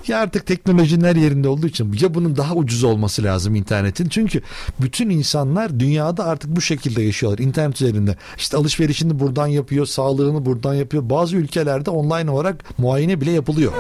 Ya 0.08 0.20
artık 0.20 0.46
teknolojinin 0.46 1.06
her 1.06 1.16
yerinde 1.16 1.48
olduğu 1.48 1.68
için 1.68 1.98
ya 2.02 2.14
bunun 2.14 2.38
daha 2.38 2.54
ucuz 2.54 2.84
olması 2.84 3.24
lazım 3.24 3.56
internetin. 3.56 4.10
Çünkü 4.10 4.42
bütün 4.82 5.10
insanlar 5.10 5.80
dünyada 5.80 6.26
artık 6.26 6.56
bu 6.56 6.62
şekilde 6.62 7.02
yaşıyorlar 7.02 7.40
internet 7.40 7.82
üzerinde. 7.82 8.16
İşte 8.38 8.58
alışverişini 8.58 9.20
buradan 9.20 9.48
yapıyor, 9.48 9.86
sağlığını 9.86 10.46
buradan 10.46 10.74
yapıyor. 10.74 11.10
Bazı 11.10 11.36
ülkelerde 11.36 11.90
online 11.90 12.32
olarak 12.32 12.80
muayene 12.80 13.22
bile 13.22 13.32
yapılıyor. 13.32 13.72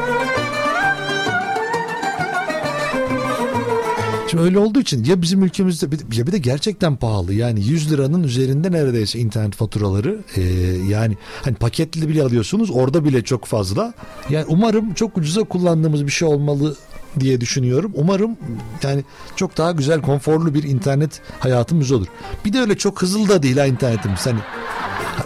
Şimdi 4.36 4.48
öyle 4.48 4.60
olduğu 4.60 4.80
için 4.80 5.04
ya 5.04 5.22
bizim 5.22 5.44
ülkemizde 5.44 5.96
ya 6.14 6.28
bir 6.28 6.32
de 6.32 6.38
gerçekten 6.38 6.96
pahalı. 6.96 7.34
Yani 7.34 7.66
100 7.66 7.92
liranın 7.92 8.24
üzerinde 8.24 8.72
neredeyse 8.72 9.20
internet 9.20 9.56
faturaları. 9.56 10.20
Ee, 10.36 10.42
yani 10.90 11.18
hani 11.44 11.56
paketli 11.56 12.10
bile 12.10 12.24
alıyorsunuz 12.24 12.72
orada 12.72 13.06
bile 13.06 13.22
çok 13.22 13.46
fazla. 13.46 13.94
Yani 14.30 14.46
umarım 14.48 14.94
çok 14.94 15.18
ucuza 15.18 15.44
kullandığımız 15.44 16.06
bir 16.06 16.12
şey 16.12 16.28
olmalı 16.28 16.76
diye 17.20 17.42
düşünüyorum. 17.42 17.92
Umarım 17.96 18.38
yani 18.84 19.04
çok 19.36 19.58
daha 19.58 19.72
güzel, 19.72 20.02
konforlu 20.02 20.54
bir 20.54 20.64
internet 20.64 21.22
hayatımız 21.40 21.92
olur. 21.92 22.08
Bir 22.46 22.54
de 22.54 22.60
öyle 22.60 22.78
çok 22.78 23.02
hızlı 23.02 23.30
da 23.30 23.44
değil 23.44 23.58
ha 23.58 23.66
internetimiz. 23.66 24.26
Hani 24.26 24.40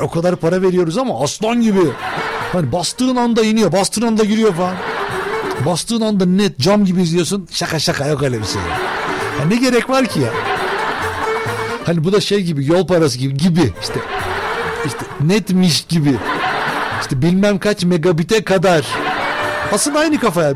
o 0.01 0.09
kadar 0.09 0.35
para 0.35 0.61
veriyoruz 0.61 0.97
ama 0.97 1.23
aslan 1.23 1.61
gibi. 1.61 1.81
Hani 2.51 2.71
bastığın 2.71 3.15
anda 3.15 3.43
iniyor, 3.43 3.71
bastığın 3.71 4.01
anda 4.01 4.23
giriyor 4.23 4.53
falan. 4.53 4.75
Bastığın 5.65 6.01
anda 6.01 6.25
net 6.25 6.59
cam 6.59 6.85
gibi 6.85 7.01
izliyorsun. 7.01 7.47
Şaka 7.51 7.79
şaka 7.79 8.07
yok 8.07 8.23
öyle 8.23 8.39
bir 8.39 8.45
şey. 8.45 8.61
Ya 9.39 9.45
ne 9.45 9.55
gerek 9.55 9.89
var 9.89 10.05
ki 10.05 10.19
ya? 10.19 10.29
Hani 11.85 12.03
bu 12.03 12.11
da 12.11 12.21
şey 12.21 12.41
gibi 12.41 12.65
yol 12.65 12.87
parası 12.87 13.17
gibi 13.17 13.37
gibi 13.37 13.73
işte 13.81 13.99
işte 14.85 15.05
netmiş 15.21 15.85
gibi. 15.85 16.15
İşte 17.01 17.21
bilmem 17.21 17.59
kaç 17.59 17.83
megabite 17.83 18.43
kadar. 18.43 18.85
Aslında 19.71 19.99
aynı 19.99 20.19
kafaya. 20.19 20.53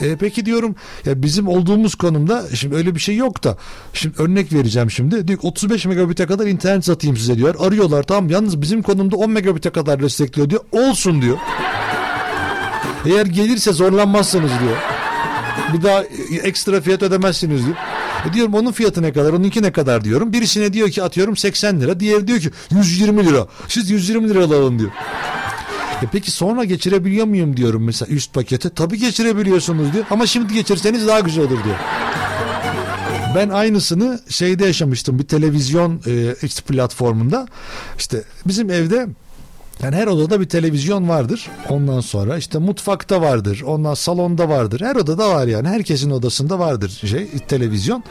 E, 0.00 0.16
peki 0.16 0.46
diyorum 0.46 0.74
ya 1.06 1.22
bizim 1.22 1.48
olduğumuz 1.48 1.94
konumda 1.94 2.44
şimdi 2.54 2.76
öyle 2.76 2.94
bir 2.94 3.00
şey 3.00 3.16
yok 3.16 3.44
da. 3.44 3.56
Şimdi 3.92 4.22
örnek 4.22 4.52
vereceğim 4.52 4.90
şimdi. 4.90 5.28
Diyor 5.28 5.38
35 5.42 5.86
megabite 5.86 6.26
kadar 6.26 6.46
internet 6.46 6.84
satayım 6.84 7.16
size 7.16 7.36
diyor. 7.36 7.54
Arıyorlar 7.58 8.02
tamam 8.02 8.30
yalnız 8.30 8.60
bizim 8.60 8.82
konumda 8.82 9.16
10 9.16 9.30
megabite 9.30 9.70
kadar 9.70 10.02
destekliyor 10.02 10.50
diyor. 10.50 10.60
Olsun 10.72 11.22
diyor. 11.22 11.38
Eğer 13.06 13.26
gelirse 13.26 13.72
zorlanmazsınız 13.72 14.50
diyor. 14.50 14.76
Bir 15.72 15.82
daha 15.82 16.02
ekstra 16.42 16.80
fiyat 16.80 17.02
ödemezsiniz 17.02 17.66
diyor. 17.66 17.76
E 18.30 18.32
diyorum 18.32 18.54
onun 18.54 18.72
fiyatı 18.72 19.02
ne 19.02 19.12
kadar 19.12 19.32
onunki 19.32 19.62
ne 19.62 19.72
kadar 19.72 20.04
diyorum. 20.04 20.32
Birisine 20.32 20.72
diyor 20.72 20.90
ki 20.90 21.02
atıyorum 21.02 21.36
80 21.36 21.80
lira. 21.80 22.00
Diğeri 22.00 22.26
diyor 22.26 22.40
ki 22.40 22.50
120 22.70 23.26
lira. 23.26 23.46
Siz 23.68 23.90
120 23.90 24.28
lira 24.28 24.44
alın 24.44 24.78
diyor. 24.78 24.90
E 26.02 26.06
peki 26.12 26.30
sonra 26.30 26.64
geçirebiliyor 26.64 27.26
muyum 27.26 27.56
diyorum 27.56 27.84
mesela 27.84 28.14
üst 28.14 28.34
pakete. 28.34 28.70
Tabii 28.70 28.98
geçirebiliyorsunuz 28.98 29.92
diyor. 29.92 30.04
Ama 30.10 30.26
şimdi 30.26 30.54
geçirseniz 30.54 31.06
daha 31.06 31.20
güzel 31.20 31.44
olur 31.44 31.64
diyor. 31.64 31.76
Ben 33.34 33.48
aynısını 33.48 34.20
şeyde 34.28 34.66
yaşamıştım 34.66 35.18
bir 35.18 35.24
televizyon 35.24 36.00
e, 36.06 36.48
platformunda. 36.68 37.46
İşte 37.98 38.22
bizim 38.46 38.70
evde 38.70 39.06
yani 39.82 39.96
her 39.96 40.06
odada 40.06 40.40
bir 40.40 40.48
televizyon 40.48 41.08
vardır. 41.08 41.50
Ondan 41.68 42.00
sonra 42.00 42.36
işte 42.36 42.58
mutfakta 42.58 43.20
vardır. 43.20 43.62
Ondan 43.66 43.94
salonda 43.94 44.48
vardır. 44.48 44.80
Her 44.80 44.96
odada 44.96 45.30
var 45.30 45.46
yani. 45.46 45.68
Herkesin 45.68 46.10
odasında 46.10 46.58
vardır 46.58 46.88
şey 47.06 47.28
televizyon. 47.48 48.04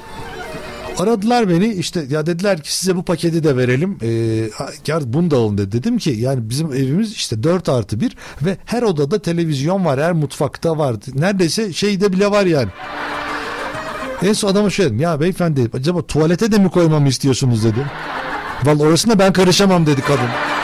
Aradılar 0.97 1.49
beni 1.49 1.67
işte 1.67 2.05
ya 2.09 2.25
dediler 2.25 2.61
ki 2.61 2.77
size 2.77 2.95
bu 2.95 3.03
paketi 3.03 3.43
de 3.43 3.57
verelim. 3.57 3.97
Ee, 4.01 4.49
bunu 5.05 5.31
da 5.31 5.37
alın 5.37 5.57
dedi. 5.57 5.71
Dedim 5.71 5.97
ki 5.97 6.09
yani 6.09 6.49
bizim 6.49 6.73
evimiz 6.73 7.11
işte 7.11 7.43
4 7.43 7.69
artı 7.69 7.99
1 7.99 8.17
ve 8.41 8.57
her 8.65 8.83
odada 8.83 9.21
televizyon 9.21 9.85
var 9.85 9.99
her 9.99 10.13
mutfakta 10.13 10.77
var. 10.77 10.95
Neredeyse 11.13 11.73
şeyde 11.73 12.13
bile 12.13 12.31
var 12.31 12.45
yani. 12.45 12.69
En 14.25 14.33
son 14.33 14.49
adama 14.49 14.69
şey 14.69 14.85
dedim 14.85 14.99
ya 14.99 15.19
beyefendi 15.19 15.69
acaba 15.73 16.01
tuvalete 16.01 16.51
de 16.51 16.57
mi 16.57 16.69
koymamı 16.69 17.07
istiyorsunuz 17.07 17.63
dedim. 17.63 17.85
Vallahi 18.63 18.87
orasına 18.87 19.19
ben 19.19 19.33
karışamam 19.33 19.85
dedi 19.85 20.01
kadın. 20.01 20.56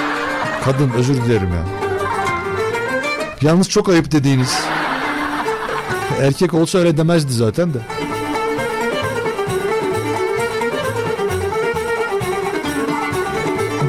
Kadın 0.65 0.89
özür 0.89 1.15
dilerim 1.15 1.49
ya. 1.53 1.65
Yalnız 3.41 3.69
çok 3.69 3.89
ayıp 3.89 4.11
dediğiniz. 4.11 4.53
Erkek 6.21 6.53
olsa 6.53 6.77
öyle 6.77 6.97
demezdi 6.97 7.33
zaten 7.33 7.73
de. 7.73 7.77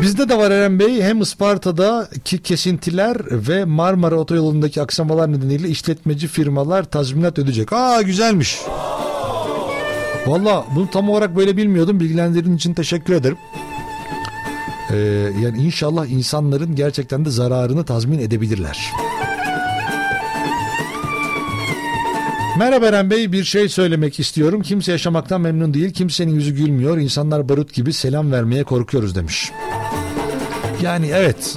Bizde 0.03 0.29
de 0.29 0.39
var 0.39 0.51
Eren 0.51 0.79
Bey 0.79 1.03
hem 1.03 1.21
Isparta'daki 1.21 2.43
kesintiler 2.43 3.17
ve 3.31 3.65
Marmara 3.65 4.15
Otoyolu'ndaki 4.15 4.83
aksamalar 4.83 5.33
nedeniyle 5.33 5.69
işletmeci 5.69 6.29
firmalar 6.29 6.85
tazminat 6.85 7.39
ödeyecek. 7.39 7.73
Aa 7.73 8.03
güzelmiş. 8.03 8.61
Valla 10.27 10.65
bunu 10.77 10.91
tam 10.91 11.11
olarak 11.11 11.37
böyle 11.37 11.57
bilmiyordum. 11.57 12.01
Bilgilendirdiğin 12.01 12.57
için 12.57 12.75
teşekkür 12.75 13.15
ederim. 13.15 13.39
Ee, 14.91 14.97
yani 15.43 15.63
inşallah 15.63 16.07
insanların 16.07 16.75
gerçekten 16.75 17.25
de 17.25 17.31
zararını 17.31 17.85
tazmin 17.85 18.19
edebilirler. 18.19 18.93
Merhaba 22.59 22.87
Eren 22.87 23.11
Bey 23.11 23.33
bir 23.33 23.45
şey 23.45 23.69
söylemek 23.69 24.21
istiyorum. 24.21 24.63
Kimse 24.63 24.93
yaşamaktan 24.93 25.41
memnun 25.41 25.75
değil. 25.75 25.93
Kimsenin 25.93 26.35
yüzü 26.35 26.55
gülmüyor. 26.55 26.99
İnsanlar 26.99 27.49
barut 27.49 27.75
gibi 27.75 27.93
selam 27.93 28.33
vermeye 28.33 28.65
korkuyoruz 28.65 29.15
demiş. 29.15 29.53
Yani 30.83 31.11
evet 31.15 31.57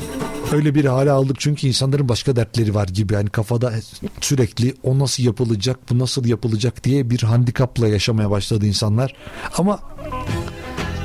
öyle 0.54 0.76
bir 0.76 0.86
hale 0.86 1.12
aldık 1.12 1.40
çünkü 1.40 1.68
insanların 1.68 2.10
başka 2.10 2.36
dertleri 2.36 2.76
var 2.76 2.88
gibi. 2.88 3.14
Yani 3.14 3.30
kafada 3.30 3.74
sürekli 4.22 4.76
o 4.84 5.00
nasıl 5.00 5.24
yapılacak 5.24 5.80
bu 5.90 6.00
nasıl 6.00 6.26
yapılacak 6.26 6.84
diye 6.84 7.10
bir 7.10 7.20
handikapla 7.20 7.88
yaşamaya 7.88 8.32
başladı 8.32 8.66
insanlar. 8.66 9.16
Ama 9.58 9.80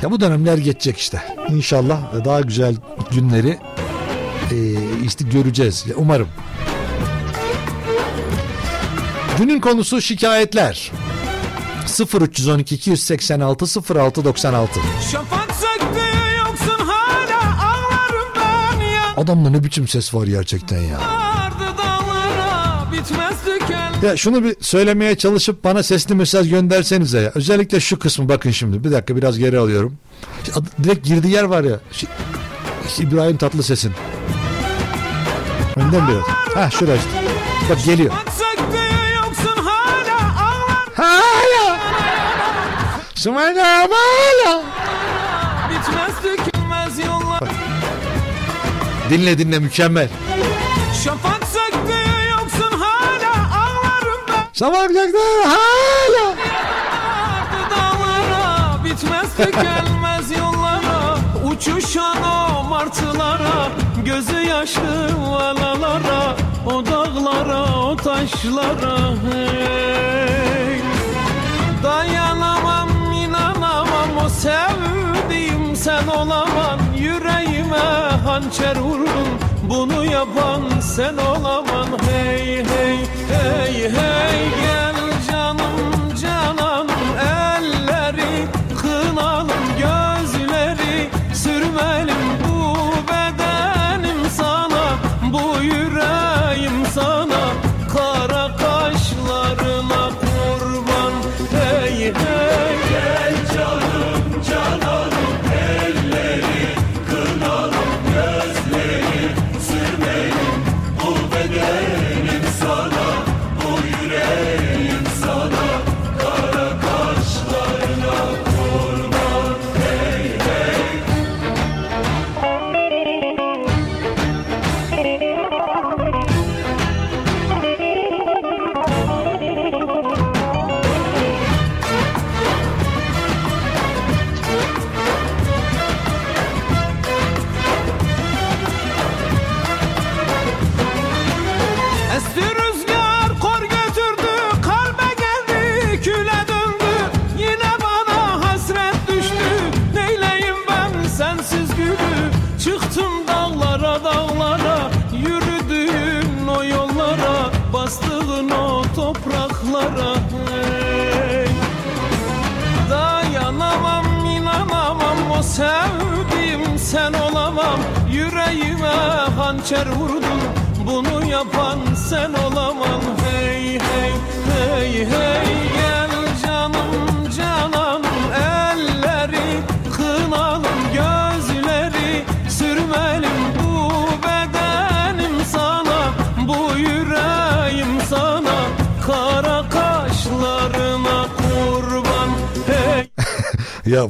ya 0.02 0.10
bu 0.10 0.20
dönemler 0.20 0.58
geçecek 0.58 0.98
işte. 0.98 1.22
İnşallah 1.48 2.24
daha 2.24 2.40
güzel 2.40 2.76
günleri 3.10 3.58
e, 4.50 4.56
işte 5.04 5.24
göreceğiz. 5.24 5.84
Umarım. 5.96 6.28
Günün 9.38 9.60
konusu 9.60 10.00
şikayetler. 10.00 10.92
0312 12.20 12.74
286 12.74 13.94
0696. 13.94 14.80
Şafak 15.12 15.50
söktü 15.54 16.00
yoksun 16.38 16.86
hala 16.86 17.66
ağlarım 17.66 18.28
ben 18.36 18.80
ya. 18.84 19.02
Adamda 19.16 19.50
ne 19.50 19.64
biçim 19.64 19.88
ses 19.88 20.14
var 20.14 20.26
gerçekten 20.26 20.80
ya. 20.80 21.21
Ya 24.02 24.16
şunu 24.16 24.44
bir 24.44 24.56
söylemeye 24.60 25.18
çalışıp 25.18 25.64
bana 25.64 25.82
sesli 25.82 26.14
mesaj 26.14 26.50
göndersenize 26.50 27.20
ya. 27.20 27.32
Özellikle 27.34 27.80
şu 27.80 27.98
kısmı 27.98 28.28
bakın 28.28 28.50
şimdi. 28.50 28.84
Bir 28.84 28.92
dakika 28.92 29.16
biraz 29.16 29.38
geri 29.38 29.58
alıyorum. 29.58 29.98
Direkt 30.84 31.06
girdiği 31.06 31.32
yer 31.32 31.44
var 31.44 31.64
ya. 31.64 31.80
İbrahim 32.98 33.36
Tatlıses'in. 33.36 33.92
Önden 35.76 36.08
biraz. 36.08 36.24
Ha 36.54 36.70
şurası. 36.70 37.08
Bak 37.70 37.84
geliyor. 37.84 38.12
Hala. 40.96 41.78
Sımana 43.14 43.66
hala. 43.66 44.62
bitmez 45.70 46.22
tükenmez 46.22 46.98
yollar. 46.98 47.40
Dinle 49.10 49.38
dinle 49.38 49.58
mükemmel. 49.58 50.08
Sabahlayacaklar 54.62 55.44
hala. 55.44 56.36
Dağlara 57.70 58.84
bitmez 58.84 59.36
tükenmez 59.36 60.30
yollara. 60.38 61.18
Uçuşan 61.44 62.22
o 62.22 62.64
martılara 62.64 63.68
Gözü 64.04 64.36
yaşlı 64.36 65.08
valalara. 65.30 66.36
O 66.66 66.86
dağlara 66.86 67.78
o 67.78 67.96
taşlara 67.96 68.98
hey. 69.30 70.80
Dayanamam 71.82 72.88
inanamam 73.12 74.16
o 74.24 74.28
sevdiğim 74.28 75.76
sen 75.76 76.06
olaman 76.06 76.78
Yüreğime 76.98 78.16
hançer 78.24 78.76
vurdun 78.76 79.28
bunu 79.62 80.04
yapan 80.04 80.62
sen 80.80 81.16
olaman 81.16 81.88
Hey 82.10 82.64
hey 82.64 83.11
hey 83.32 83.88
hey 83.96 84.40
gel 84.62 84.96
canım 85.30 86.14
cananım 86.22 86.88
Elleri 87.20 88.46
kınalım 88.82 89.48
gözleri 89.78 91.10
sürmelim 91.34 92.41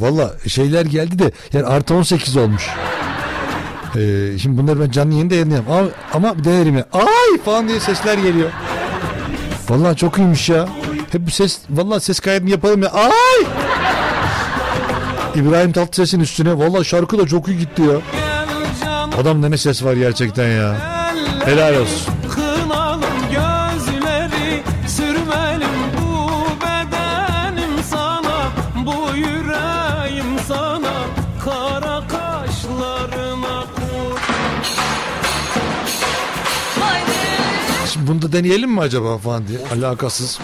valla 0.02 0.30
şeyler 0.48 0.86
geldi 0.86 1.18
de 1.18 1.32
yani 1.52 1.66
artı 1.66 1.94
18 1.94 2.36
olmuş. 2.36 2.68
Ee, 3.96 4.38
şimdi 4.38 4.58
bunları 4.62 4.80
ben 4.80 4.90
canlı 4.90 5.12
yayında 5.12 5.34
yayınlayamam. 5.34 5.88
Ama, 6.12 6.44
denerim 6.44 6.76
ya. 6.76 6.86
Ay 6.92 7.40
falan 7.44 7.68
diye 7.68 7.80
sesler 7.80 8.18
geliyor. 8.18 8.50
Valla 9.68 9.94
çok 9.96 10.18
iyiymiş 10.18 10.48
ya. 10.48 10.68
Hep 11.12 11.26
bu 11.26 11.30
ses 11.30 11.58
valla 11.70 12.00
ses 12.00 12.20
kaydını 12.20 12.50
yapalım 12.50 12.82
ya. 12.82 12.90
Ay! 12.90 13.46
İbrahim 15.34 15.72
Tatlıses'in 15.72 16.20
üstüne 16.20 16.58
valla 16.58 16.84
şarkı 16.84 17.18
da 17.18 17.26
çok 17.26 17.48
iyi 17.48 17.58
gitti 17.58 17.82
ya. 17.82 18.00
Adamda 19.20 19.48
ne 19.48 19.56
ses 19.56 19.84
var 19.84 19.94
gerçekten 19.94 20.48
ya. 20.48 20.76
Helal 21.44 21.74
olsun. 21.74 22.11
Deneyelim 38.32 38.70
mi 38.70 38.80
acaba 38.80 39.18
falan 39.18 39.48
diye. 39.48 39.58
Alakasız. 39.72 40.38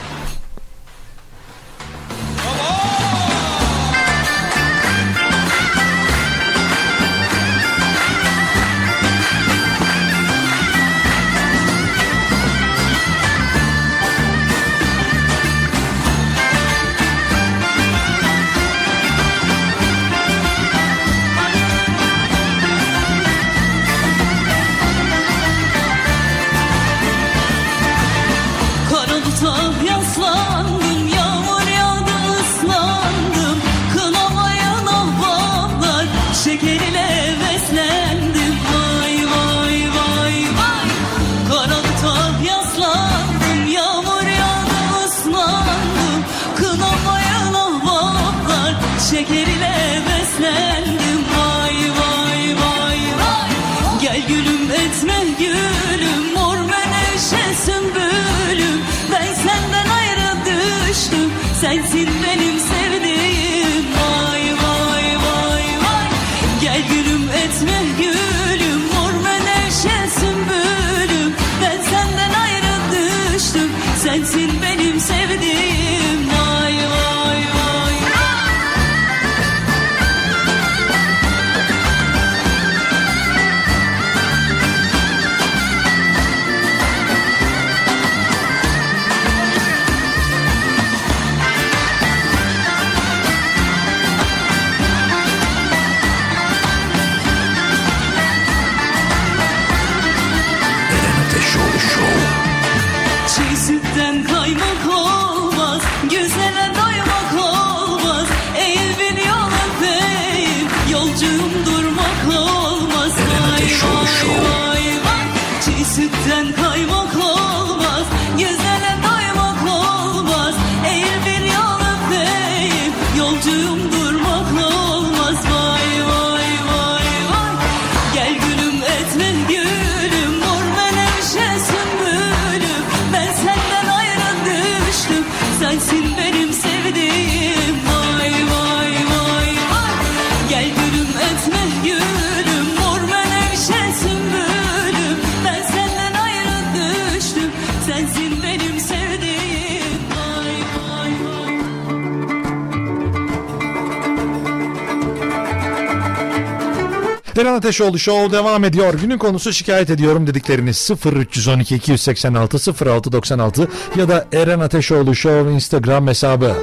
Deren 157.38 157.54
Ateşoğlu 157.54 157.98
Show 157.98 158.36
devam 158.36 158.64
ediyor. 158.64 158.94
Günün 158.94 159.18
konusu 159.18 159.52
şikayet 159.52 159.90
ediyorum 159.90 160.26
dedikleriniz 160.26 160.90
0312 161.04 161.74
286 161.74 162.86
0696 162.86 163.68
ya 163.96 164.08
da 164.08 164.26
Eren 164.32 164.60
Ateşoğlu 164.60 165.14
Show 165.14 165.52
Instagram 165.52 166.06
hesabı. 166.06 166.54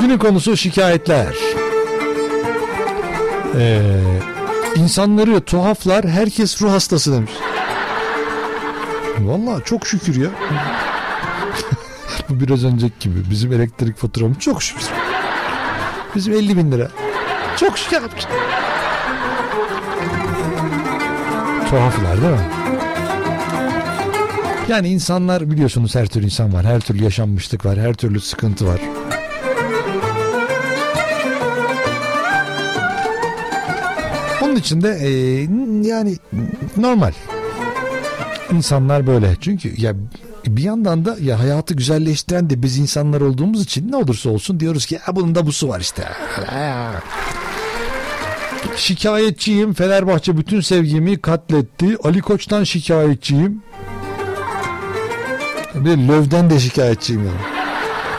Günün 0.00 0.18
konusu 0.18 0.56
şikayetler. 0.56 1.34
Ee, 3.58 3.80
insanları 4.76 5.40
tuhaflar 5.40 6.08
herkes 6.08 6.62
ruh 6.62 6.70
hastası 6.70 7.12
demiş. 7.12 7.32
Vallahi 9.18 9.64
çok 9.64 9.86
şükür 9.86 10.22
ya. 10.22 10.30
Bu 12.28 12.40
biraz 12.40 12.64
önceki 12.64 12.94
gibi. 13.00 13.30
Bizim 13.30 13.52
elektrik 13.52 13.96
faturamız 13.96 14.38
çok 14.38 14.62
şükür. 14.62 14.84
Bizim 16.14 16.34
50 16.34 16.56
bin 16.56 16.72
lira. 16.72 16.90
Çok 17.56 17.78
şükür. 17.78 18.02
Tuhaflar 21.70 22.20
değil 22.22 22.32
mi? 22.32 22.38
Yani 24.68 24.88
insanlar 24.88 25.50
biliyorsunuz 25.50 25.94
her 25.94 26.06
türlü 26.06 26.24
insan 26.24 26.52
var. 26.52 26.64
Her 26.64 26.80
türlü 26.80 27.04
yaşanmışlık 27.04 27.66
var. 27.66 27.78
Her 27.78 27.94
türlü 27.94 28.20
sıkıntı 28.20 28.66
var. 28.66 28.80
Onun 34.42 34.56
için 34.56 34.82
de 34.82 34.98
e, 35.00 35.08
yani 35.88 36.16
normal. 36.76 37.12
İnsanlar 38.52 39.06
böyle. 39.06 39.36
Çünkü 39.40 39.80
ya 39.80 39.94
bir 40.46 40.62
yandan 40.62 41.04
da 41.04 41.16
ya 41.20 41.38
hayatı 41.38 41.74
güzelleştiren 41.74 42.50
de 42.50 42.62
biz 42.62 42.78
insanlar 42.78 43.20
olduğumuz 43.20 43.62
için 43.62 43.92
ne 43.92 43.96
olursa 43.96 44.30
olsun 44.30 44.60
diyoruz 44.60 44.86
ki 44.86 44.98
bunun 45.12 45.34
da 45.34 45.46
busu 45.46 45.68
var 45.68 45.80
işte. 45.80 46.04
Şikayetçiyim. 48.76 49.74
Fenerbahçe 49.74 50.36
bütün 50.36 50.60
sevgimi 50.60 51.20
katletti. 51.20 51.96
Ali 52.04 52.20
Koç'tan 52.20 52.64
şikayetçiyim. 52.64 53.62
Bir 55.74 55.96
Löv'den 56.08 56.50
de 56.50 56.60
şikayetçiyim 56.60 57.24
yani. 57.24 57.54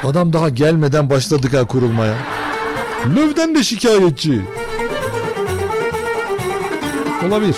Adam 0.03 0.33
daha 0.33 0.49
gelmeden 0.49 1.09
başladık 1.09 1.53
ha 1.53 1.67
kurulmaya. 1.67 2.15
Löv'den 3.15 3.55
de 3.55 3.63
şikayetçi. 3.63 4.41
Olabilir. 7.27 7.55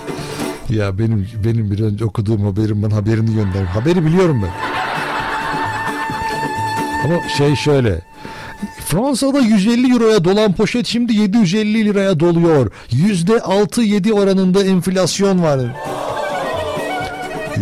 ya 0.70 0.98
benim 0.98 1.28
benim 1.44 1.70
bir 1.70 1.80
önce 1.80 2.04
okuduğum 2.04 2.44
haberim 2.44 2.82
bana 2.82 2.96
haberini 2.96 3.34
gönder. 3.34 3.64
Haberi 3.64 4.06
biliyorum 4.06 4.42
ben. 4.42 4.50
Ama 7.04 7.28
şey 7.28 7.56
şöyle. 7.56 8.00
Fransa'da 8.86 9.38
150 9.38 9.92
euroya 9.92 10.24
dolan 10.24 10.52
poşet 10.52 10.86
şimdi 10.86 11.14
750 11.14 11.84
liraya 11.84 12.20
doluyor. 12.20 12.72
Yüzde 12.90 13.32
6-7 13.32 14.12
oranında 14.12 14.64
enflasyon 14.64 15.42
var. 15.42 15.60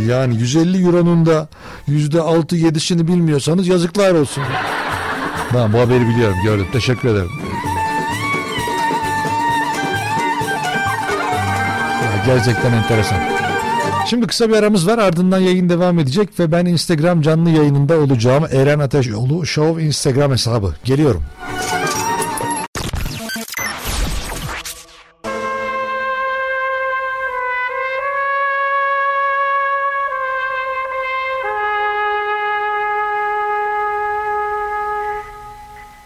Yani 0.07 0.37
150 0.37 0.85
euronun 0.85 1.27
da 1.27 1.49
yüzde 1.87 2.19
6-7'sini 2.19 3.07
bilmiyorsanız 3.09 3.69
yazıklar 3.69 4.15
olsun. 4.15 4.43
Tamam 5.53 5.73
bu 5.73 5.79
haberi 5.79 6.09
biliyorum 6.09 6.37
gördüm 6.45 6.67
teşekkür 6.73 7.09
ederim. 7.09 7.31
Gerçekten 12.27 12.73
enteresan. 12.73 13.19
Şimdi 14.11 14.27
kısa 14.27 14.49
bir 14.49 14.55
aramız 14.55 14.87
var 14.87 14.99
ardından 14.99 15.39
yayın 15.39 15.69
devam 15.69 15.99
edecek 15.99 16.41
ve 16.41 16.53
ben 16.53 16.67
Instagram 16.67 17.23
canlı 17.23 17.51
yayınında 17.51 17.99
olacağım. 17.99 18.45
Eren 18.53 18.79
Ateşoğlu 18.79 19.47
Show 19.47 19.83
Instagram 19.83 20.33
hesabı. 20.33 20.75
Geliyorum. 20.85 21.25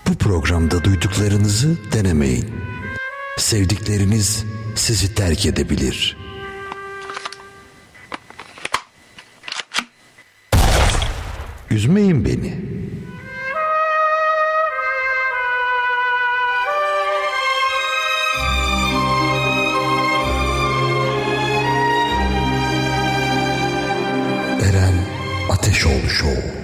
Bu 0.09 0.15
programda 0.19 0.85
duyduklarınızı 0.85 1.77
denemeyin. 1.93 2.47
Sevdikleriniz 3.39 4.45
sizi 4.77 5.15
terk 5.15 5.47
edebilir. 5.47 6.17
Üzmeyin 11.71 12.25
beni. 12.25 12.55
Eren 24.63 24.95
Ateşoğlu 25.51 26.09
Show. 26.09 26.62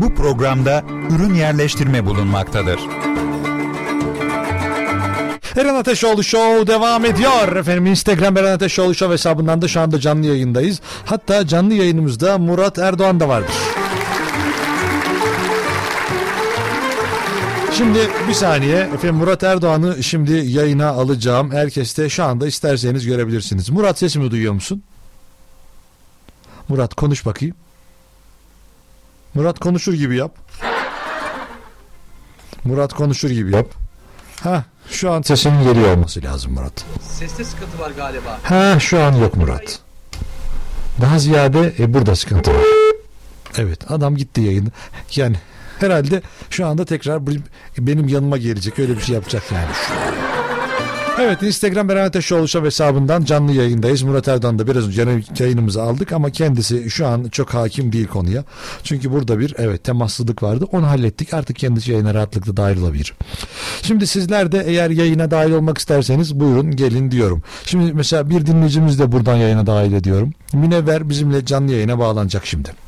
Bu 0.00 0.14
programda 0.14 0.84
ürün 1.10 1.34
yerleştirme 1.34 2.06
bulunmaktadır. 2.06 2.80
Eren 5.56 5.74
Ateşoğlu 5.74 6.24
Show 6.24 6.66
devam 6.66 7.04
ediyor. 7.04 7.56
Efendim 7.56 7.86
Instagram 7.86 8.36
Eren 8.36 8.52
Ateşoğlu 8.52 8.94
Show 8.94 9.14
hesabından 9.14 9.62
da 9.62 9.68
şu 9.68 9.80
anda 9.80 10.00
canlı 10.00 10.26
yayındayız. 10.26 10.80
Hatta 11.04 11.46
canlı 11.46 11.74
yayınımızda 11.74 12.38
Murat 12.38 12.78
Erdoğan 12.78 13.20
da 13.20 13.28
vardır. 13.28 13.54
Şimdi 17.76 17.98
bir 18.28 18.34
saniye 18.34 18.76
efendim 18.76 19.16
Murat 19.16 19.42
Erdoğan'ı 19.42 20.04
şimdi 20.04 20.32
yayına 20.32 20.88
alacağım. 20.88 21.50
Herkes 21.50 21.98
de 21.98 22.08
şu 22.08 22.24
anda 22.24 22.46
isterseniz 22.46 23.06
görebilirsiniz. 23.06 23.70
Murat 23.70 23.98
sesimi 23.98 24.30
duyuyor 24.30 24.52
musun? 24.52 24.82
Murat 26.68 26.94
konuş 26.94 27.26
bakayım. 27.26 27.56
Murat 29.38 29.58
konuşur 29.58 29.92
gibi 29.94 30.16
yap. 30.16 30.36
Murat 32.64 32.94
konuşur 32.94 33.30
gibi 33.30 33.52
yap. 33.56 33.66
Ha 34.42 34.64
şu 34.90 35.12
an 35.12 35.22
sesinin 35.22 35.64
geliyor 35.64 35.92
olması 35.96 36.22
lazım 36.22 36.52
Murat. 36.52 36.84
Seste 37.02 37.44
sıkıntı 37.44 37.78
var 37.78 37.90
galiba. 37.96 38.38
Ha 38.42 38.78
şu 38.80 39.02
an 39.02 39.12
yok 39.12 39.36
Murat. 39.36 39.78
Daha 41.00 41.18
ziyade 41.18 41.74
e, 41.78 41.94
burada 41.94 42.16
sıkıntı 42.16 42.54
var. 42.54 42.62
Evet 43.58 43.90
adam 43.90 44.16
gitti 44.16 44.40
yayın. 44.40 44.72
Yani 45.16 45.36
herhalde 45.80 46.22
şu 46.50 46.66
anda 46.66 46.84
tekrar 46.84 47.26
benim 47.78 48.08
yanıma 48.08 48.36
gelecek 48.36 48.78
öyle 48.78 48.96
bir 48.96 49.02
şey 49.02 49.14
yapacak 49.14 49.42
yani. 49.52 49.70
Evet 51.20 51.42
Instagram 51.42 51.88
Beren 51.88 52.06
Ateşoğlu 52.06 52.64
hesabından 52.64 53.24
canlı 53.24 53.52
yayındayız. 53.52 54.02
Murat 54.02 54.28
Erdoğan 54.28 54.58
da 54.58 54.66
biraz 54.66 54.88
önce 54.88 55.22
yayınımızı 55.38 55.82
aldık 55.82 56.12
ama 56.12 56.30
kendisi 56.30 56.90
şu 56.90 57.06
an 57.06 57.24
çok 57.24 57.54
hakim 57.54 57.92
değil 57.92 58.06
konuya. 58.06 58.44
Çünkü 58.84 59.12
burada 59.12 59.38
bir 59.38 59.54
evet 59.58 59.84
temassızlık 59.84 60.42
vardı. 60.42 60.66
Onu 60.72 60.86
hallettik. 60.86 61.34
Artık 61.34 61.56
kendisi 61.56 61.92
yayına 61.92 62.14
rahatlıkla 62.14 62.56
dahil 62.56 62.82
olabilir. 62.82 63.14
Şimdi 63.82 64.06
sizler 64.06 64.52
de 64.52 64.64
eğer 64.66 64.90
yayına 64.90 65.30
dahil 65.30 65.52
olmak 65.52 65.78
isterseniz 65.78 66.40
buyurun 66.40 66.70
gelin 66.70 67.10
diyorum. 67.10 67.42
Şimdi 67.64 67.92
mesela 67.92 68.30
bir 68.30 68.46
dinleyicimiz 68.46 68.98
de 68.98 69.12
buradan 69.12 69.36
yayına 69.36 69.66
dahil 69.66 69.92
ediyorum. 69.92 70.32
Münevver 70.52 71.08
bizimle 71.08 71.44
canlı 71.44 71.72
yayına 71.72 71.98
bağlanacak 71.98 72.46
şimdi. 72.46 72.87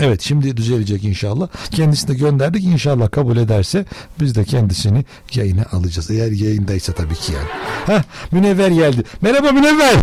Evet 0.00 0.22
şimdi 0.22 0.56
düzelecek 0.56 1.04
inşallah. 1.04 1.48
Kendisine 1.70 2.16
gönderdik 2.16 2.64
inşallah 2.64 3.10
kabul 3.10 3.36
ederse 3.36 3.84
biz 4.20 4.34
de 4.34 4.44
kendisini 4.44 5.04
yayına 5.34 5.62
alacağız. 5.72 6.10
Eğer 6.10 6.30
yayındaysa 6.32 6.92
tabii 6.92 7.14
ki 7.14 7.32
yani. 7.32 7.48
Heh, 7.86 8.02
Münevver 8.32 8.68
geldi. 8.68 9.02
Merhaba 9.20 9.52
Münevver. 9.52 9.94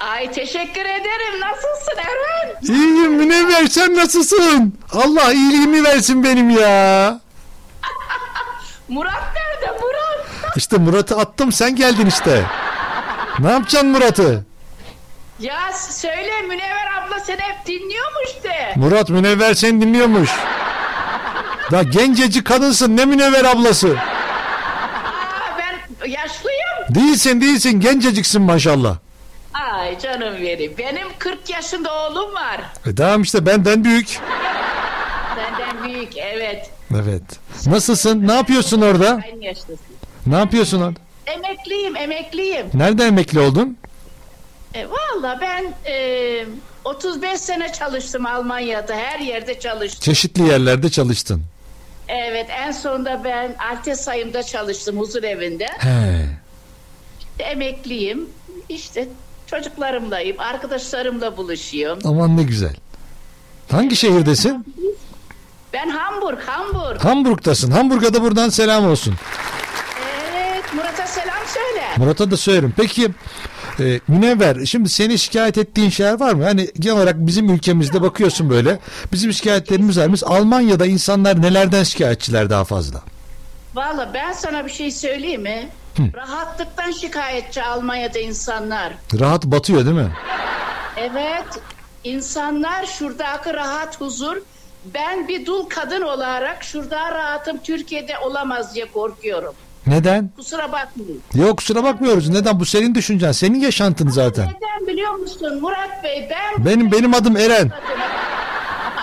Ay 0.00 0.32
teşekkür 0.32 0.80
ederim. 0.80 1.40
Nasılsın 1.40 1.98
Eren? 1.98 2.56
İyiyim 2.74 3.12
Münevver 3.16 3.66
sen 3.66 3.94
nasılsın? 3.94 4.78
Allah 4.92 5.32
iyiliğimi 5.32 5.84
versin 5.84 6.24
benim 6.24 6.50
ya. 6.50 7.20
Murat 8.88 9.22
nerede 9.34 9.72
Murat? 9.80 10.56
İşte 10.56 10.78
Murat'ı 10.78 11.16
attım 11.18 11.52
sen 11.52 11.76
geldin 11.76 12.06
işte. 12.06 12.44
Ne 13.38 13.50
yapacaksın 13.50 13.90
Murat'ı? 13.90 14.44
Ya 15.40 15.72
söyle 15.90 16.42
Münevver 16.42 16.86
abla 17.00 17.20
seni 17.20 17.40
hep 17.40 17.66
dinliyormuş 17.66 18.44
de. 18.44 18.72
Murat 18.76 19.10
Münevver 19.10 19.54
seni 19.54 19.80
dinliyormuş. 19.80 20.30
Da 21.70 21.82
gencecik 21.82 22.46
kadınsın 22.46 22.96
ne 22.96 23.04
Münevver 23.04 23.44
ablası. 23.44 23.88
Aa, 23.88 25.58
ben 25.58 26.08
yaşlıyım. 26.10 26.94
Değilsin 26.94 27.40
değilsin 27.40 27.80
genceciksin 27.80 28.42
maşallah. 28.42 28.96
Ay 29.54 29.98
canım 29.98 30.34
benim. 30.42 30.78
Benim 30.78 31.08
40 31.18 31.50
yaşında 31.50 31.94
oğlum 31.94 32.34
var. 32.34 32.60
E 32.86 32.94
tamam 32.94 33.22
işte 33.22 33.46
benden 33.46 33.84
büyük. 33.84 34.08
Senden 35.36 35.84
büyük 35.88 36.16
evet. 36.18 36.70
Evet. 36.94 37.22
Nasılsın? 37.66 38.28
Ne 38.28 38.32
yapıyorsun 38.34 38.80
orada? 38.80 39.20
Aynı 39.24 39.44
yaştasın. 39.44 39.78
Ne 40.26 40.36
yapıyorsun 40.38 40.80
orada? 40.82 41.00
Emekliyim 41.26 41.96
emekliyim. 41.96 42.66
Nerede 42.74 43.04
emekli 43.06 43.40
oldun? 43.40 43.76
E, 44.76 44.86
Valla 44.88 45.38
ben 45.40 45.74
e, 45.92 46.46
35 46.84 47.40
sene 47.40 47.72
çalıştım 47.72 48.26
Almanya'da. 48.26 48.94
Her 48.94 49.18
yerde 49.18 49.60
çalıştım. 49.60 50.00
Çeşitli 50.00 50.42
yerlerde 50.42 50.90
çalıştın. 50.90 51.42
Evet 52.08 52.46
en 52.50 52.72
sonunda 52.72 53.24
ben 53.24 53.54
Altes 53.70 54.00
sayımda 54.00 54.42
çalıştım 54.42 54.98
huzur 54.98 55.22
evinde. 55.22 55.66
He. 55.78 56.26
Emekliyim. 57.38 58.28
İşte 58.68 59.08
çocuklarımlayım, 59.46 60.40
arkadaşlarımla 60.40 61.36
buluşuyorum. 61.36 61.98
Aman 62.04 62.36
ne 62.36 62.42
güzel. 62.42 62.74
Hangi 63.70 63.96
şehirdesin? 63.96 64.74
Ben 65.72 65.88
Hamburg, 65.88 66.38
Hamburg. 66.46 67.00
Hamburg'tasın. 67.04 67.70
Hamburg'a 67.70 68.14
da 68.14 68.22
buradan 68.22 68.48
selam 68.48 68.86
olsun. 68.90 69.14
Evet, 70.36 70.64
Murat'a 70.74 71.06
selam 71.06 71.46
söyle. 71.46 71.84
Murat'a 71.96 72.30
da 72.30 72.36
söylerim. 72.36 72.74
Peki 72.76 73.08
e, 73.80 74.00
Münevver 74.08 74.64
şimdi 74.66 74.88
seni 74.88 75.18
şikayet 75.18 75.58
ettiğin 75.58 75.90
şeyler 75.90 76.20
var 76.20 76.32
mı? 76.32 76.44
Hani 76.44 76.68
genel 76.78 76.96
olarak 76.96 77.16
bizim 77.18 77.50
ülkemizde 77.50 78.02
bakıyorsun 78.02 78.50
böyle. 78.50 78.78
Bizim 79.12 79.32
şikayetlerimiz 79.32 79.98
var. 79.98 80.12
Biz 80.12 80.24
Almanya'da 80.24 80.86
insanlar 80.86 81.42
nelerden 81.42 81.82
şikayetçiler 81.82 82.50
daha 82.50 82.64
fazla? 82.64 83.00
Valla 83.74 84.10
ben 84.14 84.32
sana 84.32 84.66
bir 84.66 84.70
şey 84.70 84.90
söyleyeyim 84.90 85.42
mi? 85.42 85.68
Rahatlıktan 86.14 86.90
şikayetçi 86.90 87.62
Almanya'da 87.62 88.18
insanlar. 88.18 88.92
Rahat 89.20 89.44
batıyor 89.44 89.84
değil 89.84 89.96
mi? 89.96 90.12
Evet, 90.96 91.46
insanlar 92.04 92.86
şuradaki 92.86 93.54
rahat 93.54 94.00
huzur. 94.00 94.36
Ben 94.94 95.28
bir 95.28 95.46
dul 95.46 95.64
kadın 95.68 96.02
olarak 96.02 96.64
şurada 96.64 97.12
rahatım 97.14 97.58
Türkiye'de 97.58 98.18
olamaz 98.18 98.74
diye 98.74 98.92
korkuyorum. 98.92 99.54
Neden? 99.86 100.30
Kusura 100.36 100.72
bakmayın. 100.72 101.20
Yok 101.34 101.56
kusura 101.58 101.84
bakmıyoruz. 101.84 102.28
Neden? 102.28 102.60
Bu 102.60 102.64
senin 102.66 102.94
düşüncen. 102.94 103.32
Senin 103.32 103.60
yaşantın 103.60 104.08
zaten. 104.08 104.46
Neden 104.46 104.86
biliyor 104.86 105.12
musun 105.12 105.60
Murat 105.60 106.04
Bey? 106.04 106.28
Ben 106.30 106.64
Benim 106.66 106.92
benim 106.92 107.14
adım 107.14 107.36
Eren. 107.36 107.70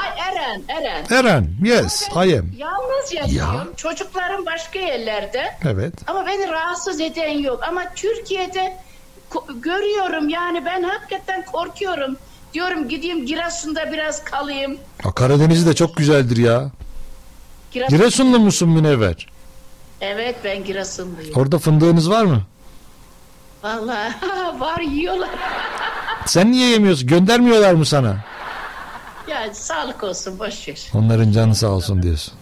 Ay 0.01 0.09
Eren, 0.29 0.61
Eren. 0.67 1.05
Eren. 1.11 1.47
Yes, 1.63 2.07
I 2.15 2.17
am. 2.39 2.45
Yalnız 2.57 3.13
yaşıyorum. 3.13 3.73
Çocuklarım 3.77 4.45
başka 4.45 4.79
yerlerde. 4.79 5.43
Evet. 5.65 5.93
Ama 6.07 6.25
beni 6.25 6.47
rahatsız 6.47 7.01
eden 7.01 7.37
yok. 7.37 7.59
Ama 7.67 7.83
Türkiye'de 7.95 8.77
görüyorum 9.61 10.29
yani 10.29 10.65
ben 10.65 10.83
hakikaten 10.83 11.45
korkuyorum. 11.45 12.17
Diyorum 12.53 12.89
gideyim 12.89 13.25
Giresun'da 13.25 13.91
biraz 13.93 14.23
kalayım. 14.23 14.77
Ha, 15.03 15.11
Karadeniz 15.11 15.67
de 15.67 15.73
çok 15.75 15.97
güzeldir 15.97 16.37
ya. 16.37 16.71
Giresun- 17.71 17.97
Giresunlu 17.97 18.39
musun 18.39 18.69
Münevver? 18.69 19.27
Evet 20.03 20.35
ben 20.43 20.63
Giresunluyum. 20.63 21.35
Orada 21.35 21.59
fındığınız 21.59 22.09
var 22.09 22.25
mı? 22.25 22.41
Vallahi 23.63 24.13
var 24.59 24.79
yiyorlar. 24.79 25.29
Sen 26.25 26.51
niye 26.51 26.69
yemiyorsun? 26.69 27.07
Göndermiyorlar 27.07 27.73
mı 27.73 27.85
sana? 27.85 28.17
Ya 29.27 29.53
sağlık 29.53 30.03
olsun 30.03 30.39
boş 30.39 30.67
ver. 30.67 30.81
Onların 30.93 31.31
canı 31.31 31.55
sağ 31.55 31.67
olsun 31.67 32.03
diyorsun. 32.03 32.33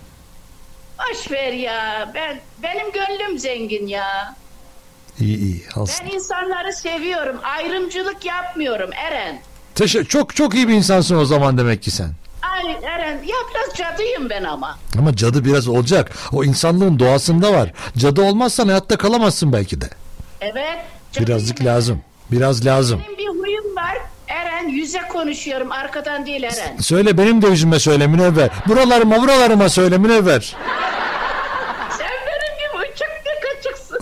Boş 0.99 1.31
ver 1.31 1.53
ya. 1.53 2.11
Ben 2.15 2.39
benim 2.63 2.91
gönlüm 2.91 3.39
zengin 3.39 3.87
ya. 3.87 4.35
İyi 5.19 5.37
iyi. 5.37 5.63
Alsın. 5.75 6.05
Ben 6.09 6.15
insanları 6.15 6.73
seviyorum. 6.73 7.39
Ayrımcılık 7.43 8.25
yapmıyorum 8.25 8.89
Eren. 8.93 9.41
Teşe- 9.75 10.05
çok 10.05 10.35
çok 10.35 10.55
iyi 10.55 10.67
bir 10.67 10.73
insansın 10.73 11.15
o 11.15 11.25
zaman 11.25 11.57
demek 11.57 11.83
ki 11.83 11.91
sen. 11.91 12.09
Ay 12.41 12.77
Eren 12.83 13.13
ya 13.13 13.35
biraz 13.53 13.75
cadıyım 13.77 14.29
ben 14.29 14.43
ama. 14.43 14.77
Ama 14.99 15.15
cadı 15.15 15.45
biraz 15.45 15.67
olacak. 15.67 16.11
O 16.31 16.43
insanlığın 16.43 16.99
doğasında 16.99 17.53
var. 17.53 17.73
Cadı 17.97 18.21
olmazsan 18.21 18.67
hayatta 18.67 18.97
kalamazsın 18.97 19.53
belki 19.53 19.81
de. 19.81 19.89
Evet. 20.41 20.79
cadıyım. 21.11 21.27
Birazcık 21.39 21.65
lazım. 21.65 22.01
Biraz 22.31 22.65
lazım. 22.65 23.01
Benim 23.07 23.17
bir 23.17 23.39
huyum 23.39 23.75
var. 23.75 23.97
Eren 24.27 24.67
yüze 24.67 25.01
konuşuyorum 25.09 25.71
arkadan 25.71 26.25
değil 26.25 26.43
Eren. 26.43 26.77
Söyle 26.81 27.17
benim 27.17 27.41
de 27.41 27.47
yüzüme 27.47 27.79
söyle 27.79 28.07
Münevver. 28.07 28.49
Buralarıma 28.67 29.21
buralarıma 29.21 29.69
söyle 29.69 29.97
Münevver. 29.97 30.55
Sen 31.97 32.07
benim 32.27 32.57
gibi 32.57 32.91
uçuk 32.91 33.07
bir 33.25 33.47
kaçıksın. 33.47 33.99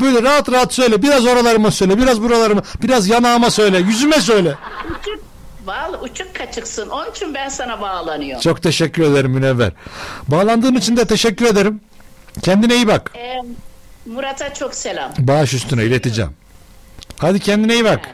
Böyle 0.00 0.22
rahat 0.22 0.52
rahat 0.52 0.74
söyle. 0.74 1.02
Biraz 1.02 1.26
oralarıma 1.26 1.70
söyle. 1.70 1.98
Biraz 1.98 2.22
buralarıma. 2.22 2.62
Biraz 2.82 3.08
yanağıma 3.08 3.50
söyle. 3.50 3.78
Yüzüme 3.78 4.20
söyle. 4.20 4.54
uçuk. 4.90 5.23
Vallahi 5.66 5.96
uçuk 5.96 6.34
kaçıksın. 6.34 6.88
Onun 6.88 7.10
için 7.10 7.34
ben 7.34 7.48
sana 7.48 7.80
bağlanıyorum. 7.80 8.40
Çok 8.40 8.62
teşekkür 8.62 9.02
ederim 9.02 9.30
Münevver. 9.30 9.72
Bağlandığın 10.28 10.74
için 10.74 10.96
de 10.96 11.04
teşekkür 11.04 11.46
ederim. 11.46 11.80
Kendine 12.42 12.74
iyi 12.74 12.86
bak. 12.86 13.12
Ee, 13.16 13.40
Murat'a 14.06 14.54
çok 14.54 14.74
selam. 14.74 15.12
Bağış 15.18 15.54
üstüne 15.54 15.84
ileteceğim. 15.84 16.30
Hadi 17.18 17.40
kendine 17.40 17.74
iyi 17.74 17.84
bak. 17.84 18.08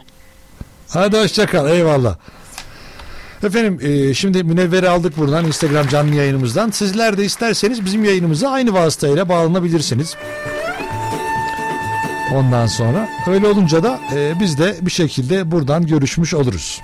Hadi 0.89 1.19
hoşça 1.19 1.47
kal. 1.47 1.71
Eyvallah. 1.71 2.17
Efendim 3.43 3.79
e, 3.83 4.15
şimdi 4.15 4.45
Münevver'i 4.45 4.89
aldık 4.89 5.17
buradan 5.17 5.47
Instagram 5.47 5.89
canlı 5.89 6.15
yayınımızdan. 6.15 6.71
Sizler 6.71 7.19
de 7.19 7.25
isterseniz 7.25 7.85
bizim 7.85 8.05
yayınımıza 8.05 8.51
aynı 8.51 8.73
vasıtayla 8.73 9.29
bağlanabilirsiniz. 9.29 10.17
Ondan 12.35 12.67
sonra 12.67 13.09
öyle 13.27 13.47
olunca 13.47 13.83
da 13.83 14.01
e, 14.15 14.41
biz 14.41 14.59
de 14.59 14.77
bir 14.81 14.91
şekilde 14.91 15.51
buradan 15.51 15.87
görüşmüş 15.87 16.35
oluruz. 16.35 16.81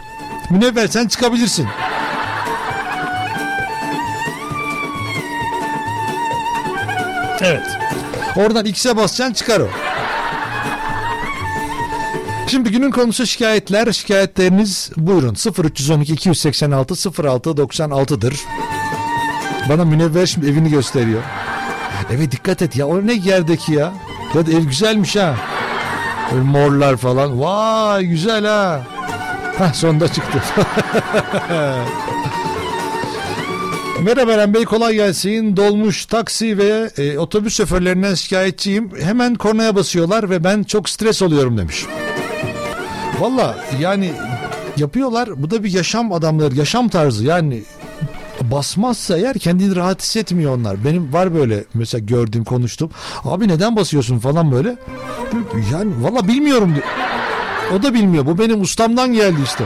Münevver 0.50 0.86
sen 0.86 1.08
çıkabilirsin. 1.08 1.66
Evet. 7.40 7.78
Oradan 8.36 8.66
X'e 8.66 8.96
basacaksın 8.96 9.34
çıkar 9.34 9.60
o. 9.60 9.68
Şimdi 12.46 12.70
günün 12.70 12.90
konusu 12.90 13.26
şikayetler. 13.26 13.92
Şikayetleriniz 13.92 14.90
buyurun 14.96 15.36
0312 15.64 16.12
286 16.12 16.94
06 17.28 17.50
96'dır. 17.50 18.40
Bana 19.68 19.84
Münevver 19.84 20.26
şimdi 20.26 20.50
evini 20.50 20.70
gösteriyor. 20.70 21.22
Eve 22.10 22.30
dikkat 22.30 22.62
et 22.62 22.76
ya. 22.76 22.86
O 22.86 23.06
ne 23.06 23.12
yerdeki 23.12 23.72
ya? 23.72 23.92
Ya 24.34 24.40
ev 24.40 24.64
güzelmiş 24.64 25.16
ha. 25.16 25.34
Böyle 26.32 26.42
morlar 26.42 26.96
falan. 26.96 27.40
Vay 27.40 28.04
güzel 28.04 28.44
ha. 28.44 28.95
Hah 29.58 29.74
sonunda 29.74 30.08
çıktı. 30.08 30.42
Merhaba 34.02 34.32
Eren 34.32 34.54
Bey 34.54 34.64
kolay 34.64 34.94
gelsin. 34.94 35.56
Dolmuş, 35.56 36.06
taksi 36.06 36.58
ve 36.58 36.90
e, 36.98 37.18
otobüs 37.18 37.56
şoförlerinden 37.56 38.14
şikayetçiyim. 38.14 38.90
Hemen 39.00 39.34
kornaya 39.34 39.76
basıyorlar 39.76 40.30
ve 40.30 40.44
ben 40.44 40.62
çok 40.62 40.88
stres 40.88 41.22
oluyorum 41.22 41.58
demiş. 41.58 41.86
Valla 43.20 43.56
yani 43.80 44.12
yapıyorlar. 44.76 45.42
Bu 45.42 45.50
da 45.50 45.64
bir 45.64 45.72
yaşam 45.72 46.12
adamları, 46.12 46.54
yaşam 46.54 46.88
tarzı. 46.88 47.24
Yani 47.24 47.62
basmazsa 48.42 49.18
eğer 49.18 49.38
kendini 49.38 49.76
rahat 49.76 50.02
hissetmiyor 50.02 50.56
onlar. 50.56 50.84
Benim 50.84 51.12
var 51.12 51.34
böyle 51.34 51.64
mesela 51.74 52.04
gördüğüm, 52.04 52.44
konuştum. 52.44 52.90
Abi 53.24 53.48
neden 53.48 53.76
basıyorsun 53.76 54.18
falan 54.18 54.52
böyle. 54.52 54.76
Yani 55.72 55.92
valla 56.00 56.28
bilmiyorum 56.28 56.74
diyor. 56.74 56.86
O 57.74 57.82
da 57.82 57.94
bilmiyor. 57.94 58.26
Bu 58.26 58.38
benim 58.38 58.60
ustamdan 58.60 59.12
geldi 59.12 59.38
işte. 59.44 59.64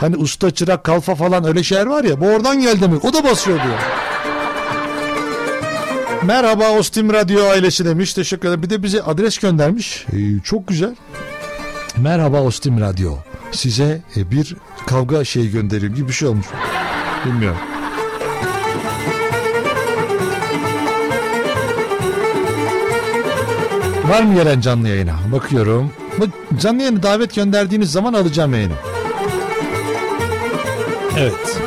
Hani 0.00 0.16
usta 0.16 0.50
çırak 0.50 0.84
kalfa 0.84 1.14
falan 1.14 1.44
öyle 1.44 1.62
şeyler 1.62 1.86
var 1.86 2.04
ya. 2.04 2.20
Bu 2.20 2.26
oradan 2.26 2.60
geldi 2.60 2.88
mi? 2.88 2.96
O 3.02 3.12
da 3.12 3.24
basıyor 3.24 3.62
diyor. 3.62 3.78
Merhaba 6.22 6.70
Ostim 6.70 7.12
Radyo 7.12 7.44
ailesi 7.44 7.84
demiş. 7.84 8.14
Teşekkür 8.14 8.48
ederim. 8.48 8.62
Bir 8.62 8.70
de 8.70 8.82
bize 8.82 9.02
adres 9.02 9.38
göndermiş. 9.38 10.06
Ee, 10.12 10.40
çok 10.44 10.68
güzel. 10.68 10.96
Merhaba 11.96 12.42
Ostim 12.42 12.80
Radyo. 12.80 13.12
Size 13.52 14.00
e, 14.16 14.30
bir 14.30 14.56
kavga 14.86 15.24
şeyi 15.24 15.50
göndereyim 15.50 15.94
gibi 15.94 16.08
bir 16.08 16.12
şey 16.12 16.28
olmuş. 16.28 16.46
Bilmiyorum. 17.26 17.58
Var 24.08 24.22
mı 24.22 24.34
gelen 24.34 24.60
canlı 24.60 24.88
yayına? 24.88 25.14
Bakıyorum. 25.32 25.92
Bu 26.18 26.24
canlı 26.58 26.82
yayını 26.82 27.02
davet 27.02 27.34
gönderdiğiniz 27.34 27.92
zaman 27.92 28.14
alacağım 28.14 28.54
yayını. 28.54 28.74
Evet. 31.18 31.60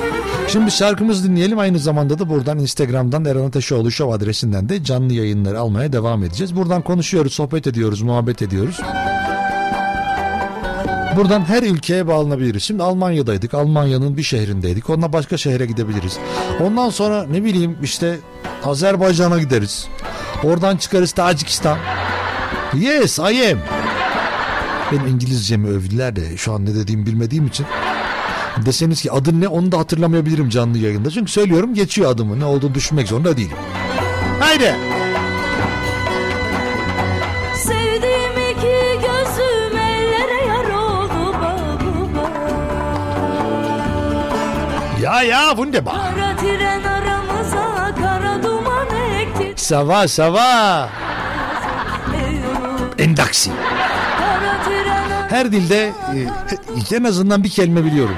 Şimdi 0.47 0.71
şarkımızı 0.71 1.29
dinleyelim. 1.29 1.59
Aynı 1.59 1.79
zamanda 1.79 2.19
da 2.19 2.29
buradan 2.29 2.59
Instagram'dan 2.59 3.25
Eren 3.25 3.45
Ateşoğlu 3.45 3.91
Show 3.91 4.15
adresinden 4.15 4.69
de 4.69 4.83
canlı 4.83 5.13
yayınları 5.13 5.59
almaya 5.59 5.93
devam 5.93 6.23
edeceğiz. 6.23 6.55
Buradan 6.55 6.81
konuşuyoruz, 6.81 7.33
sohbet 7.33 7.67
ediyoruz, 7.67 8.01
muhabbet 8.01 8.41
ediyoruz. 8.41 8.81
Buradan 11.15 11.45
her 11.45 11.63
ülkeye 11.63 12.07
bağlanabiliriz. 12.07 12.63
Şimdi 12.63 12.83
Almanya'daydık. 12.83 13.53
Almanya'nın 13.53 14.17
bir 14.17 14.23
şehrindeydik. 14.23 14.89
Onunla 14.89 15.13
başka 15.13 15.37
şehre 15.37 15.65
gidebiliriz. 15.65 16.17
Ondan 16.61 16.89
sonra 16.89 17.23
ne 17.23 17.43
bileyim 17.43 17.77
işte 17.83 18.19
Azerbaycan'a 18.65 19.39
gideriz. 19.39 19.87
Oradan 20.43 20.77
çıkarız 20.77 21.11
Tacikistan. 21.11 21.77
Yes 22.73 23.19
I 23.19 23.21
am. 23.21 23.84
Benim 24.91 25.07
İngilizcemi 25.07 25.67
övdüler 25.67 26.15
de 26.15 26.37
şu 26.37 26.53
an 26.53 26.65
ne 26.65 26.75
dediğimi 26.75 27.05
bilmediğim 27.05 27.47
için. 27.47 27.65
Deseniz 28.65 29.01
ki 29.01 29.11
adın 29.11 29.41
ne 29.41 29.47
onu 29.47 29.71
da 29.71 29.77
hatırlamayabilirim 29.77 30.49
canlı 30.49 30.77
yayında. 30.77 31.11
Çünkü 31.11 31.31
söylüyorum 31.31 31.73
geçiyor 31.73 32.11
adımı. 32.11 32.39
Ne 32.39 32.45
olduğunu 32.45 32.73
düşünmek 32.73 33.07
zorunda 33.07 33.37
değilim. 33.37 33.57
Haydi. 34.39 34.75
Ya 45.01 45.23
ya 45.23 45.57
bak. 45.57 45.95
Kara 45.95 46.35
tren 46.37 46.83
aramıza 46.83 47.95
kara 48.01 48.43
duman 48.43 48.87
ekti. 49.21 49.53
Sava 49.63 50.07
sava. 50.07 50.89
Endaksi. 52.97 53.51
Her 55.29 55.51
dilde 55.51 55.91
e, 56.91 56.95
en 56.95 57.03
azından 57.03 57.43
bir 57.43 57.49
kelime 57.49 57.85
biliyorum. 57.85 58.15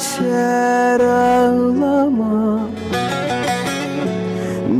Geçer 0.00 1.00
ağlama. 1.00 2.60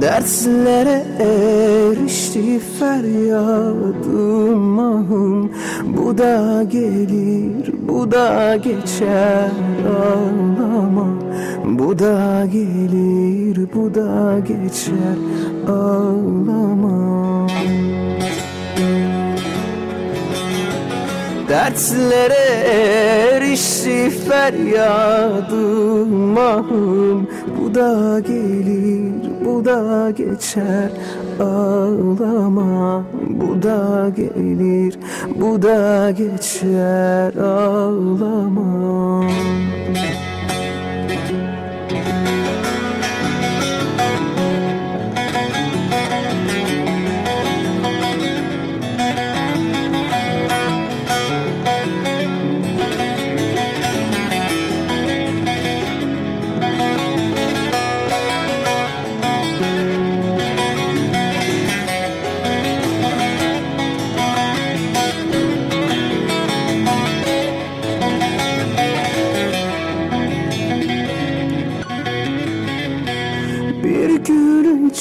Dertlere 0.00 1.04
erişti 1.18 2.58
feryadım 2.78 3.98
ahım 4.78 5.50
Bu 5.86 6.18
da 6.18 6.62
gelir 6.62 7.72
bu 7.88 8.12
da 8.12 8.56
geçer 8.56 9.50
ağlama. 10.04 11.06
Bu 11.64 11.98
da 11.98 12.46
gelir 12.52 13.68
bu 13.74 13.94
da 13.94 14.38
geçer 14.38 15.16
ağlama 15.68 17.29
Dertlere 21.50 22.46
erişti 23.34 24.10
feryadım 24.10 25.58
ahım 26.38 27.28
Bu 27.58 27.74
da 27.74 28.20
gelir 28.20 29.30
bu 29.44 29.64
da 29.64 30.10
geçer 30.10 30.90
ağlama. 31.40 33.04
Bu 33.28 33.62
da 33.62 34.12
gelir 34.16 34.98
bu 35.40 35.62
da 35.62 36.10
geçer 36.10 37.34
ağlama. 37.34 39.22
Bir 39.88 40.29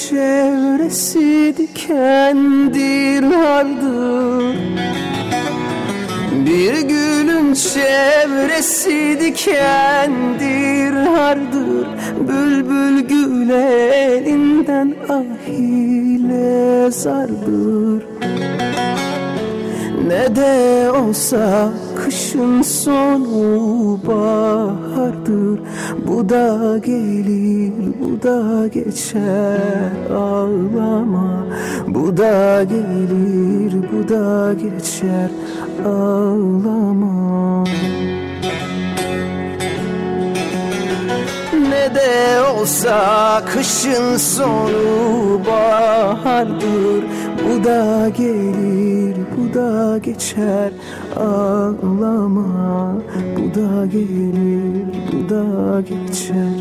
çevresi 0.09 1.53
dikendir 1.57 3.23
hardır 3.23 4.55
Bir 6.45 6.81
gülün 6.81 7.53
çevresi 7.53 9.17
dikendir 9.21 10.93
hardır 10.93 11.87
Bülbül 12.27 12.99
gül 13.07 13.49
elinden 13.49 14.95
ahile 15.09 16.91
sardır 16.91 18.03
ne 20.09 20.35
de 20.35 20.91
olsa 20.91 21.69
kışın 21.95 22.61
sonu 22.61 23.99
bahardır. 24.07 25.59
Bu 26.07 26.29
da 26.29 26.77
gelir 26.77 27.73
bu 28.01 28.23
da 28.23 28.67
geçer 28.67 29.91
ağlama. 30.15 31.45
Bu 31.87 32.17
da 32.17 32.63
gelir 32.63 33.73
bu 33.91 34.09
da 34.09 34.53
geçer 34.53 35.29
ağlama. 35.85 37.63
Ne 41.69 41.95
de 41.95 42.41
olsa 42.41 43.41
kışın 43.53 44.17
sonu 44.17 45.41
bahardır. 45.47 47.03
Bu 47.45 47.63
da 47.63 48.09
gelir 48.09 49.18
bu 49.39 49.53
da 49.53 49.97
geçer 49.97 50.71
ağlama. 51.15 52.95
Bu 53.37 53.55
da 53.55 53.85
gelir 53.85 54.85
bu 55.11 55.29
da 55.29 55.81
geçer 55.81 56.59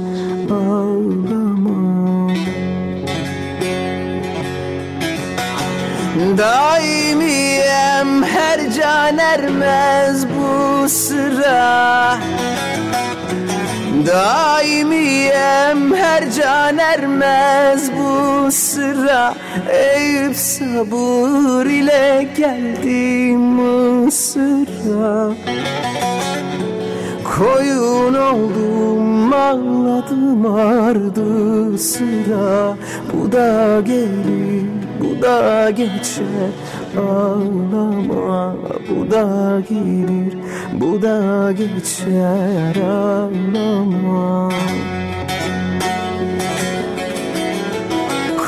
ağlama. 0.50 2.28
Daimiyem 6.38 8.22
her 8.22 8.72
can 8.72 9.18
ermez 9.18 10.26
bu 10.28 10.88
sıra 10.88 12.18
Daimiyem 14.06 15.94
her 15.94 16.30
can 16.32 16.78
ermez 16.78 17.90
bu 17.92 18.52
sıra. 18.52 19.34
Eyüp 19.72 20.36
sabır 20.36 21.66
ile 21.66 22.28
geldim 22.36 23.40
Mısır'a 23.40 25.30
Koyun 27.36 28.14
oldum 28.14 29.32
ağladım 29.32 30.46
ardı 30.54 31.78
sıra. 31.78 32.76
Bu 33.12 33.32
da 33.32 33.80
gelir 33.80 34.66
bu 35.00 35.22
da 35.22 35.70
geçer. 35.70 36.50
Ağlama 36.98 38.56
Bu 38.90 39.10
da 39.10 39.60
gelir 39.68 40.38
bu 40.72 41.02
da 41.02 41.52
geçer. 41.52 42.76
Ağlama. 42.82 44.48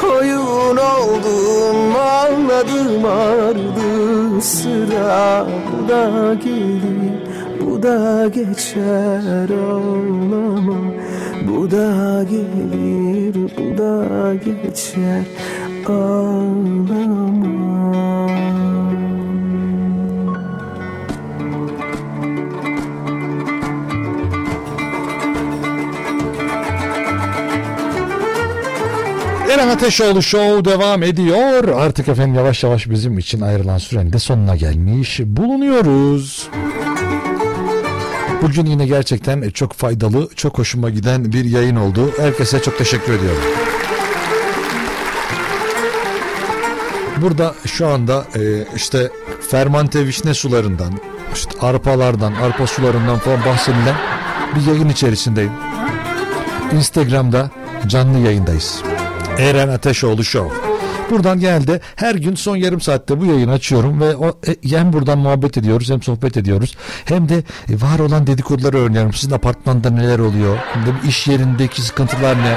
Koyun 0.01 0.77
oldum 0.77 1.97
ağladım 1.97 3.05
ardı 3.05 4.41
sıra. 4.41 5.47
Bu 5.73 5.89
da 5.89 6.35
gelir 6.35 7.30
bu 7.61 7.83
da 7.83 8.29
geçer 8.29 9.51
ağlama 9.51 10.93
Bu 11.49 11.71
da 11.71 12.25
gelir 12.31 13.35
bu 13.35 13.79
da 13.79 14.35
geçer 14.35 15.25
ağlama 15.87 17.21
Eren 29.51 29.69
Ateşoğlu 29.69 30.23
Show 30.23 30.65
devam 30.65 31.03
ediyor. 31.03 31.69
Artık 31.69 32.09
efendim 32.09 32.35
yavaş 32.35 32.65
yavaş 32.65 32.91
bizim 32.91 33.19
için 33.19 33.41
ayrılan 33.41 33.79
sürenin 33.79 34.13
de 34.13 34.19
sonuna 34.19 34.57
gelmiş 34.57 35.21
bulunuyoruz. 35.25 36.49
Bugün 38.43 38.67
yine 38.67 38.87
gerçekten 38.87 39.51
çok 39.51 39.73
faydalı, 39.73 40.29
çok 40.37 40.59
hoşuma 40.59 40.91
giden 40.91 41.33
bir 41.33 41.45
yayın 41.45 41.77
oldu. 41.77 42.11
Herkese 42.19 42.63
çok 42.63 42.79
teşekkür 42.79 43.13
ediyorum. 43.13 43.43
Burada 47.17 47.55
şu 47.67 47.87
anda 47.87 48.25
e, 48.35 48.41
işte 48.77 49.11
fermante 49.51 50.07
vişne 50.07 50.35
sularından, 50.35 50.93
işte 51.35 51.51
arpalardan, 51.61 52.33
arpa 52.33 52.67
sularından 52.67 53.19
falan 53.19 53.45
bahsedilen 53.45 53.97
bir 54.57 54.73
yayın 54.73 54.89
içerisindeyim. 54.89 55.53
Instagram'da 56.73 57.51
canlı 57.87 58.19
yayındayız. 58.19 58.83
Eren 59.39 59.69
Ateşoğlu 59.69 60.25
Show. 60.25 60.70
Buradan 61.11 61.41
geldi. 61.41 61.81
Her 61.97 62.15
gün 62.15 62.35
son 62.35 62.57
yarım 62.57 62.81
saatte 62.81 63.21
bu 63.21 63.27
yayını 63.27 63.53
açıyorum 63.53 64.01
ve 64.01 64.17
o, 64.17 64.29
e, 64.29 64.71
hem 64.71 64.93
buradan 64.93 65.19
muhabbet 65.19 65.59
ediyoruz 65.59 65.91
hem 65.91 66.03
sohbet 66.03 66.37
ediyoruz. 66.37 66.77
Hem 67.05 67.29
de 67.29 67.37
e, 67.69 67.81
var 67.81 67.99
olan 67.99 68.27
dedikoduları 68.27 68.79
öğreniyorum. 68.79 69.13
Sizin 69.13 69.35
apartmanda 69.35 69.91
neler 69.91 70.19
oluyor? 70.19 70.59
İş 71.09 71.27
yerindeki 71.27 71.83
sıkıntılar 71.83 72.39
ne? 72.39 72.57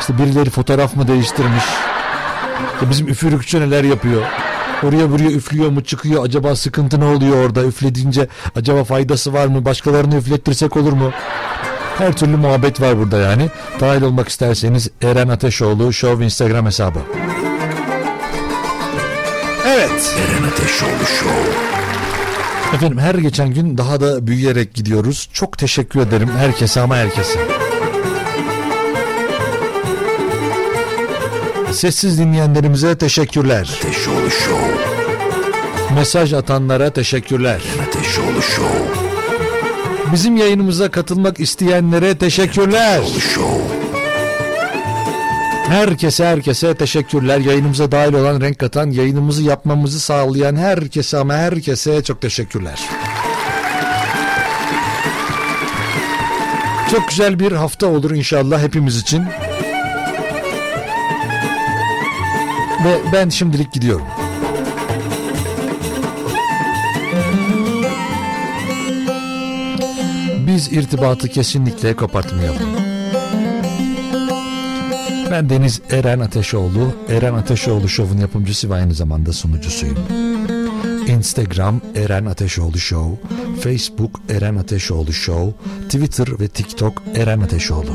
İşte 0.00 0.18
birileri 0.18 0.50
fotoğraf 0.50 0.96
mı 0.96 1.08
değiştirmiş? 1.08 1.64
Bizim 2.90 3.08
üfürükçü 3.08 3.60
neler 3.60 3.84
yapıyor? 3.84 4.22
Oraya 4.82 5.10
buraya 5.10 5.30
üflüyor 5.30 5.70
mu 5.70 5.84
çıkıyor 5.84 6.24
acaba 6.24 6.56
sıkıntı 6.56 7.00
ne 7.00 7.04
oluyor 7.04 7.44
orada 7.44 7.64
üflediğince 7.64 8.28
acaba 8.56 8.84
faydası 8.84 9.32
var 9.32 9.46
mı 9.46 9.64
başkalarını 9.64 10.16
üflettirsek 10.16 10.76
olur 10.76 10.92
mu? 10.92 11.10
Her 11.98 12.12
türlü 12.12 12.36
muhabbet 12.36 12.80
var 12.80 12.98
burada 12.98 13.18
yani. 13.18 13.48
Dahil 13.80 14.02
olmak 14.02 14.28
isterseniz 14.28 14.90
Eren 15.02 15.28
Ateşoğlu 15.28 15.92
Show 15.92 16.24
Instagram 16.24 16.66
hesabı. 16.66 16.98
Evet. 19.98 20.14
Eren 20.18 20.42
Ateşoğlu 20.42 21.06
Show. 21.20 21.52
Efendim 22.74 22.98
her 22.98 23.14
geçen 23.14 23.54
gün 23.54 23.78
daha 23.78 24.00
da 24.00 24.26
büyüyerek 24.26 24.74
gidiyoruz. 24.74 25.28
Çok 25.32 25.58
teşekkür 25.58 26.00
ederim 26.00 26.30
herkese 26.38 26.80
ama 26.80 26.96
herkese. 26.96 27.38
Sessiz 31.72 32.18
dinleyenlerimize 32.18 32.98
teşekkürler. 32.98 33.70
Ateşoğlu 33.78 34.30
Show. 34.30 34.74
Mesaj 35.94 36.32
atanlara 36.32 36.90
teşekkürler. 36.90 37.60
Ateşoğlu 37.88 38.42
Show. 38.42 38.78
Bizim 40.12 40.36
yayınımıza 40.36 40.90
katılmak 40.90 41.40
isteyenlere 41.40 42.18
teşekkürler. 42.18 43.00
Show. 43.34 43.87
Herkese 45.68 46.24
herkese 46.26 46.74
teşekkürler. 46.74 47.38
Yayınımıza 47.38 47.92
dahil 47.92 48.12
olan, 48.12 48.40
renk 48.40 48.58
katan, 48.58 48.90
yayınımızı 48.90 49.42
yapmamızı 49.42 50.00
sağlayan 50.00 50.56
herkese 50.56 51.18
ama 51.18 51.34
herkese 51.34 52.02
çok 52.02 52.22
teşekkürler. 52.22 52.80
Çok 56.90 57.08
güzel 57.08 57.38
bir 57.40 57.52
hafta 57.52 57.86
olur 57.86 58.10
inşallah 58.10 58.62
hepimiz 58.62 58.96
için. 58.98 59.24
Ve 62.84 62.98
ben 63.12 63.28
şimdilik 63.28 63.72
gidiyorum. 63.72 64.06
Biz 70.46 70.72
irtibatı 70.72 71.28
kesinlikle 71.28 71.96
kopartmayalım. 71.96 72.67
Ben 75.30 75.50
Deniz 75.50 75.80
Eren 75.90 76.20
Ateşoğlu. 76.20 76.92
Eren 77.08 77.34
Ateşoğlu 77.34 77.88
Show'un 77.88 78.18
yapımcısı 78.18 78.70
ve 78.70 78.74
aynı 78.74 78.94
zamanda 78.94 79.32
sunucusuyum. 79.32 79.98
Instagram 81.08 81.80
Eren 81.94 82.24
Ateşoğlu 82.24 82.78
Show, 82.78 83.28
Facebook 83.60 84.20
Eren 84.28 84.56
Ateşoğlu 84.56 85.12
Show, 85.12 85.52
Twitter 85.84 86.40
ve 86.40 86.48
TikTok 86.48 87.02
Eren 87.14 87.40
Ateşoğlu. 87.40 87.90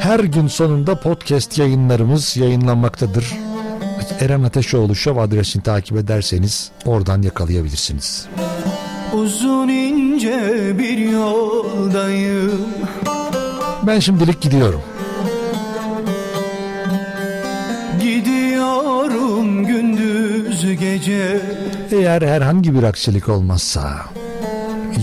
Her 0.00 0.20
gün 0.20 0.46
sonunda 0.46 1.00
podcast 1.00 1.58
yayınlarımız 1.58 2.36
yayınlanmaktadır. 2.36 3.34
Eren 4.20 4.42
Ateşoğlu 4.42 4.94
Show 4.94 5.22
adresini 5.22 5.62
takip 5.62 5.96
ederseniz 5.96 6.70
oradan 6.84 7.22
yakalayabilirsiniz. 7.22 8.26
Uzun 9.12 9.68
ince 9.68 10.78
bir 10.78 10.98
yoldayım 10.98 12.60
Ben 13.86 13.98
şimdilik 13.98 14.40
gidiyorum. 14.40 14.80
Gidiyorum 18.00 19.66
gündüz 19.66 20.78
gece. 20.80 21.40
Eğer 21.92 22.22
herhangi 22.22 22.74
bir 22.74 22.82
aksilik 22.82 23.28
olmazsa 23.28 23.90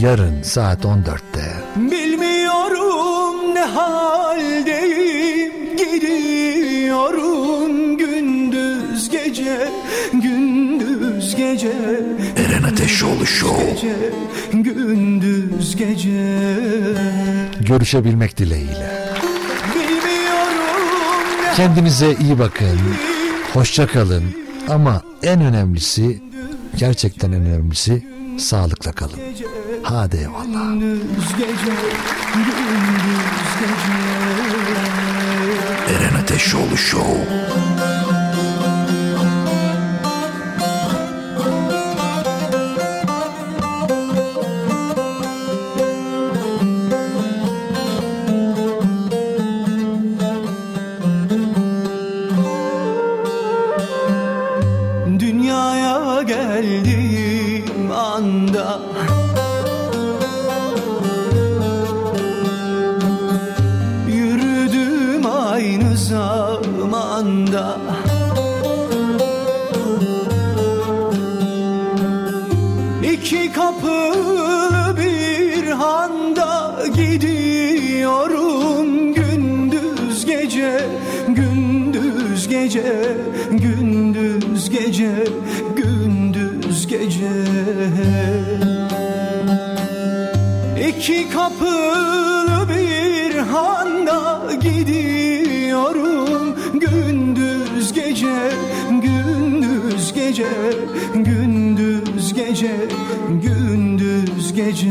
yarın 0.01 0.41
saat 0.41 0.85
14'te 0.85 1.53
Bilmiyorum 1.75 3.55
ne 3.55 3.61
haldeyim. 3.61 5.53
Gidiyorum 5.77 7.27
gündüz 7.97 9.09
gece. 9.09 9.69
Gündüz 10.13 10.36
gece 11.53 11.71
Eren 12.37 12.63
Ateşoğlu 12.63 13.25
Show. 13.25 13.65
gece 13.71 13.95
Gündüz 14.53 15.75
gece 15.75 16.53
görüşebilmek 17.59 18.37
dileğiyle. 18.37 19.07
Kendinize 21.55 22.15
iyi 22.19 22.39
bakın. 22.39 22.79
Hoşça 23.53 23.87
kalın. 23.87 24.23
Ama 24.69 25.01
en 25.23 25.41
önemlisi 25.41 26.21
gerçekten 26.77 27.31
en 27.31 27.41
önemlisi 27.41 28.07
sağlıkla 28.39 28.91
kalın. 28.91 29.19
Hadi 29.83 30.17
eyvallah. 30.17 30.67
Eren 35.89 36.21
Ateşoğlu 36.21 36.77
Show. 36.77 37.17
Gece 102.57 102.75
gündüz 103.41 104.53
gece. 104.53 104.87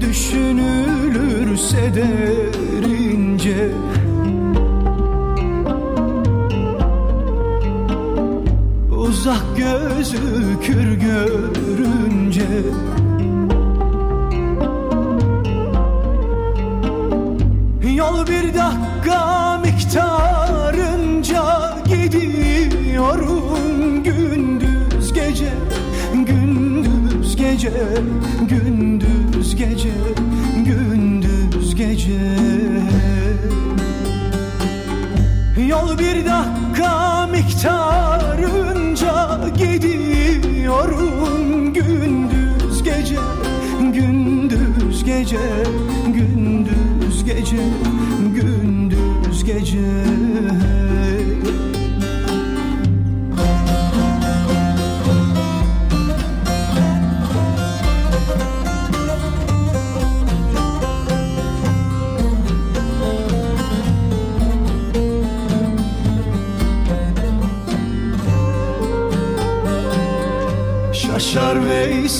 Düşünülürse 0.00 1.92
derince 1.94 3.70
Uzak 8.90 9.56
gözükür 9.56 10.94
görünce 10.94 12.46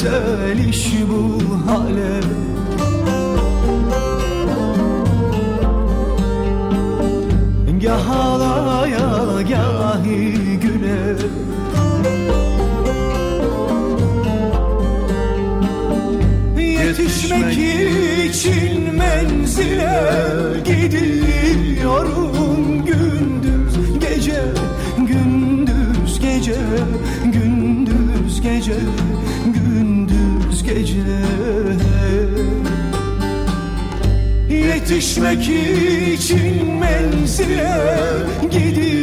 güzel 0.06 0.68
iş 0.68 0.86
bu 1.10 1.40
hale. 1.70 2.20
Gah 7.82 8.10
alaya 8.10 9.42
gahi 9.42 10.34
güne. 10.60 11.16
Yetişmek 16.60 17.58
için 18.24 18.94
menzile 18.94 20.02
gidilir 20.64 21.35
yetişmek 34.90 35.42
için 36.14 36.66
menzile 36.80 37.76
gidiyor. 38.42 38.95